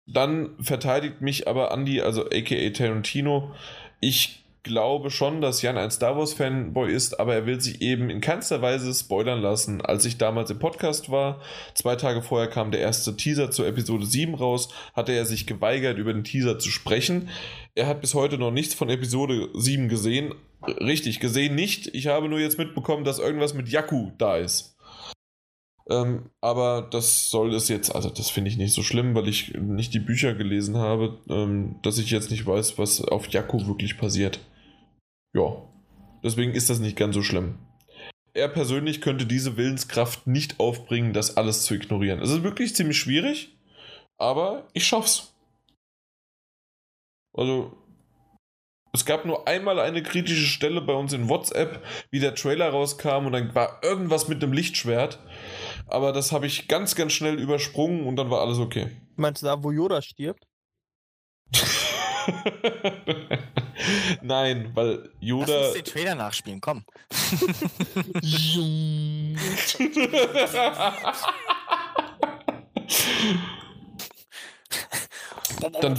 [0.06, 3.54] dann verteidigt mich aber Andy, also aka Tarantino.
[4.00, 8.10] Ich glaube schon, dass Jan ein Star Wars Fanboy ist, aber er will sich eben
[8.10, 9.82] in keinster Weise spoilern lassen.
[9.82, 11.42] Als ich damals im Podcast war,
[11.74, 15.98] zwei Tage vorher kam der erste Teaser zur Episode 7 raus, hatte er sich geweigert,
[15.98, 17.30] über den Teaser zu sprechen.
[17.76, 20.34] Er hat bis heute noch nichts von Episode 7 gesehen.
[20.66, 21.94] Richtig, gesehen nicht.
[21.94, 24.78] Ich habe nur jetzt mitbekommen, dass irgendwas mit Jakku da ist.
[25.90, 29.54] Ähm, aber das soll es jetzt, also das finde ich nicht so schlimm, weil ich
[29.54, 33.98] nicht die Bücher gelesen habe, ähm, dass ich jetzt nicht weiß, was auf Jakku wirklich
[33.98, 34.40] passiert.
[35.34, 35.62] Ja,
[36.24, 37.56] deswegen ist das nicht ganz so schlimm.
[38.34, 42.22] Er persönlich könnte diese Willenskraft nicht aufbringen, das alles zu ignorieren.
[42.22, 43.50] Es ist wirklich ziemlich schwierig,
[44.18, 45.34] aber ich schaff's.
[47.36, 47.76] Also,
[48.94, 53.26] es gab nur einmal eine kritische Stelle bei uns in WhatsApp, wie der Trailer rauskam
[53.26, 55.20] und dann war irgendwas mit einem Lichtschwert.
[55.94, 58.90] Aber das habe ich ganz, ganz schnell übersprungen und dann war alles okay.
[59.16, 60.48] Meinst du da, wo Yoda stirbt?
[64.24, 65.54] Nein, weil Yoda.
[65.54, 66.84] Lass uns den Trailer nachspielen, komm.
[75.80, 75.96] dann,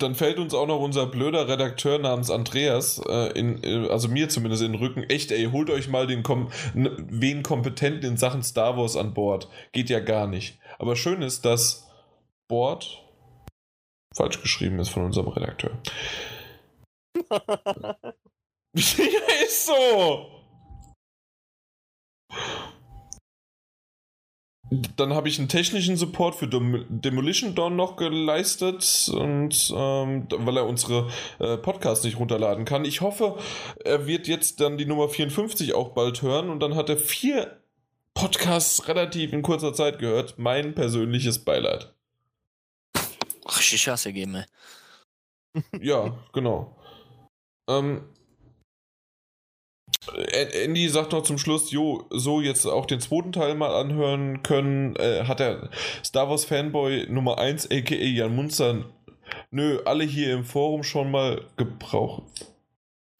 [0.00, 4.28] dann fällt uns auch noch unser blöder Redakteur namens Andreas, äh, in, äh, also mir
[4.28, 5.02] zumindest in den Rücken.
[5.04, 9.48] Echt, ey, holt euch mal den Kom wen Kompetenten in Sachen Star Wars an Bord.
[9.72, 10.58] Geht ja gar nicht.
[10.78, 11.88] Aber schön ist, dass
[12.48, 13.02] Bord
[14.14, 15.78] falsch geschrieben ist von unserem Redakteur.
[18.74, 20.42] ja, ist so.
[24.96, 30.56] Dann habe ich einen technischen Support für Dem Demolition Dawn noch geleistet und ähm, weil
[30.56, 32.84] er unsere äh, Podcasts nicht runterladen kann.
[32.84, 33.38] Ich hoffe,
[33.84, 37.60] er wird jetzt dann die Nummer 54 auch bald hören und dann hat er vier
[38.14, 40.38] Podcasts relativ in kurzer Zeit gehört.
[40.38, 41.92] Mein persönliches Beileid.
[43.46, 44.44] Richtig Chance geben.
[45.80, 46.76] ja, genau.
[47.68, 48.08] Ähm,
[50.10, 54.96] Andy sagt noch zum Schluss, jo, so jetzt auch den zweiten Teil mal anhören können.
[54.96, 55.70] Äh, hat er
[56.04, 58.84] Star Wars Fanboy Nummer 1, aka Jan Munzer,
[59.50, 62.52] nö, alle hier im Forum schon mal gebraucht.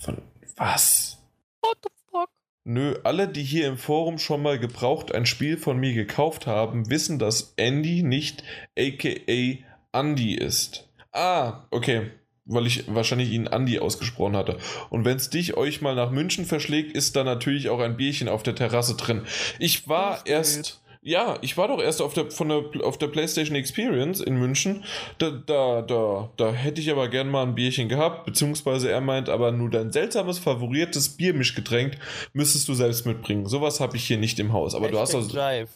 [0.00, 0.22] Von
[0.56, 1.18] was?
[1.60, 2.30] What the fuck?
[2.64, 6.90] Nö, alle, die hier im Forum schon mal gebraucht ein Spiel von mir gekauft haben,
[6.90, 8.42] wissen, dass Andy nicht
[8.76, 9.58] aka
[9.92, 10.88] Andy ist.
[11.12, 12.10] Ah, okay
[12.52, 14.58] weil ich wahrscheinlich ihn Andi ausgesprochen hatte.
[14.90, 18.28] Und wenn es dich euch mal nach München verschlägt, ist da natürlich auch ein Bierchen
[18.28, 19.22] auf der Terrasse drin.
[19.58, 20.80] Ich war Ach, erst.
[21.04, 24.84] Ja, ich war doch erst auf der, von der, auf der PlayStation Experience in München.
[25.18, 29.28] Da, da, da, da hätte ich aber gern mal ein Bierchen gehabt, beziehungsweise er meint
[29.28, 31.98] aber nur dein seltsames, favoriertes Biermischgetränk
[32.34, 33.46] müsstest du selbst mitbringen.
[33.48, 34.76] Sowas habe ich hier nicht im Haus.
[34.76, 35.34] Aber Hashtag du hast also.
[35.34, 35.70] Drive.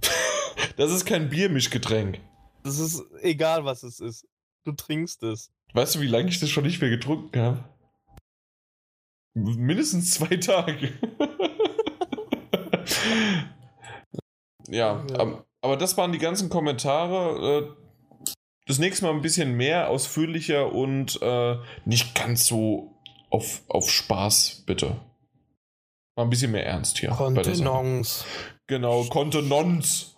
[0.78, 2.20] das ist kein Biermischgetränk.
[2.62, 4.26] Das ist egal, was es ist.
[4.64, 5.50] Du trinkst es.
[5.74, 7.64] Weißt du, wie lange ich das schon nicht mehr getrunken habe?
[9.34, 10.92] Mindestens zwei Tage.
[14.68, 15.44] ja, ja.
[15.60, 17.58] aber das waren die ganzen Kommentare.
[17.58, 17.68] Äh,
[18.66, 22.96] das nächste Mal ein bisschen mehr, ausführlicher und äh, nicht ganz so
[23.30, 25.00] auf, auf Spaß, bitte.
[26.16, 27.10] Mal ein bisschen mehr Ernst hier.
[27.10, 28.24] Kontenance.
[28.68, 30.14] Genau, Kontenance.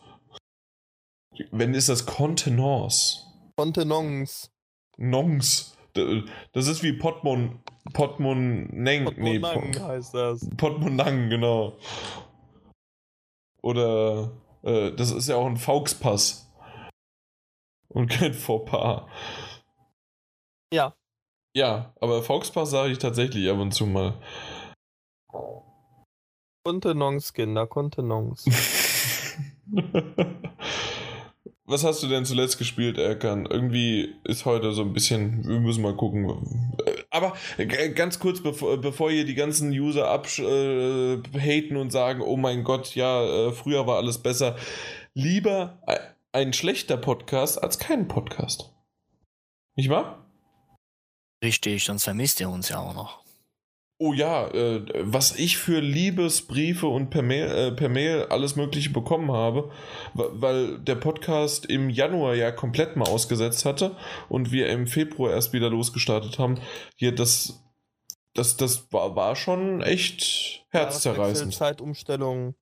[1.51, 3.23] Wenn ist das Kontenance?
[3.57, 4.51] Kontenance.
[4.97, 5.77] Nongs.
[6.53, 7.61] Das ist wie Potmon.
[7.93, 9.05] Potmoneng.
[9.05, 10.49] Potmonang nee, heißt das.
[10.57, 11.79] Potmonang, genau.
[13.63, 14.33] Oder
[14.63, 16.53] äh, das ist ja auch ein Fauxpass.
[17.89, 19.07] Und kein Fauxpas.
[20.73, 20.95] Ja.
[21.55, 24.15] Ja, aber Fauxpass sage ich tatsächlich ab und zu mal.
[26.65, 28.51] Kontenance, Kinder, Kontenance.
[31.69, 33.45] Was hast du denn zuletzt gespielt, Erkan?
[33.45, 36.73] Irgendwie ist heute so ein bisschen, wir müssen mal gucken.
[37.11, 37.37] Aber
[37.95, 42.95] ganz kurz, bevor, bevor hier die ganzen User abhaten äh, und sagen, oh mein Gott,
[42.95, 44.55] ja, äh, früher war alles besser.
[45.15, 45.83] Lieber
[46.31, 48.73] ein schlechter Podcast als kein Podcast.
[49.75, 50.25] Nicht wahr?
[51.43, 53.26] Richtig, sonst vermisst ihr uns ja auch noch.
[53.99, 58.91] Oh ja, äh, was ich für Liebesbriefe und per Mail, äh, per Mail alles Mögliche
[58.91, 59.71] bekommen habe,
[60.13, 63.97] weil der Podcast im Januar ja komplett mal ausgesetzt hatte
[64.29, 66.61] und wir im Februar erst wieder losgestartet haben.
[66.97, 67.65] Hier, das,
[68.35, 71.55] das, das war, war schon echt herzzerreißend.
[71.55, 72.55] Zeitumstellung,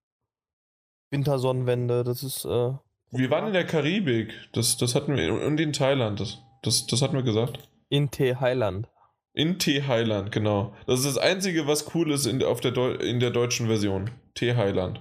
[1.11, 2.45] Wintersonnenwende, das ist.
[2.45, 2.75] Äh,
[3.11, 7.03] wir waren in der Karibik, das, das hatten wir, und in Thailand, das, das, das
[7.03, 7.59] hatten wir gesagt.
[7.89, 8.89] In Thailand.
[9.37, 10.75] In T-Highland, genau.
[10.87, 14.13] Das ist das Einzige, was cool ist in, auf der Deu in der deutschen Version.
[14.35, 15.01] T-Highland.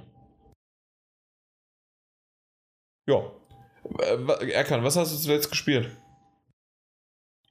[3.08, 3.32] Ja.
[4.00, 5.96] Erkan, was hast du zuletzt gespielt?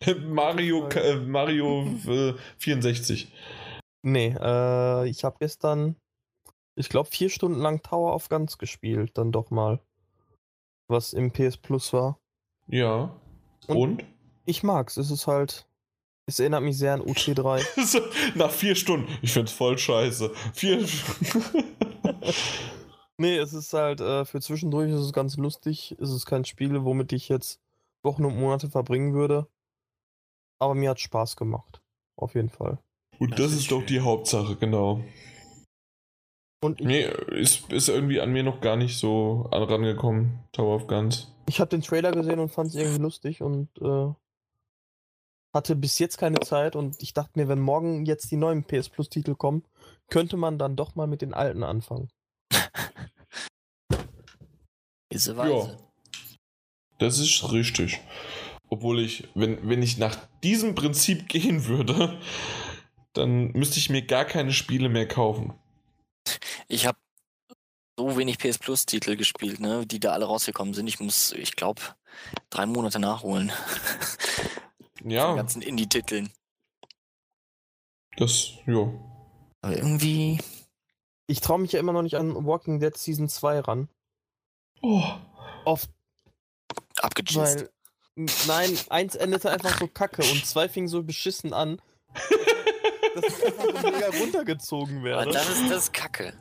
[0.27, 3.33] Mario, äh, Mario äh, 64.
[4.05, 5.95] Nee, äh, ich habe gestern,
[6.75, 9.81] ich glaube, vier Stunden lang Tower of Guns gespielt, dann doch mal.
[10.89, 12.19] Was im PS Plus war.
[12.67, 13.15] Ja.
[13.69, 13.77] Und?
[13.77, 14.05] Und?
[14.47, 14.97] Ich mag's.
[14.97, 15.69] Es ist halt
[16.33, 17.63] es erinnert mich sehr an UT3.
[18.35, 19.07] Nach vier Stunden.
[19.21, 20.31] Ich find's voll scheiße.
[20.55, 20.85] Vier
[23.19, 25.95] Nee, es ist halt, äh, für zwischendurch ist es ganz lustig.
[26.01, 27.61] Es ist kein Spiel, womit ich jetzt
[28.03, 29.47] Wochen und Monate verbringen würde.
[30.59, 31.83] Aber mir hat Spaß gemacht.
[32.17, 32.79] Auf jeden Fall.
[33.19, 35.05] Und das, das ist, ist doch die Hauptsache, genau.
[36.65, 41.33] Und nee, ist, ist irgendwie an mir noch gar nicht so rangekommen, Tower of Guns.
[41.49, 44.15] Ich habe den Trailer gesehen und fand es irgendwie lustig und äh,
[45.53, 48.89] hatte bis jetzt keine Zeit und ich dachte mir, wenn morgen jetzt die neuen PS
[48.89, 49.65] Plus Titel kommen,
[50.09, 52.09] könnte man dann doch mal mit den alten anfangen.
[55.13, 55.53] Diese Weise.
[55.53, 55.77] Ja,
[56.99, 58.01] das ist richtig.
[58.71, 62.19] Obwohl ich, wenn, wenn ich nach diesem Prinzip gehen würde,
[63.13, 65.53] dann müsste ich mir gar keine Spiele mehr kaufen.
[66.69, 66.99] Ich habe
[67.99, 70.87] so wenig PS Plus Titel gespielt, ne, die da alle rausgekommen sind.
[70.87, 71.83] Ich muss, ich glaube,
[72.49, 73.53] drei Monate nachholen.
[75.05, 75.33] Ja.
[75.33, 76.31] Den ganzen Indie-Titeln.
[78.17, 78.93] Das, ja.
[79.63, 80.39] Aber irgendwie.
[81.27, 83.89] Ich traue mich ja immer noch nicht an Walking Dead Season 2 ran.
[84.83, 85.05] Oh.
[85.65, 85.91] Oft.
[86.99, 87.71] Abgejist.
[88.47, 91.81] nein, eins endete einfach so kacke und zwei fing so beschissen an.
[93.15, 95.23] dass ich einfach so mega runtergezogen werde.
[95.23, 96.35] Aber das ist das Kacke.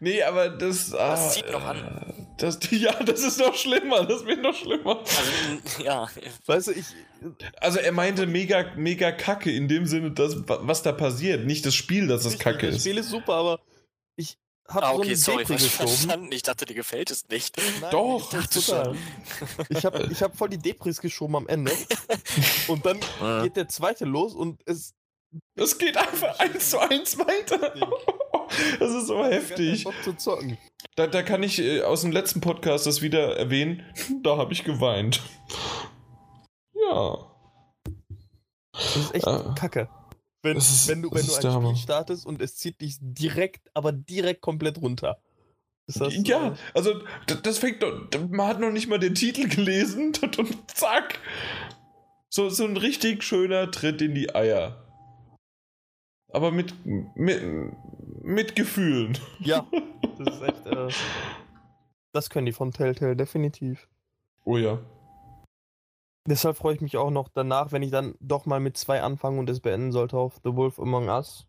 [0.00, 0.90] Nee, aber das.
[0.90, 2.21] Das ah, zieht noch an.
[2.42, 4.04] Das, ja, das ist noch schlimmer.
[4.04, 4.98] Das wird noch schlimmer.
[4.98, 6.08] Also, ja.
[6.46, 6.86] Weißt du, ich.
[7.60, 11.46] Also, er meinte mega, mega kacke in dem Sinne, dass, was da passiert.
[11.46, 12.74] Nicht das Spiel, dass es kacke ist.
[12.74, 13.60] Das Spiel ist super, aber
[14.16, 14.36] ich
[14.66, 16.32] hab ah, okay, so eine sorry, Depri geschoben.
[16.32, 17.56] Ich dachte, dir gefällt es nicht.
[17.80, 18.96] Nein, Doch, total.
[19.68, 21.70] Ich habe ich hab voll die Depris geschoben am Ende.
[22.66, 22.98] und dann
[23.44, 24.94] geht der zweite los und es.
[25.54, 27.74] Es geht einfach eins zu eins weiter.
[28.78, 29.86] Das ist so heftig.
[30.04, 30.58] Zu zocken.
[30.96, 33.82] Da, da kann ich äh, aus dem letzten Podcast das wieder erwähnen.
[34.22, 35.22] Da habe ich geweint.
[36.74, 37.30] Ja.
[38.72, 39.88] Das ist echt äh, kacke.
[40.42, 41.76] Wenn, ist, wenn du, wenn du ein Spiel Hammer.
[41.76, 45.18] startest und es zieht dich direkt, aber direkt komplett runter.
[45.86, 47.02] Das, ja, äh, also
[47.42, 47.82] das fängt
[48.30, 51.20] man hat noch nicht mal den Titel gelesen und zack.
[52.28, 54.81] So, so ein richtig schöner Tritt in die Eier.
[56.32, 56.74] Aber mit,
[57.14, 57.42] mit,
[58.22, 59.18] mit Gefühlen.
[59.40, 59.66] Ja,
[60.18, 60.66] das ist echt.
[60.66, 60.88] Äh,
[62.12, 63.88] das können die von Telltale definitiv.
[64.44, 64.78] Oh ja.
[66.28, 69.38] Deshalb freue ich mich auch noch danach, wenn ich dann doch mal mit zwei anfangen
[69.38, 71.46] und es beenden sollte auf The Wolf Among Us.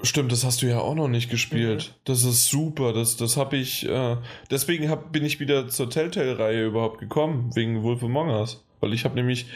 [0.00, 1.92] Stimmt, das hast du ja auch noch nicht gespielt.
[1.92, 2.00] Mhm.
[2.04, 2.92] Das ist super.
[2.92, 3.86] Das, das habe ich.
[3.88, 4.16] Äh,
[4.50, 8.64] deswegen hab, bin ich wieder zur Telltale-Reihe überhaupt gekommen, wegen Wolf Among Us.
[8.80, 9.46] Weil ich habe nämlich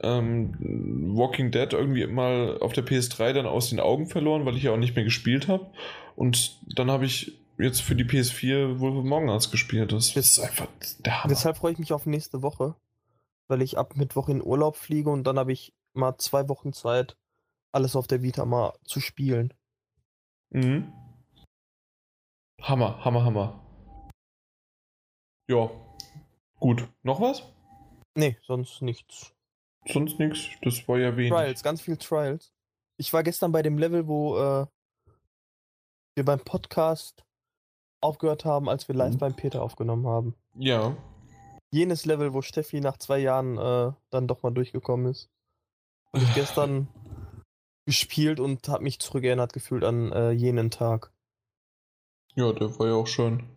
[0.00, 4.64] ähm, Walking Dead irgendwie mal auf der PS3 dann aus den Augen verloren, weil ich
[4.64, 5.70] ja auch nicht mehr gespielt habe.
[6.16, 9.92] Und dann habe ich jetzt für die PS4 Wolf Among Us gespielt.
[9.92, 10.68] Das ist einfach
[11.00, 11.32] der Hammer.
[11.32, 12.74] Deshalb freue ich mich auf nächste Woche,
[13.48, 17.16] weil ich ab Mittwoch in Urlaub fliege und dann habe ich mal zwei Wochen Zeit,
[17.72, 19.54] alles auf der Vita mal zu spielen.
[20.50, 20.92] Mhm.
[22.60, 23.66] Hammer, Hammer, Hammer.
[25.48, 25.70] Ja.
[26.60, 26.88] Gut.
[27.02, 27.42] Noch was?
[28.14, 29.31] Nee, sonst nichts.
[29.86, 30.48] Sonst nichts.
[30.62, 31.32] Das war ja wenig.
[31.32, 32.52] Trials, ganz viel Trials.
[32.96, 34.66] Ich war gestern bei dem Level, wo äh,
[36.14, 37.24] wir beim Podcast
[38.00, 39.18] aufgehört haben, als wir live mhm.
[39.18, 40.34] beim Peter aufgenommen haben.
[40.54, 40.96] Ja.
[41.70, 45.30] Jenes Level, wo Steffi nach zwei Jahren äh, dann doch mal durchgekommen ist.
[46.12, 46.88] Und ich gestern
[47.86, 51.12] gespielt und habe mich zurückerinnert gefühlt an äh, jenen Tag.
[52.34, 53.48] Ja, der war ja auch schön.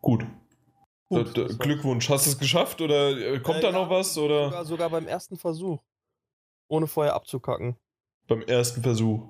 [0.00, 0.26] Gut.
[1.10, 4.16] Gut, da, Glückwunsch, hast du es geschafft oder äh, kommt äh, da noch was?
[4.18, 4.44] Oder?
[4.44, 5.82] Sogar, sogar, beim ersten Versuch.
[6.68, 7.76] Ohne vorher abzukacken.
[8.26, 9.26] Beim ersten Versuch.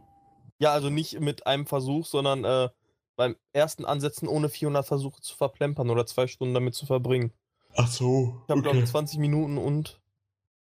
[0.59, 2.69] Ja, also nicht mit einem Versuch, sondern äh,
[3.15, 7.33] beim ersten Ansetzen ohne 400 Versuche zu verplempern oder zwei Stunden damit zu verbringen.
[7.77, 8.43] Ach so.
[8.45, 8.63] Ich habe, okay.
[8.63, 10.01] glaube ich, 20 Minuten und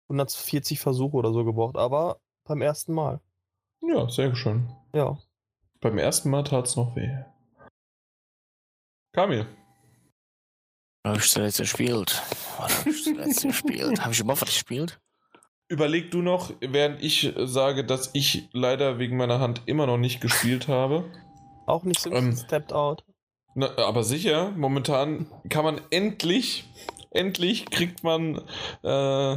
[0.08, 3.20] 140 Versuche oder so gebraucht, aber beim ersten Mal.
[3.80, 4.68] Ja, sehr schön.
[4.94, 5.18] Ja.
[5.80, 7.24] Beim ersten Mal tat es noch weh.
[9.12, 9.46] Kamil.
[11.10, 12.20] Habe ich zuletzt gespielt?
[12.58, 14.00] Was habe ich zuletzt gespielt?
[14.00, 14.98] Habe ich überhaupt was gespielt?
[15.68, 20.20] Überleg du noch, während ich sage, dass ich leider wegen meiner Hand immer noch nicht
[20.20, 21.04] gespielt habe.
[21.66, 23.04] Auch nicht so ähm, Stepped Out.
[23.54, 26.68] Na, aber sicher, momentan kann man endlich,
[27.10, 28.40] endlich kriegt man
[28.82, 29.36] äh,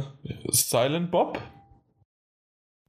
[0.50, 1.40] Silent Bob.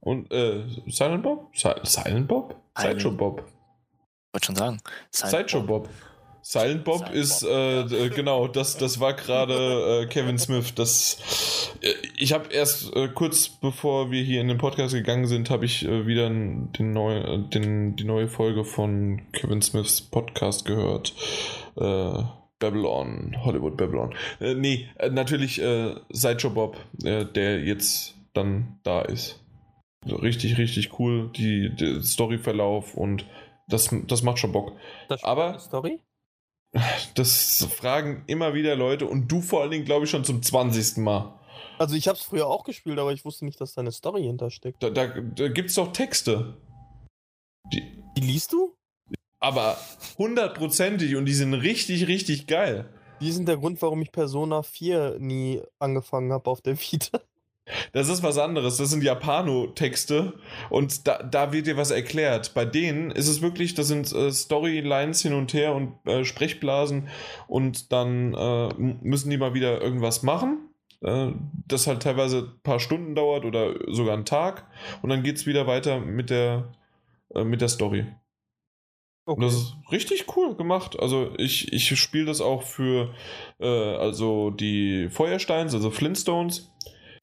[0.00, 1.54] Und, äh, Silent Bob?
[1.54, 2.60] Si Silent Bob?
[2.76, 3.44] Sideshow Bob.
[3.46, 4.80] Ich wollte schon sagen.
[5.12, 5.84] Sideshow Bob.
[5.84, 6.11] Bob.
[6.42, 7.50] Silent Bob Silent ist, Bob.
[7.92, 10.74] Äh, genau, das, das war gerade äh, Kevin Smith.
[10.74, 15.50] Das, äh, ich habe erst äh, kurz bevor wir hier in den Podcast gegangen sind,
[15.50, 20.64] habe ich äh, wieder den neu, äh, den, die neue Folge von Kevin Smiths Podcast
[20.64, 21.14] gehört.
[21.74, 24.14] Babylon, Hollywood Babylon.
[24.40, 25.54] nee, natürlich
[26.10, 29.40] Sideshow Bob, der jetzt dann da ist.
[30.04, 33.24] Also richtig, richtig cool, die, die Storyverlauf und
[33.68, 34.72] das, das macht schon Bock.
[35.08, 36.00] Das Aber Story?
[37.14, 40.98] Das fragen immer wieder Leute und du vor allen Dingen, glaube ich, schon zum 20.
[40.98, 41.38] Mal.
[41.78, 44.22] Also ich habe es früher auch gespielt, aber ich wusste nicht, dass da eine Story
[44.22, 44.82] hintersteckt.
[44.82, 46.56] Da, da, da gibt es doch Texte.
[47.72, 48.74] Die, die liest du?
[49.40, 49.76] Aber
[50.18, 52.88] hundertprozentig und die sind richtig, richtig geil.
[53.20, 57.20] Die sind der Grund, warum ich Persona 4 nie angefangen habe auf der Vita.
[57.92, 58.76] Das ist was anderes.
[58.76, 60.34] Das sind Japano-Texte
[60.70, 62.54] und da, da wird dir was erklärt.
[62.54, 67.08] Bei denen ist es wirklich, das sind äh, Storylines hin und her und äh, Sprechblasen
[67.48, 70.68] und dann äh, müssen die mal wieder irgendwas machen.
[71.02, 71.32] Äh,
[71.66, 74.66] das halt teilweise ein paar Stunden dauert oder sogar einen Tag
[75.02, 76.72] und dann geht es wieder weiter mit der,
[77.34, 78.06] äh, mit der Story.
[79.24, 79.40] Okay.
[79.40, 80.98] Das ist richtig cool gemacht.
[80.98, 83.14] Also ich, ich spiele das auch für
[83.60, 86.72] äh, also die Feuersteins, also Flintstones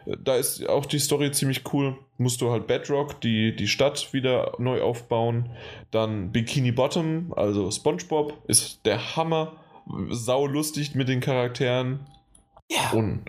[0.05, 1.97] da ist auch die Story ziemlich cool.
[2.17, 5.49] Musst du halt Bedrock, die, die Stadt wieder neu aufbauen.
[5.91, 9.57] Dann Bikini Bottom, also SpongeBob, ist der Hammer.
[10.09, 12.05] Sau lustig mit den Charakteren.
[12.69, 12.91] Ja.
[12.91, 13.26] Und,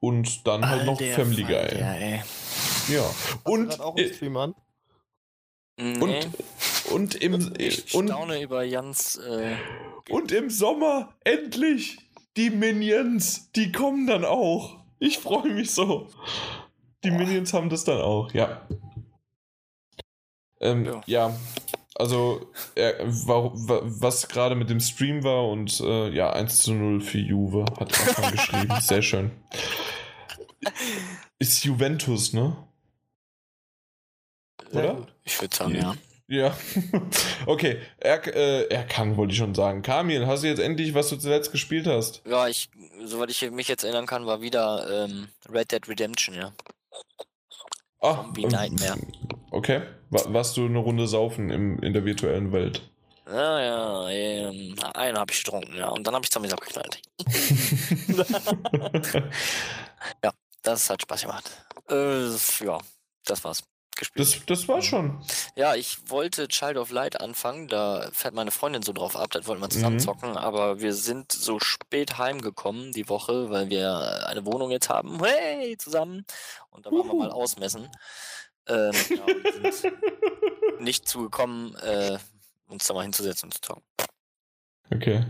[0.00, 1.78] und dann halt noch Family Guy.
[1.78, 2.22] Ja, ey.
[2.88, 3.04] ja.
[3.44, 3.78] und.
[3.80, 4.54] auch einen Stream an?
[5.78, 5.98] Nee.
[6.00, 6.28] Und,
[6.90, 7.52] und im.
[7.58, 9.16] Ich und, staune über Jans.
[9.16, 9.56] Äh,
[10.10, 11.98] und im Sommer endlich
[12.36, 14.81] die Minions, die kommen dann auch.
[15.02, 16.06] Ich freue mich so.
[17.02, 17.10] Die.
[17.10, 18.64] Minions haben das dann auch, ja.
[20.60, 21.02] Ähm, ja.
[21.06, 21.36] ja.
[21.96, 27.00] also er, war, was gerade mit dem Stream war und äh, ja, 1 zu 0
[27.00, 28.74] für Juve, hat Anfang geschrieben.
[28.80, 29.32] Sehr schön.
[31.40, 32.56] Ist Juventus, ne?
[34.70, 35.08] Oder?
[35.24, 35.80] Ich würde sagen, ja.
[35.80, 35.94] Ja.
[37.46, 39.82] okay, er, äh, er kann, wollte ich schon sagen.
[39.82, 42.22] Kamil, hast du jetzt endlich, was du zuletzt gespielt hast?
[42.26, 42.70] Ja, ich,
[43.04, 46.52] soweit ich mich jetzt erinnern kann, war wieder ähm, Red Dead Redemption, ja.
[48.00, 48.98] Ach, Zombie ähm, Nightmare.
[49.50, 49.82] Okay.
[50.08, 52.80] warst du eine Runde saufen im, in der virtuellen Welt?
[53.26, 55.88] Ja, ja, ähm, einen habe ich getrunken, ja.
[55.88, 57.00] Und dann habe ich Zombies abgeknallt.
[60.24, 60.32] ja,
[60.62, 61.50] das hat Spaß gemacht.
[61.90, 62.30] Äh,
[62.64, 62.78] ja,
[63.24, 63.62] das war's
[64.02, 64.50] gespielt.
[64.50, 65.18] Das, das war schon.
[65.56, 69.46] Ja, ich wollte Child of Light anfangen, da fährt meine Freundin so drauf ab, das
[69.46, 70.00] wollten wir zusammen mhm.
[70.00, 75.22] zocken, aber wir sind so spät heimgekommen die Woche, weil wir eine Wohnung jetzt haben.
[75.24, 76.24] Hey, zusammen.
[76.70, 77.88] Und da waren wir mal ausmessen.
[78.68, 79.94] Ähm, ja, sind
[80.80, 82.18] nicht zugekommen, äh,
[82.68, 83.82] uns da mal hinzusetzen und zu zocken.
[84.94, 85.24] Okay.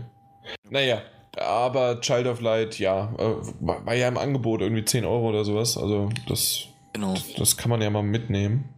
[0.69, 1.01] Naja,
[1.37, 5.77] aber Child of Light, ja, äh, war ja im Angebot irgendwie 10 Euro oder sowas.
[5.77, 7.15] Also das Genau.
[7.37, 8.69] Das kann man ja mal mitnehmen.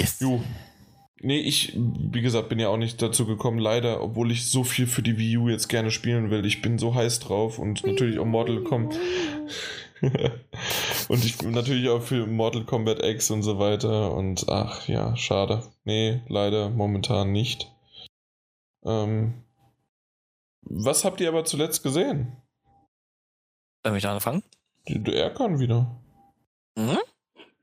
[0.00, 0.20] Yes.
[0.20, 0.42] Jo.
[1.20, 4.86] Nee, ich, wie gesagt, bin ja auch nicht dazu gekommen, leider, obwohl ich so viel
[4.86, 6.44] für die Wii U jetzt gerne spielen will.
[6.44, 8.98] Ich bin so heiß drauf und natürlich auch Mortal Kombat.
[11.08, 14.12] und ich bin natürlich auch für Mortal Kombat X und so weiter.
[14.12, 15.62] Und ach ja, schade.
[15.84, 17.72] Nee, leider momentan nicht.
[18.84, 19.44] Ähm,
[20.60, 22.36] was habt ihr aber zuletzt gesehen?
[23.82, 24.42] Soll ich da anfangen?
[24.84, 26.03] Er kann wieder.
[26.76, 26.98] Mhm.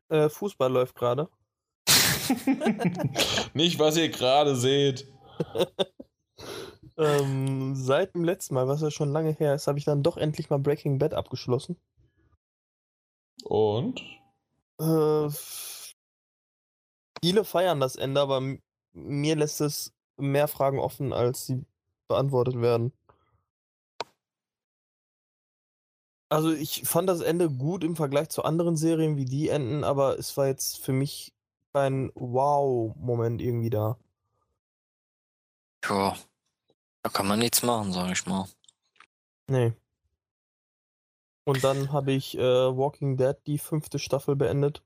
[0.10, 1.30] Äh, Fußball läuft gerade.
[3.54, 5.08] Nicht, was ihr gerade seht.
[6.98, 10.18] ähm, seit dem letzten Mal, was ja schon lange her ist, habe ich dann doch
[10.18, 11.78] endlich mal Breaking Bad abgeschlossen.
[13.44, 14.02] Und?
[14.80, 15.30] Äh,
[17.22, 18.42] viele feiern das Ende, aber
[18.94, 21.66] mir lässt es mehr Fragen offen, als sie
[22.08, 22.94] beantwortet werden.
[26.32, 30.18] Also ich fand das Ende gut im Vergleich zu anderen Serien, wie die enden, aber
[30.18, 31.34] es war jetzt für mich
[31.74, 33.98] kein Wow-Moment irgendwie da.
[35.84, 36.16] Ja,
[37.04, 38.48] da kann man nichts machen, sag ich mal.
[39.48, 39.74] Nee.
[41.44, 44.82] Und dann habe ich äh, Walking Dead die fünfte Staffel beendet.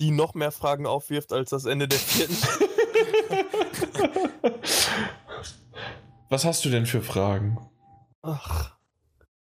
[0.00, 2.36] die noch mehr Fragen aufwirft als das Ende der vierten.
[6.28, 7.58] Was hast du denn für Fragen?
[8.22, 8.76] Ach,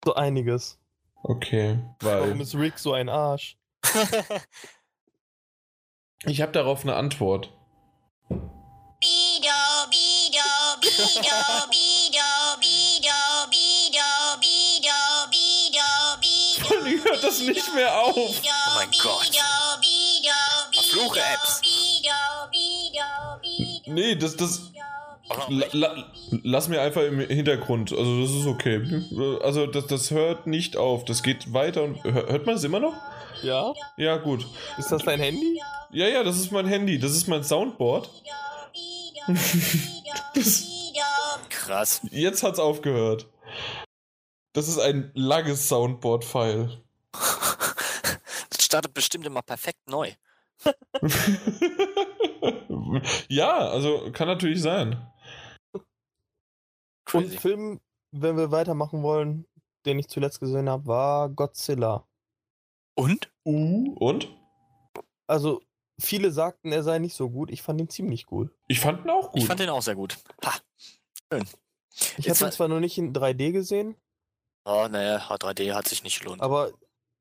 [0.04, 0.78] so einiges.
[1.22, 2.20] Okay, weil.
[2.20, 3.56] Warum ist Rick so ein Arsch?
[6.26, 7.50] ich habe darauf eine Antwort.
[8.28, 9.50] Bido,
[9.90, 10.40] bido,
[10.80, 11.30] bido,
[11.70, 12.28] bido,
[12.60, 13.10] bido,
[13.50, 14.98] bido, bido,
[15.30, 15.88] bido,
[16.20, 16.86] bido.
[16.86, 18.16] Ich hört das nicht mehr auf.
[18.16, 19.30] Oh mein Gott.
[20.94, 21.60] Fluche-Apps.
[23.86, 24.70] Nee, das, das,
[26.42, 27.92] lass mir einfach im Hintergrund.
[27.92, 29.02] Also das ist okay.
[29.42, 31.04] Also das, das hört nicht auf.
[31.04, 32.94] Das geht weiter und hört man es immer noch?
[33.42, 33.72] Ja.
[33.96, 34.46] Ja, gut.
[34.78, 35.60] Ist das dein Handy?
[35.90, 36.98] Ja, ja, das ist mein Handy.
[36.98, 38.10] Das ist mein Soundboard.
[40.34, 40.66] das,
[41.48, 42.00] Krass.
[42.10, 43.26] Jetzt hat's aufgehört.
[44.52, 46.82] Das ist ein langes Soundboard-File.
[47.12, 50.12] Das startet bestimmt immer perfekt neu.
[53.28, 55.06] ja, also kann natürlich sein.
[57.04, 57.24] Crazy.
[57.24, 57.80] Und Film,
[58.12, 59.46] wenn wir weitermachen wollen,
[59.86, 62.06] den ich zuletzt gesehen habe, war Godzilla.
[62.94, 63.30] Und?
[63.44, 64.28] Uh, und?
[65.26, 65.60] Also,
[65.98, 67.50] viele sagten, er sei nicht so gut.
[67.50, 68.50] Ich fand ihn ziemlich gut.
[68.68, 69.40] Ich fand ihn auch gut.
[69.40, 70.18] Ich fand ihn auch sehr gut.
[70.44, 70.52] Ha.
[71.32, 71.44] Schön.
[72.16, 73.96] Ich habe ihn zwar noch nicht in 3D gesehen.
[74.64, 76.40] Oh, naja, 3D hat sich nicht gelohnt.
[76.40, 76.72] Aber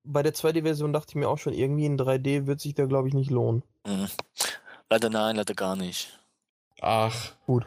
[0.03, 3.07] bei der 2D-Version dachte ich mir auch schon, irgendwie in 3D wird sich da, glaube
[3.07, 3.63] ich, nicht lohnen.
[3.85, 4.07] Mhm.
[4.89, 6.19] Leider nein, leider gar nicht.
[6.81, 7.33] Ach.
[7.45, 7.65] Gut.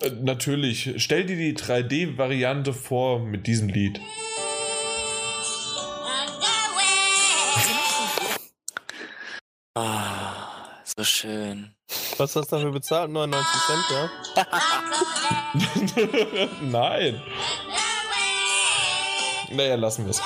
[0.00, 0.94] Äh, natürlich.
[0.98, 4.00] Stell dir die 3D-Variante vor mit diesem Lied.
[9.76, 11.74] Ah, so schön.
[12.16, 13.10] Was hast du dafür bezahlt?
[13.10, 14.10] 99 Cent, ja?
[16.62, 17.20] Nein.
[19.50, 20.22] Naja, lassen wir es.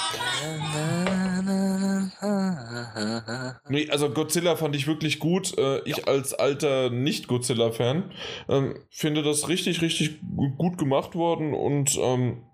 [3.69, 5.57] Nee, also Godzilla fand ich wirklich gut.
[5.57, 6.05] Äh, ich ja.
[6.05, 8.12] als alter Nicht-Godzilla-Fan
[8.49, 10.20] ähm, finde das richtig, richtig
[10.57, 12.45] gut gemacht worden und ähm,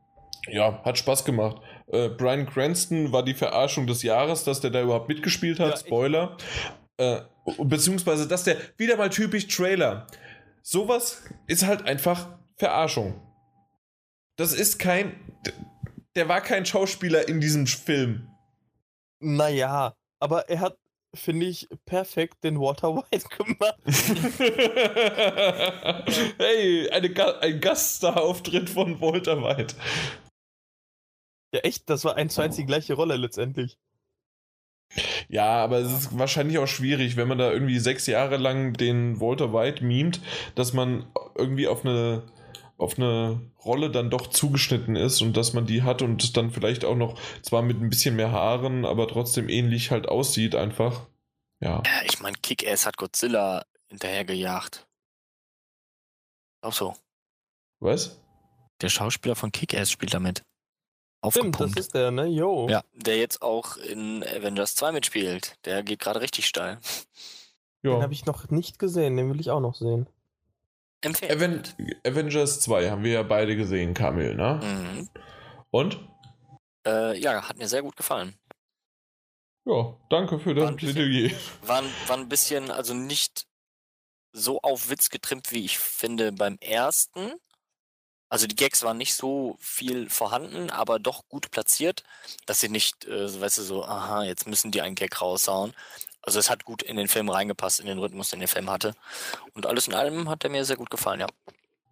[0.49, 1.62] ja, hat Spaß gemacht.
[1.86, 5.70] Äh, Brian Cranston war die Verarschung des Jahres, dass der da überhaupt mitgespielt hat.
[5.70, 6.36] Ja, Spoiler.
[6.99, 7.20] Äh,
[7.59, 10.07] beziehungsweise, dass der wieder mal typisch Trailer.
[10.62, 13.20] Sowas ist halt einfach Verarschung.
[14.36, 15.15] Das ist kein.
[16.16, 18.28] Der war kein Schauspieler in diesem Film.
[19.25, 20.79] Naja, aber er hat,
[21.15, 23.79] finde ich, perfekt den Walter White gemacht.
[26.39, 29.75] hey, eine, ein Gaststar-Auftritt von Walter White.
[31.55, 33.79] Ja, echt, das war eins zu eins die gleiche Rolle letztendlich.
[35.29, 39.21] Ja, aber es ist wahrscheinlich auch schwierig, wenn man da irgendwie sechs Jahre lang den
[39.21, 40.21] Walter White mimt,
[40.55, 42.23] dass man irgendwie auf eine
[42.77, 46.85] auf eine Rolle dann doch zugeschnitten ist und dass man die hat und dann vielleicht
[46.85, 51.07] auch noch zwar mit ein bisschen mehr Haaren, aber trotzdem ähnlich halt aussieht einfach.
[51.61, 51.83] Ja.
[52.07, 54.87] Ich meine, Kick-Ass hat Godzilla hinterhergejagt.
[56.63, 56.95] Auch so.
[57.81, 58.21] Was?
[58.81, 60.43] Der Schauspieler von Kick-Ass spielt damit.
[61.31, 62.27] Stimmt, das ist der, ne?
[62.27, 62.69] Yo.
[62.69, 65.57] Ja, der jetzt auch in Avengers 2 mitspielt.
[65.65, 66.79] Der geht gerade richtig steil.
[67.83, 70.07] Den habe ich noch nicht gesehen, den will ich auch noch sehen.
[71.05, 71.62] Aven
[72.06, 74.60] Avengers 2 haben wir ja beide gesehen, Kamil, ne?
[74.62, 75.09] Mhm.
[75.70, 75.98] Und?
[76.86, 78.35] Äh, ja, hat mir sehr gut gefallen.
[79.66, 81.31] Ja, danke für das Plädoyer.
[81.62, 83.47] War, war ein bisschen, also nicht
[84.32, 87.32] so auf Witz getrimmt, wie ich finde beim ersten.
[88.28, 92.02] Also die Gags waren nicht so viel vorhanden, aber doch gut platziert,
[92.47, 95.72] dass sie nicht, äh, weißt du, so, aha, jetzt müssen die einen Gag raushauen.
[96.27, 98.95] Also es hat gut in den Film reingepasst, in den Rhythmus, den der Film hatte.
[99.55, 101.27] Und alles in allem hat er mir sehr gut gefallen, ja.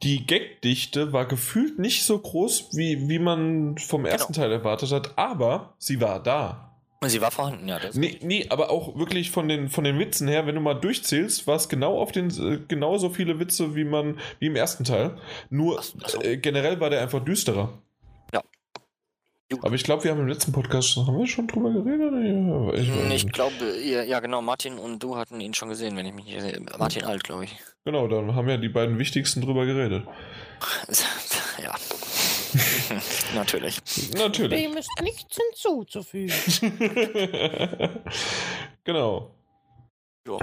[0.03, 4.13] Die Gagdichte war gefühlt nicht so groß, wie, wie man vom genau.
[4.13, 4.47] ersten genau.
[4.47, 6.73] Teil erwartet hat, aber sie war da.
[7.05, 7.81] Sie war vorhanden, ja.
[7.95, 11.47] Nee, nee, aber auch wirklich von den, von den Witzen her, wenn du mal durchzählst,
[11.47, 15.17] war es genau auf den äh, genauso viele Witze wie man wie im ersten Teil.
[15.51, 17.77] Nur ach, ach äh, generell war der einfach düsterer.
[19.61, 22.75] Aber ich glaube, wir haben im letzten Podcast, haben wir schon drüber geredet?
[22.79, 26.25] Ich, ich glaube, ja, genau, Martin und du hatten ihn schon gesehen, wenn ich mich
[26.25, 27.57] nicht Martin Alt, glaube ich.
[27.85, 30.05] Genau, dann haben ja die beiden wichtigsten drüber geredet.
[31.63, 31.75] ja.
[33.35, 33.79] Natürlich.
[34.15, 34.63] Natürlich.
[34.63, 36.33] Dem ist nichts hinzuzufügen.
[38.85, 39.31] genau.
[40.27, 40.39] Ja.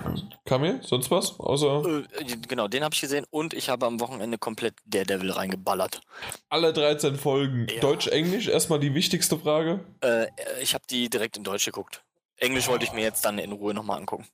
[0.46, 1.40] Kamil, sonst was?
[1.40, 2.04] Außer.
[2.20, 6.02] Äh, genau, den habe ich gesehen und ich habe am Wochenende komplett Daredevil reingeballert.
[6.50, 7.68] Alle 13 Folgen.
[7.74, 7.80] Ja.
[7.80, 9.80] Deutsch, Englisch, erstmal die wichtigste Frage.
[10.02, 10.28] Äh,
[10.62, 12.04] ich habe die direkt in Deutsch geguckt.
[12.38, 14.26] Englisch wollte ich mir jetzt dann in Ruhe nochmal angucken.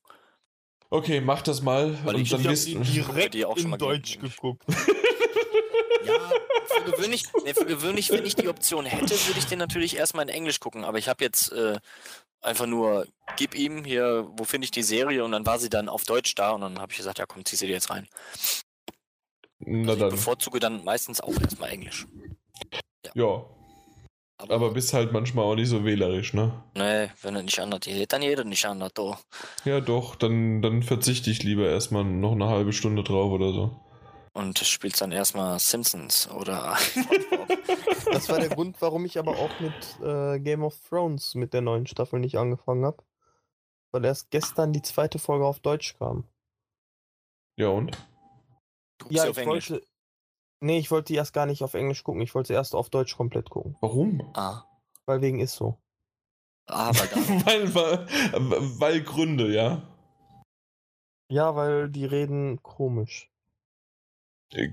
[0.89, 1.97] Okay, mach das mal.
[2.03, 4.63] Weil und ich, dann ich wirst, direkt die auch schon mal in Deutsch geguckt.
[6.05, 6.13] ja,
[6.67, 10.23] für gewöhnlich, nee, für gewöhnlich, wenn ich die Option hätte, würde ich den natürlich erstmal
[10.27, 10.83] in Englisch gucken.
[10.83, 11.77] Aber ich habe jetzt äh,
[12.45, 13.07] einfach nur,
[13.37, 16.35] gib ihm hier, wo finde ich die Serie und dann war sie dann auf Deutsch
[16.35, 18.07] da und dann habe ich gesagt, ja komm, zieh sie dir jetzt rein.
[19.59, 20.09] Na also dann.
[20.09, 22.07] Ich bevorzuge dann meistens auch erstmal Englisch.
[23.05, 23.11] Ja.
[23.15, 23.45] ja.
[24.37, 26.61] Aber, aber, bist halt manchmal auch nicht so wählerisch, ne?
[26.75, 29.17] Nee, wenn er nicht anders geht, dann jeder nicht anders, doch.
[29.63, 33.79] Ja, doch, dann, dann verzichte ich lieber erstmal noch eine halbe Stunde drauf oder so.
[34.35, 36.75] Und spielst dann erstmal Simpsons oder.
[38.11, 41.61] das war der Grund, warum ich aber auch mit äh, Game of Thrones mit der
[41.61, 43.01] neuen Staffel nicht angefangen habe.
[43.93, 46.25] Weil erst gestern die zweite Folge auf Deutsch kam.
[47.57, 47.97] Ja, und?
[48.97, 49.81] Du ja, ich wollte.
[50.59, 52.19] Nee, ich wollte die erst gar nicht auf Englisch gucken.
[52.21, 53.77] Ich wollte sie erst auf Deutsch komplett gucken.
[53.79, 54.21] Warum?
[54.33, 54.65] Ah.
[55.05, 55.79] Weil wegen ist so.
[56.67, 59.81] Ah, weil, weil, weil Gründe, ja.
[61.31, 63.31] Ja, weil die reden komisch.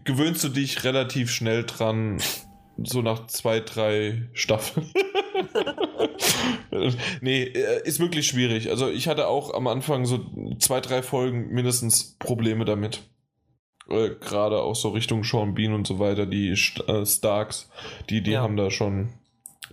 [0.04, 2.20] Gewöhnst du dich relativ schnell dran,
[2.76, 4.86] so nach zwei, drei Staffeln?
[7.20, 8.70] nee, äh, ist wirklich schwierig.
[8.70, 10.20] Also ich hatte auch am Anfang so
[10.58, 13.02] zwei, drei Folgen mindestens Probleme damit.
[13.88, 17.68] Äh, Gerade auch so Richtung Sean Bean und so weiter, die äh, Starks,
[18.08, 18.42] die, die ja.
[18.42, 19.10] haben da schon,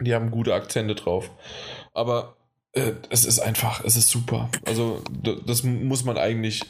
[0.01, 1.29] die haben gute Akzente drauf.
[1.93, 2.35] Aber
[2.73, 4.49] äh, es ist einfach, es ist super.
[4.65, 5.01] Also
[5.45, 6.63] das muss man eigentlich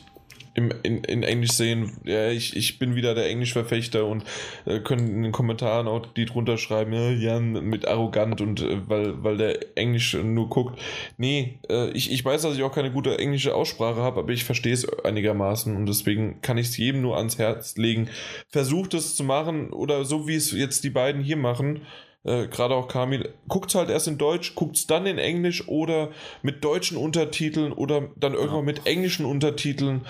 [0.59, 4.23] im, in, in Englisch sehen, ja, ich, ich bin wieder der Englischverfechter und
[4.65, 8.87] äh, können in den Kommentaren auch die drunter schreiben, ja, Jan mit arrogant und äh,
[8.87, 10.79] weil, weil der Englisch nur guckt.
[11.17, 14.43] Nee, äh, ich, ich weiß, dass ich auch keine gute englische Aussprache habe, aber ich
[14.43, 18.09] verstehe es einigermaßen und deswegen kann ich es jedem nur ans Herz legen.
[18.49, 21.81] Versucht es zu machen oder so wie es jetzt die beiden hier machen,
[22.23, 26.09] äh, gerade auch Kamil, guckt halt erst in Deutsch, guckt es dann in Englisch oder
[26.41, 30.05] mit deutschen Untertiteln oder dann irgendwann mit englischen Untertiteln.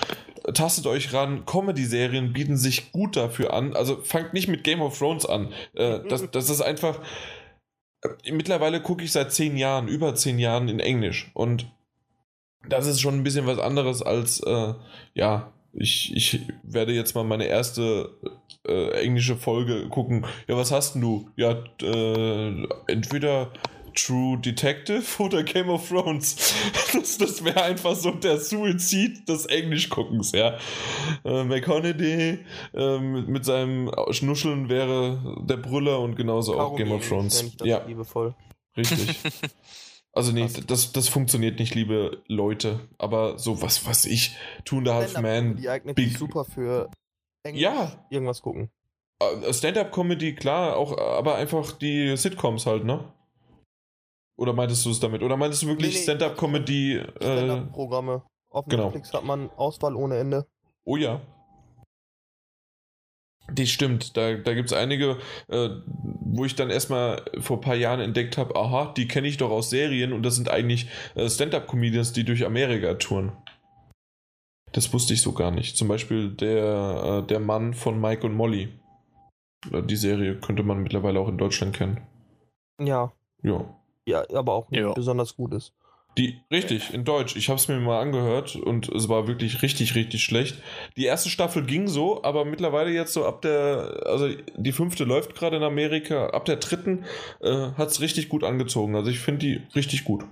[0.53, 1.45] Tastet euch ran.
[1.45, 3.76] Comedy-Serien bieten sich gut dafür an.
[3.76, 5.53] Also fangt nicht mit Game of Thrones an.
[5.73, 6.99] Äh, das, das ist einfach.
[8.02, 11.30] Äh, mittlerweile gucke ich seit zehn Jahren, über zehn Jahren in Englisch.
[11.34, 11.68] Und
[12.68, 14.73] das ist schon ein bisschen was anderes als, äh,
[15.14, 18.10] ja, ich, ich werde jetzt mal meine erste
[18.68, 20.26] äh, englische Folge gucken.
[20.48, 21.30] Ja, was hast du?
[21.36, 23.52] Ja, äh, entweder
[23.96, 26.54] True Detective oder Game of Thrones.
[26.91, 30.58] Das, das wäre einfach so der Suizid des Englischguckens, ja.
[31.24, 32.40] Äh, McConaughey
[32.74, 37.56] äh, mit, seinem Schnuscheln wäre der Brüller und genauso Kaum auch Game of Thrones.
[37.64, 38.34] Ja, liebevoll.
[38.76, 39.20] Richtig.
[40.20, 42.82] Also nee, das, das funktioniert nicht, liebe Leute.
[42.98, 44.36] Aber so was, was ich,
[44.66, 45.56] Two and a Half Man.
[45.56, 46.91] Die eignet Big, sich super für
[47.44, 48.06] Englisch ja.
[48.10, 48.70] irgendwas gucken.
[49.22, 53.14] Äh, Stand-up-Comedy, klar, auch, aber einfach die Sitcoms halt, ne?
[54.36, 55.24] Oder meintest du es damit?
[55.24, 56.96] Oder meintest du wirklich nee, nee, Stand-up-Comedy?
[56.98, 58.24] Äh, Stand-up-Programme.
[58.50, 58.84] Auf genau.
[58.88, 60.48] Netflix hat man Auswahl ohne Ende.
[60.84, 61.22] Oh ja.
[63.52, 65.18] Die stimmt, da, da gibt es einige,
[65.48, 69.38] äh, wo ich dann erstmal vor ein paar Jahren entdeckt habe, aha, die kenne ich
[69.38, 73.32] doch aus Serien und das sind eigentlich äh, Stand-up-Comedians, die durch Amerika touren.
[74.72, 75.78] Das wusste ich so gar nicht.
[75.78, 78.70] Zum Beispiel der, äh, der Mann von Mike und Molly.
[79.66, 82.02] Die Serie könnte man mittlerweile auch in Deutschland kennen.
[82.80, 83.12] Ja.
[83.42, 83.66] Ja.
[84.06, 84.94] Ja, aber auch nicht ja.
[84.94, 85.74] besonders gut ist.
[86.18, 87.36] Die, richtig, in Deutsch.
[87.36, 90.61] Ich habe es mir mal angehört und es war wirklich richtig, richtig schlecht.
[90.98, 94.27] Die erste Staffel ging so, aber mittlerweile jetzt so ab der, also
[94.57, 97.06] die fünfte läuft gerade in Amerika, ab der dritten
[97.41, 98.95] äh, hat es richtig gut angezogen.
[98.95, 100.26] Also ich finde die richtig gut.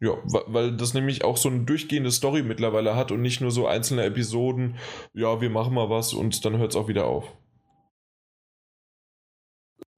[0.00, 0.16] Ja,
[0.48, 4.02] weil das nämlich auch so eine durchgehende Story mittlerweile hat und nicht nur so einzelne
[4.02, 4.76] Episoden,
[5.14, 7.32] ja, wir machen mal was und dann hört es auch wieder auf.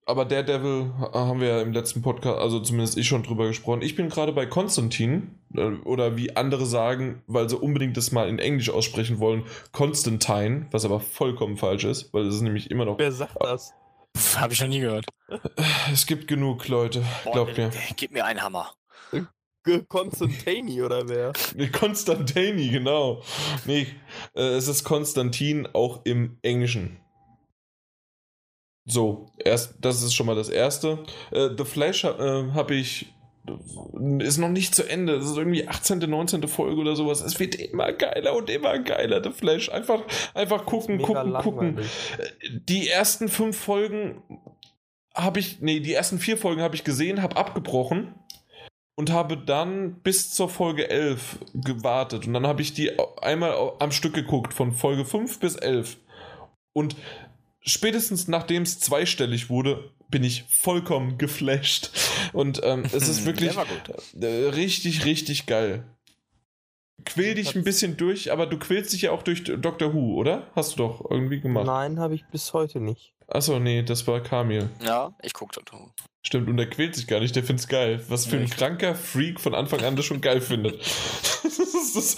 [0.06, 3.82] Aber Daredevil haben wir ja im letzten Podcast, also zumindest ich schon drüber gesprochen.
[3.82, 8.28] Ich bin gerade bei Konstantin, äh, oder wie andere sagen, weil sie unbedingt das mal
[8.28, 12.84] in Englisch aussprechen wollen, Constantine, was aber vollkommen falsch ist, weil es ist nämlich immer
[12.84, 12.98] noch.
[12.98, 13.72] Wer sagt das?
[14.36, 15.06] Habe ich noch nie gehört.
[15.92, 17.02] Es gibt genug Leute,
[17.32, 17.70] glaubt mir.
[17.96, 18.74] Gib mir einen Hammer.
[19.88, 21.32] Konstantini oder wer?
[21.72, 23.22] Konstantini, genau.
[23.64, 23.86] Nee,
[24.34, 26.98] äh, es ist Konstantin auch im Englischen.
[28.86, 30.98] So, erst, das ist schon mal das erste.
[31.30, 32.08] Äh, The Flash äh,
[32.52, 33.12] habe ich.
[34.20, 35.18] Ist noch nicht zu Ende.
[35.18, 36.48] Das ist irgendwie 18., 19.
[36.48, 37.20] Folge oder sowas.
[37.20, 39.68] Es wird immer geiler und immer geiler, The Flash.
[39.68, 40.00] Einfach,
[40.32, 41.78] einfach gucken, gucken, gucken.
[41.78, 44.22] Äh, die ersten fünf Folgen
[45.14, 45.60] habe ich.
[45.60, 48.14] Nee, die ersten vier Folgen habe ich gesehen, habe abgebrochen
[48.96, 52.26] und habe dann bis zur Folge 11 gewartet.
[52.26, 55.96] Und dann habe ich die einmal am Stück geguckt, von Folge 5 bis 11.
[56.72, 56.96] Und
[57.64, 61.90] spätestens nachdem es zweistellig wurde, bin ich vollkommen geflasht.
[62.32, 63.56] Und ähm, es ist wirklich
[64.20, 65.84] äh, richtig, richtig geil.
[67.04, 70.50] Quäl dich ein bisschen durch, aber du quälst dich ja auch durch Doctor Who, oder?
[70.54, 71.66] Hast du doch irgendwie gemacht.
[71.66, 73.12] Nein, habe ich bis heute nicht.
[73.28, 74.68] Achso, nee, das war Kamil.
[74.84, 75.90] Ja, ich guck Doctor Who.
[76.22, 78.02] Stimmt, und er quält sich gar nicht, der find's geil.
[78.08, 80.80] Was für ein kranker Freak von Anfang an das schon geil findet.
[81.42, 81.58] das
[81.94, 82.16] das,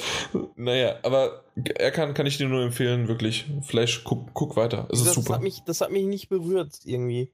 [0.57, 3.47] naja, aber er kann, kann ich dir nur empfehlen, wirklich.
[3.63, 4.89] Flash, guck, guck weiter.
[4.91, 5.35] Es ist das super.
[5.35, 7.33] Hat mich, das hat mich nicht berührt irgendwie.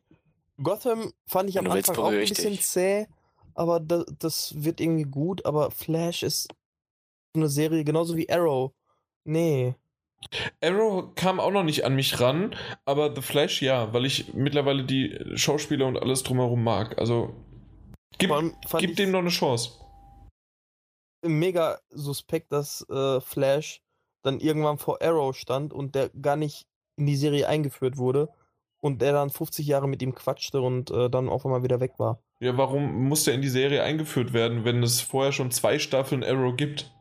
[0.63, 3.07] Gotham fand ich am Anfang auch ein bisschen zäh,
[3.55, 6.49] aber das, das wird irgendwie gut, aber Flash ist
[7.35, 8.73] eine Serie genauso wie Arrow.
[9.25, 9.75] Nee.
[10.63, 12.55] Arrow kam auch noch nicht an mich ran,
[12.85, 16.99] aber The Flash ja, weil ich mittlerweile die Schauspieler und alles drumherum mag.
[16.99, 17.35] Also
[18.19, 18.31] gib,
[18.79, 19.73] gib dem noch eine Chance.
[21.25, 23.81] Mega suspekt, dass äh, Flash
[24.23, 26.67] dann irgendwann vor Arrow stand und der gar nicht
[26.97, 28.29] in die Serie eingeführt wurde
[28.81, 31.99] und der dann 50 Jahre mit ihm quatschte und äh, dann auf einmal wieder weg
[31.99, 32.21] war.
[32.41, 36.25] Ja, warum muss der in die Serie eingeführt werden, wenn es vorher schon zwei Staffeln
[36.25, 36.93] Arrow gibt?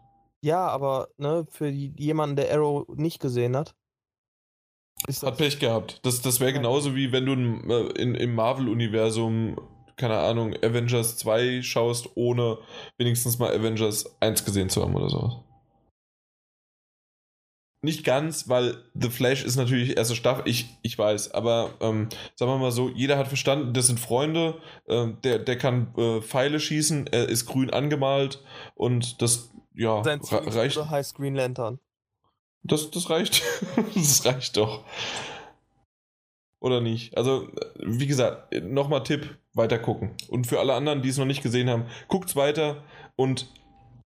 [0.44, 3.76] Ja, aber ne, für jemanden, der Arrow nicht gesehen hat.
[5.08, 6.00] hat Pech gehabt.
[6.04, 9.60] Das, das wäre genauso wie wenn du in, äh, in im Marvel-Universum,
[9.98, 12.58] keine Ahnung, Avengers 2 schaust, ohne
[12.98, 15.36] wenigstens mal Avengers 1 gesehen zu haben oder sowas.
[17.84, 22.52] Nicht ganz, weil The Flash ist natürlich erste Staffel, ich, ich weiß, aber ähm, sagen
[22.52, 26.60] wir mal so, jeder hat verstanden, das sind Freunde, äh, der, der kann äh, Pfeile
[26.60, 28.44] schießen, er ist grün angemalt
[28.76, 30.78] und das ja, Sein reicht.
[30.78, 31.80] heißt Green Lantern.
[32.64, 33.42] Das, das reicht.
[33.96, 34.84] das reicht doch.
[36.60, 37.18] Oder nicht?
[37.18, 37.48] Also,
[37.80, 40.12] wie gesagt, nochmal Tipp: weiter gucken.
[40.30, 42.84] Und für alle anderen, die es noch nicht gesehen haben, guckt's weiter
[43.16, 43.48] und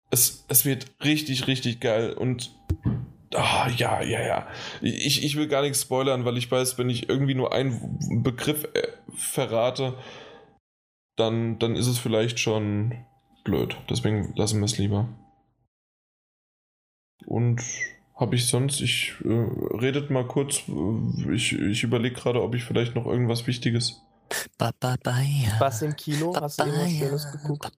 [0.10, 2.14] es, es wird richtig, richtig geil.
[2.14, 2.52] Und
[3.36, 4.48] Ah, ja, ja, ja.
[4.82, 8.64] Ich, ich will gar nichts spoilern, weil ich weiß, wenn ich irgendwie nur einen Begriff
[8.74, 9.96] äh, verrate,
[11.18, 12.94] dann, dann ist es vielleicht schon
[13.44, 13.76] blöd.
[13.90, 15.10] Deswegen lassen wir es lieber.
[17.26, 17.62] Und
[18.16, 19.28] habe ich sonst, ich äh,
[19.78, 24.02] redet mal kurz, äh, ich, ich überlege gerade, ob ich vielleicht noch irgendwas Wichtiges.
[25.60, 26.36] Was im Kino?
[26.36, 27.72] Hast du irgendwas Schönes geguckt?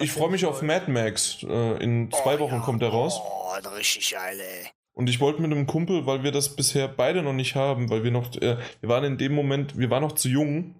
[0.00, 1.42] Ich freue mich auf Mad Max.
[1.42, 2.60] Äh, in zwei oh, Wochen ja.
[2.60, 3.18] kommt er raus.
[3.18, 4.68] Oh, richtig geil, ey.
[4.92, 8.04] Und ich wollte mit einem Kumpel, weil wir das bisher beide noch nicht haben, weil
[8.04, 10.74] wir noch, äh, wir waren in dem Moment, wir waren noch zu jung,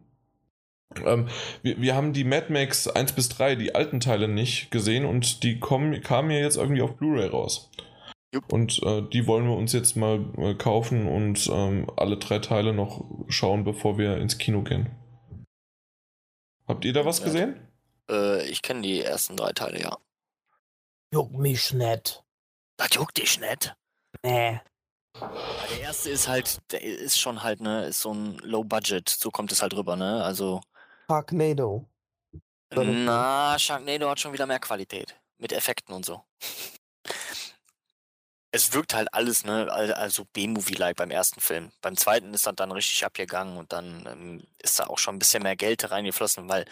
[1.04, 1.28] ähm,
[1.62, 5.42] wir, wir haben die Mad Max 1 bis 3, die alten Teile nicht gesehen und
[5.42, 7.70] die kommen, kamen ja jetzt irgendwie auf Blu-ray raus.
[8.32, 8.52] Jupp.
[8.52, 12.72] Und äh, die wollen wir uns jetzt mal äh, kaufen und ähm, alle drei Teile
[12.72, 14.90] noch schauen, bevor wir ins Kino gehen.
[16.68, 17.56] Habt ihr da was gesehen?
[18.08, 19.96] Äh, ich kenne die ersten drei Teile, ja.
[21.12, 22.22] Juckt mich nicht.
[22.76, 23.74] Das juckt dich nicht?
[24.22, 24.60] Nee.
[25.20, 29.30] Der erste ist halt, der ist schon halt, ne, ist so ein Low Budget, so
[29.30, 30.22] kommt es halt rüber, ne?
[30.22, 30.60] Also
[31.10, 31.88] Sharknado.
[32.72, 35.16] Na, Sharknado hat schon wieder mehr Qualität.
[35.38, 36.22] Mit Effekten und so.
[38.52, 41.72] Es wirkt halt alles, ne, also B-Movie-like beim ersten Film.
[41.82, 45.18] Beim zweiten ist das dann richtig abgegangen und dann ähm, ist da auch schon ein
[45.18, 46.64] bisschen mehr Geld reingeflossen, weil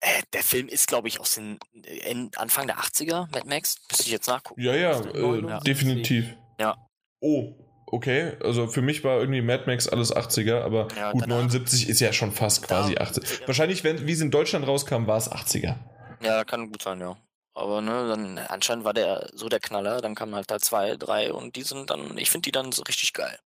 [0.00, 3.76] äh, der Film ist, glaube ich, aus den äh, Anfang der 80er, Mad Max.
[3.90, 4.60] Müsste ich jetzt nachgucken.
[4.60, 5.60] Ja, ja, äh, ja.
[5.60, 6.34] definitiv.
[6.58, 6.76] Ja.
[7.20, 7.54] Oh,
[7.86, 8.32] okay.
[8.42, 12.12] Also für mich war irgendwie Mad Max alles 80er, aber ja, gut, 79 ist ja
[12.12, 13.46] schon fast quasi 80.
[13.46, 15.76] Wahrscheinlich, wenn, wie es in Deutschland rauskam, war es 80er.
[16.22, 17.16] Ja, kann gut sein, ja.
[17.54, 21.32] Aber ne, dann anscheinend war der so der Knaller, dann kamen halt da zwei, drei
[21.32, 23.38] und die sind dann, ich finde die dann so richtig geil.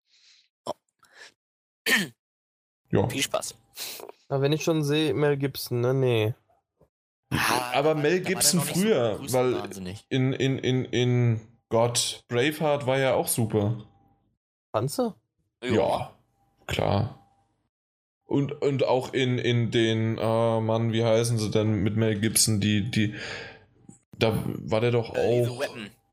[0.66, 0.74] Oh.
[2.90, 3.06] Ja.
[3.10, 3.54] Viel Spaß.
[4.30, 5.94] Aber wenn ich schon sehe, Mel Gibson, ne?
[5.94, 6.34] Nee.
[7.32, 9.62] Ah, aber Mel Gibson früher, so weil
[10.08, 13.86] in, in, in, in Gott, Braveheart war ja auch super.
[14.78, 15.16] Panzer?
[15.64, 16.14] Ja,
[16.68, 17.18] klar.
[18.26, 22.60] Und, und auch in, in den, äh, Mann, wie heißen sie denn mit Mel Gibson,
[22.60, 23.16] die, die,
[24.20, 25.64] da war der doch äh, auch.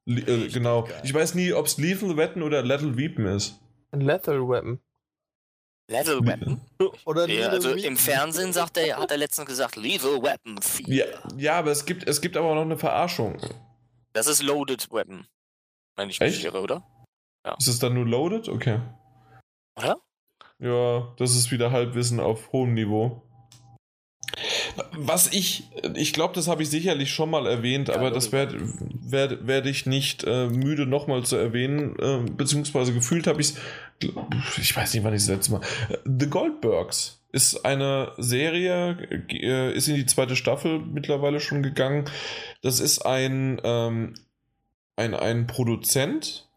[0.07, 0.89] Le äh, genau.
[1.03, 3.61] Ich weiß nie, ob es Lethal Weapon oder Lethal Weapon ist.
[3.93, 4.81] Lethal Weapon.
[5.89, 6.61] Lethal Weapon?
[7.05, 10.95] Oder ja, also im Fernsehen sagt er, hat er letztens gesagt, Lethal Weapon 4.
[10.95, 11.05] Ja,
[11.37, 13.37] ja, aber es gibt, es gibt aber noch eine Verarschung.
[14.15, 15.27] Das ist Loaded Weapon.
[15.97, 16.83] Wenn ich mich irre, oder?
[17.45, 17.55] Ja.
[17.59, 18.49] Ist es dann nur loaded?
[18.49, 18.81] Okay.
[19.77, 19.97] Oder?
[20.59, 23.23] Ja, das ist wieder Halbwissen auf hohem Niveau.
[24.93, 28.59] Was ich, ich glaube, das habe ich sicherlich schon mal erwähnt, ja, aber das werde
[28.61, 34.59] werd, werd ich nicht äh, müde nochmal zu erwähnen, äh, beziehungsweise gefühlt habe ich es,
[34.59, 35.61] ich weiß nicht, wann ich es letzte Mal.
[36.05, 38.97] The Goldbergs ist eine Serie,
[39.31, 42.05] äh, ist in die zweite Staffel mittlerweile schon gegangen.
[42.63, 44.15] Das ist ein, ähm,
[44.97, 46.49] ein, ein Produzent,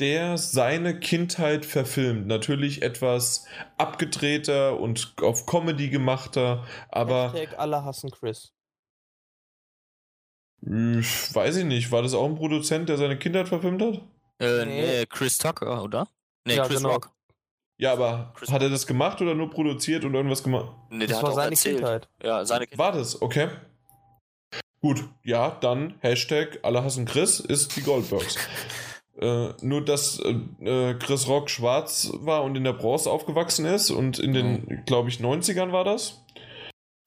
[0.00, 2.26] der seine Kindheit verfilmt.
[2.26, 3.46] Natürlich etwas
[3.78, 7.32] abgedrehter und auf Comedy gemachter, aber.
[7.32, 8.52] Hashtag alle hassen Chris.
[10.60, 11.92] Weiß ich nicht.
[11.92, 14.00] War das auch ein Produzent, der seine Kindheit verfilmt hat?
[14.40, 16.08] Äh, nee, Chris Tucker, oder?
[16.46, 16.94] Nee, ja, Chris genau.
[16.94, 17.10] Rock.
[17.76, 20.74] Ja, aber Chris hat er das gemacht oder nur produziert und irgendwas gemacht?
[20.90, 21.76] Nee, der das hat war seine erzählt.
[21.76, 22.08] Kindheit.
[22.22, 22.78] Ja, seine Kindheit.
[22.78, 23.48] War das, okay.
[24.80, 28.36] Gut, ja, dann Hashtag alle hassen Chris ist die Goldbergs.
[29.20, 34.18] äh, nur, dass äh, Chris Rock schwarz war und in der Bronze aufgewachsen ist und
[34.18, 36.24] in den, glaube ich, 90ern war das.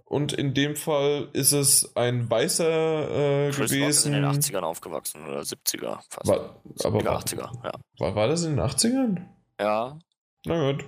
[0.06, 3.82] Und in dem Fall ist es ein weißer äh, Chris gewesen.
[3.82, 6.28] Rock ist in den 80ern aufgewachsen oder 70er fast.
[6.28, 7.72] War, aber 80er, ja.
[8.00, 9.26] War, war das in den 80ern?
[9.60, 10.00] Ja.
[10.46, 10.86] Na gut.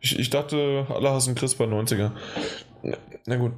[0.00, 2.12] Ich, ich dachte, alle hassen Chris bei 90er.
[3.26, 3.52] Na gut.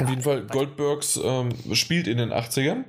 [0.00, 2.84] Auf jeden Fall, Goldbergs ähm, spielt in den 80ern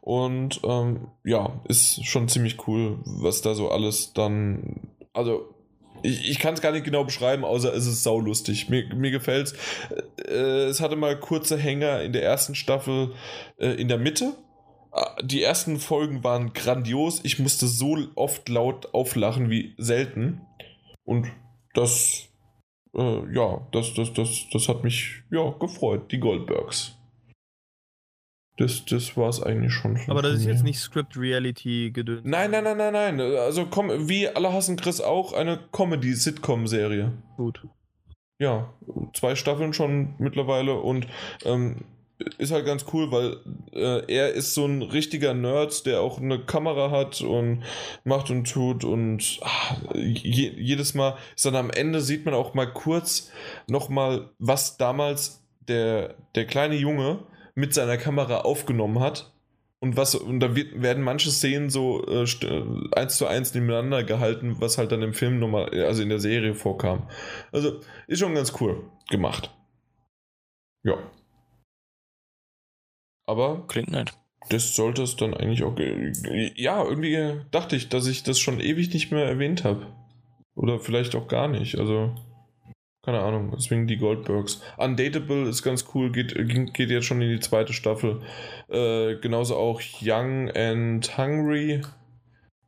[0.00, 4.88] und ähm, ja, ist schon ziemlich cool, was da so alles dann.
[5.12, 5.54] Also,
[6.02, 8.68] ich, ich kann es gar nicht genau beschreiben, außer es ist saulustig.
[8.68, 9.54] Mir, mir gefällt es.
[10.26, 13.12] Äh, es hatte mal kurze Hänger in der ersten Staffel
[13.58, 14.34] äh, in der Mitte.
[14.90, 17.20] Ah, die ersten Folgen waren grandios.
[17.24, 20.40] Ich musste so oft laut auflachen wie selten.
[21.04, 21.26] Und
[21.74, 22.27] das
[22.98, 26.94] äh, ja, das, das, das, das hat mich ja, gefreut, die Goldbergs.
[28.58, 29.98] Das, das war es eigentlich schon.
[30.08, 32.22] Aber das ist jetzt nicht Script-Reality-gedöns.
[32.24, 33.20] Nein, nein, nein, nein, nein.
[33.20, 37.12] Also komm, wie alle hassen Chris auch, eine Comedy-Sitcom-Serie.
[37.36, 37.64] Gut.
[38.40, 38.72] Ja,
[39.14, 41.06] zwei Staffeln schon mittlerweile und
[41.44, 41.84] ähm,
[42.38, 43.36] ist halt ganz cool, weil
[43.72, 47.62] äh, er ist so ein richtiger Nerd, der auch eine Kamera hat und
[48.04, 52.72] macht und tut und ach, je, jedes Mal dann am Ende sieht man auch mal
[52.72, 53.30] kurz
[53.68, 57.20] nochmal, was damals der, der kleine Junge
[57.54, 59.32] mit seiner Kamera aufgenommen hat
[59.80, 62.26] und was und da wird, werden manche Szenen so äh,
[62.96, 66.54] eins zu eins nebeneinander gehalten, was halt dann im Film nochmal, also in der Serie
[66.54, 67.08] vorkam.
[67.52, 69.54] Also ist schon ganz cool gemacht.
[70.82, 70.98] Ja.
[73.28, 73.64] Aber.
[73.68, 74.14] Klingt nett.
[74.48, 75.76] Das sollte es dann eigentlich auch.
[76.54, 79.86] Ja, irgendwie dachte ich, dass ich das schon ewig nicht mehr erwähnt habe.
[80.54, 81.78] Oder vielleicht auch gar nicht.
[81.78, 82.14] Also.
[83.04, 84.60] Keine Ahnung, deswegen die Goldbergs.
[84.76, 86.34] Undateable ist ganz cool, geht,
[86.74, 88.20] geht jetzt schon in die zweite Staffel.
[88.68, 91.80] Äh, genauso auch Young and Hungry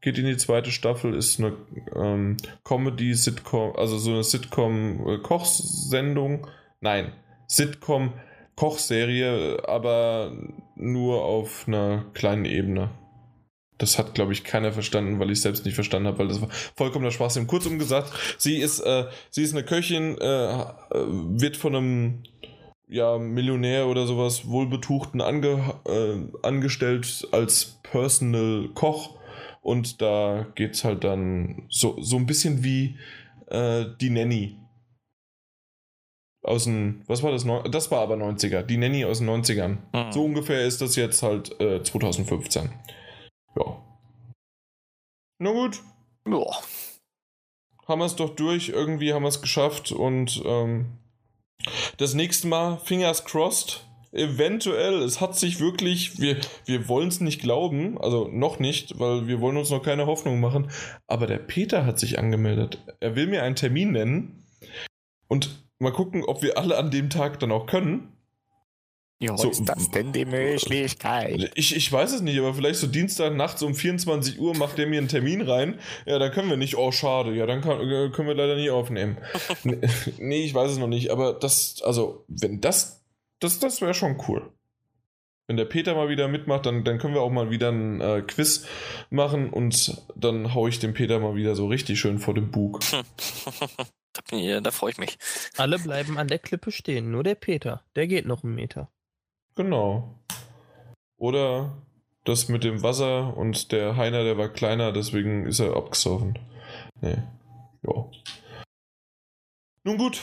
[0.00, 1.58] geht in die zweite Staffel, ist eine
[1.94, 6.46] ähm, Comedy-Sitcom, also so eine Sitcom-Kochsendung.
[6.80, 7.12] Nein,
[7.46, 8.14] Sitcom
[8.56, 10.32] Kochserie, aber
[10.76, 12.90] nur auf einer kleinen Ebene.
[13.78, 16.50] Das hat, glaube ich, keiner verstanden, weil ich selbst nicht verstanden habe, weil das war
[16.76, 17.46] vollkommener Schwachsinn.
[17.46, 22.22] Kurzum gesagt, sie ist, äh, sie ist eine Köchin, äh, wird von einem
[22.90, 29.16] ja, Millionär oder sowas wohlbetuchten ange, äh, angestellt als Personal Koch.
[29.62, 32.98] Und da geht es halt dann so, so ein bisschen wie
[33.46, 34.56] äh, die Nanny
[36.50, 37.46] aus den, was war das?
[37.70, 39.78] Das war aber 90er, die Nanny aus den 90ern.
[39.92, 40.12] Mhm.
[40.12, 42.70] So ungefähr ist das jetzt halt äh, 2015.
[43.56, 43.82] Ja.
[45.38, 45.80] Na gut.
[46.26, 46.44] Ja.
[47.86, 50.98] Haben wir es doch durch, irgendwie haben wir es geschafft und ähm,
[51.96, 56.36] das nächste Mal, fingers crossed, eventuell, es hat sich wirklich, wir,
[56.66, 60.40] wir wollen es nicht glauben, also noch nicht, weil wir wollen uns noch keine Hoffnung
[60.40, 60.70] machen,
[61.06, 62.78] aber der Peter hat sich angemeldet.
[63.00, 64.44] Er will mir einen Termin nennen
[65.28, 68.12] und Mal gucken, ob wir alle an dem Tag dann auch können.
[69.22, 71.52] Ja, so, ist das denn die Möglichkeit?
[71.54, 74.86] Ich, ich weiß es nicht, aber vielleicht so Dienstag nachts um 24 Uhr macht der
[74.86, 75.78] mir einen Termin rein.
[76.06, 76.76] Ja, dann können wir nicht.
[76.76, 77.34] Oh, schade.
[77.34, 79.18] Ja, dann kann, äh, können wir leider nie aufnehmen.
[80.18, 83.04] nee, ich weiß es noch nicht, aber das, also, wenn das,
[83.40, 84.50] das, das wäre schon cool.
[85.50, 88.22] Wenn der Peter mal wieder mitmacht, dann, dann können wir auch mal wieder ein äh,
[88.22, 88.68] Quiz
[89.10, 92.78] machen und dann haue ich den Peter mal wieder so richtig schön vor dem Bug.
[94.12, 95.18] Da, da freue ich mich.
[95.56, 97.82] Alle bleiben an der Klippe stehen, nur der Peter.
[97.96, 98.90] Der geht noch einen Meter.
[99.56, 100.20] Genau.
[101.16, 101.76] Oder
[102.24, 106.38] das mit dem Wasser und der Heiner, der war kleiner, deswegen ist er abgesoffen.
[107.00, 107.18] Nee.
[107.82, 108.04] Ja.
[109.84, 110.20] Nun gut,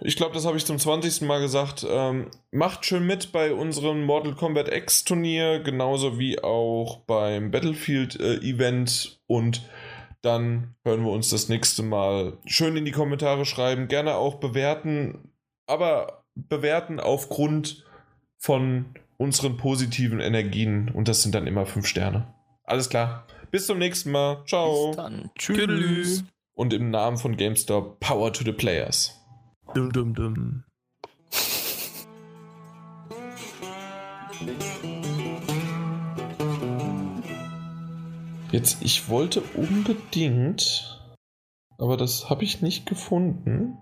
[0.00, 1.22] ich glaube, das habe ich zum 20.
[1.22, 1.86] Mal gesagt.
[1.88, 8.18] Ähm, macht schön mit bei unserem Mortal Kombat X Turnier, genauso wie auch beim Battlefield
[8.20, 9.62] äh, Event und
[10.22, 12.38] dann hören wir uns das nächste Mal.
[12.46, 15.32] Schön in die Kommentare schreiben, gerne auch bewerten,
[15.66, 17.84] aber bewerten aufgrund
[18.38, 18.86] von
[19.18, 22.34] unseren positiven Energien und das sind dann immer fünf Sterne.
[22.64, 23.26] Alles klar.
[23.50, 24.42] Bis zum nächsten Mal.
[24.46, 24.88] Ciao.
[24.88, 25.30] Bis dann.
[25.38, 26.24] Tschüss.
[26.54, 29.14] Und im Namen von GameStop, Power to the Players.
[29.76, 30.64] Dum dum dum.
[38.52, 40.98] Jetzt, ich wollte unbedingt,
[41.76, 43.76] aber das habe ich nicht gefunden.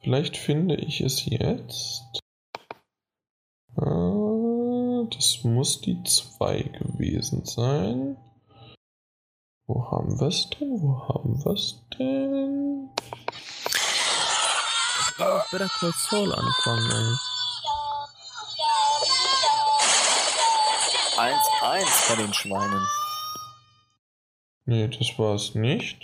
[0.00, 2.20] Vielleicht finde ich es jetzt.
[3.74, 8.16] Ah, das muss die 2 gewesen sein.
[9.66, 10.80] Wo haben wir es denn?
[10.80, 12.90] Wo haben wir es denn?
[15.18, 17.16] Better Call Saul anfangen, ey.
[21.18, 22.86] 1-1 bei den Schweinen.
[24.66, 25.98] Nee, das war es nicht.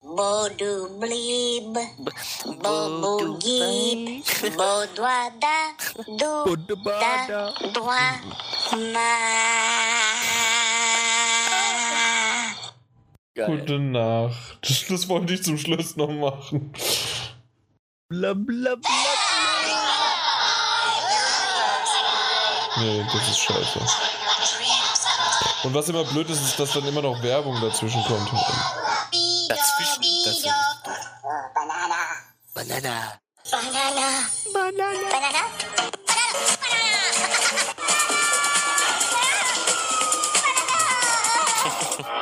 [0.00, 1.76] Bodu blib,
[2.62, 4.24] bobu gib,
[4.56, 8.00] bodwada, du, da, dwa,
[8.92, 10.29] ma.
[13.46, 14.58] Gute Nacht.
[14.68, 16.72] Das, das wollte ich zum Schluss noch machen.
[18.08, 18.90] Bla bla bla.
[22.78, 23.80] Nee, das ist scheiße.
[25.64, 28.30] Und was immer blöd ist, ist, dass dann immer noch Werbung dazwischen kommt.
[29.48, 30.02] Dazwischen?
[30.24, 30.52] dazwischen.
[31.54, 31.96] Banana.
[32.54, 33.18] Banana.
[33.50, 34.26] Banana.
[34.52, 34.88] Banana.
[35.10, 35.42] Banana.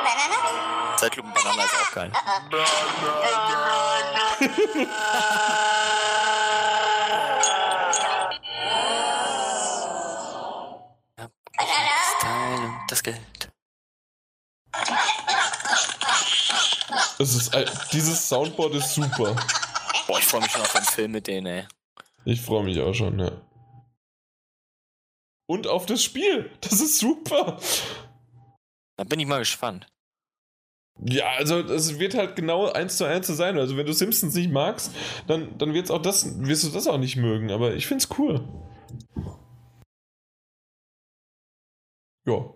[0.03, 0.38] Banana.
[0.99, 2.11] Zeitlupen Banana ist auch geil.
[12.89, 13.51] das Geld.
[17.17, 17.53] Es ist,
[17.93, 19.37] dieses Soundboard ist super.
[20.05, 21.67] Boah, ich freue mich schon auf den Film mit denen, ey.
[22.25, 23.31] Ich freue mich auch schon, ja.
[25.47, 26.51] Und auf das Spiel.
[26.59, 27.57] Das ist super.
[28.97, 29.87] Da bin ich mal gespannt.
[31.01, 33.57] Ja, also es wird halt genau eins zu eins zu sein.
[33.57, 34.93] Also wenn du Simpsons nicht magst,
[35.27, 37.51] dann, dann wird's auch das, wirst du das auch nicht mögen.
[37.51, 38.41] Aber ich find's cool.
[42.25, 42.53] Ja.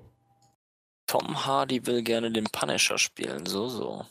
[1.08, 4.06] Tom Hardy will gerne den Punisher spielen, so, so.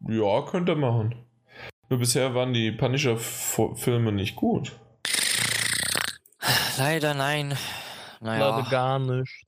[0.00, 1.26] Ja, könnte er machen.
[1.88, 4.78] Nur bisher waren die Punisher-Filme nicht gut.
[6.78, 7.56] Leider nein.
[8.20, 8.56] Naja.
[8.56, 9.45] Leider gar nicht.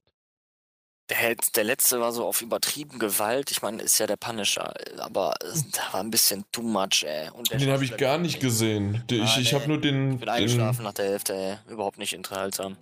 [1.11, 3.51] Der, der letzte war so auf übertrieben Gewalt.
[3.51, 5.35] Ich meine, ist ja der Punisher, aber
[5.73, 7.31] da war ein bisschen too much, ey.
[7.51, 9.03] den habe ich gar nicht gesehen.
[9.11, 10.15] ich ah, ich habe nur den.
[10.15, 11.73] Ich bin eingeschlafen nach der Hälfte, ey.
[11.73, 12.77] Überhaupt nicht unterhaltsam.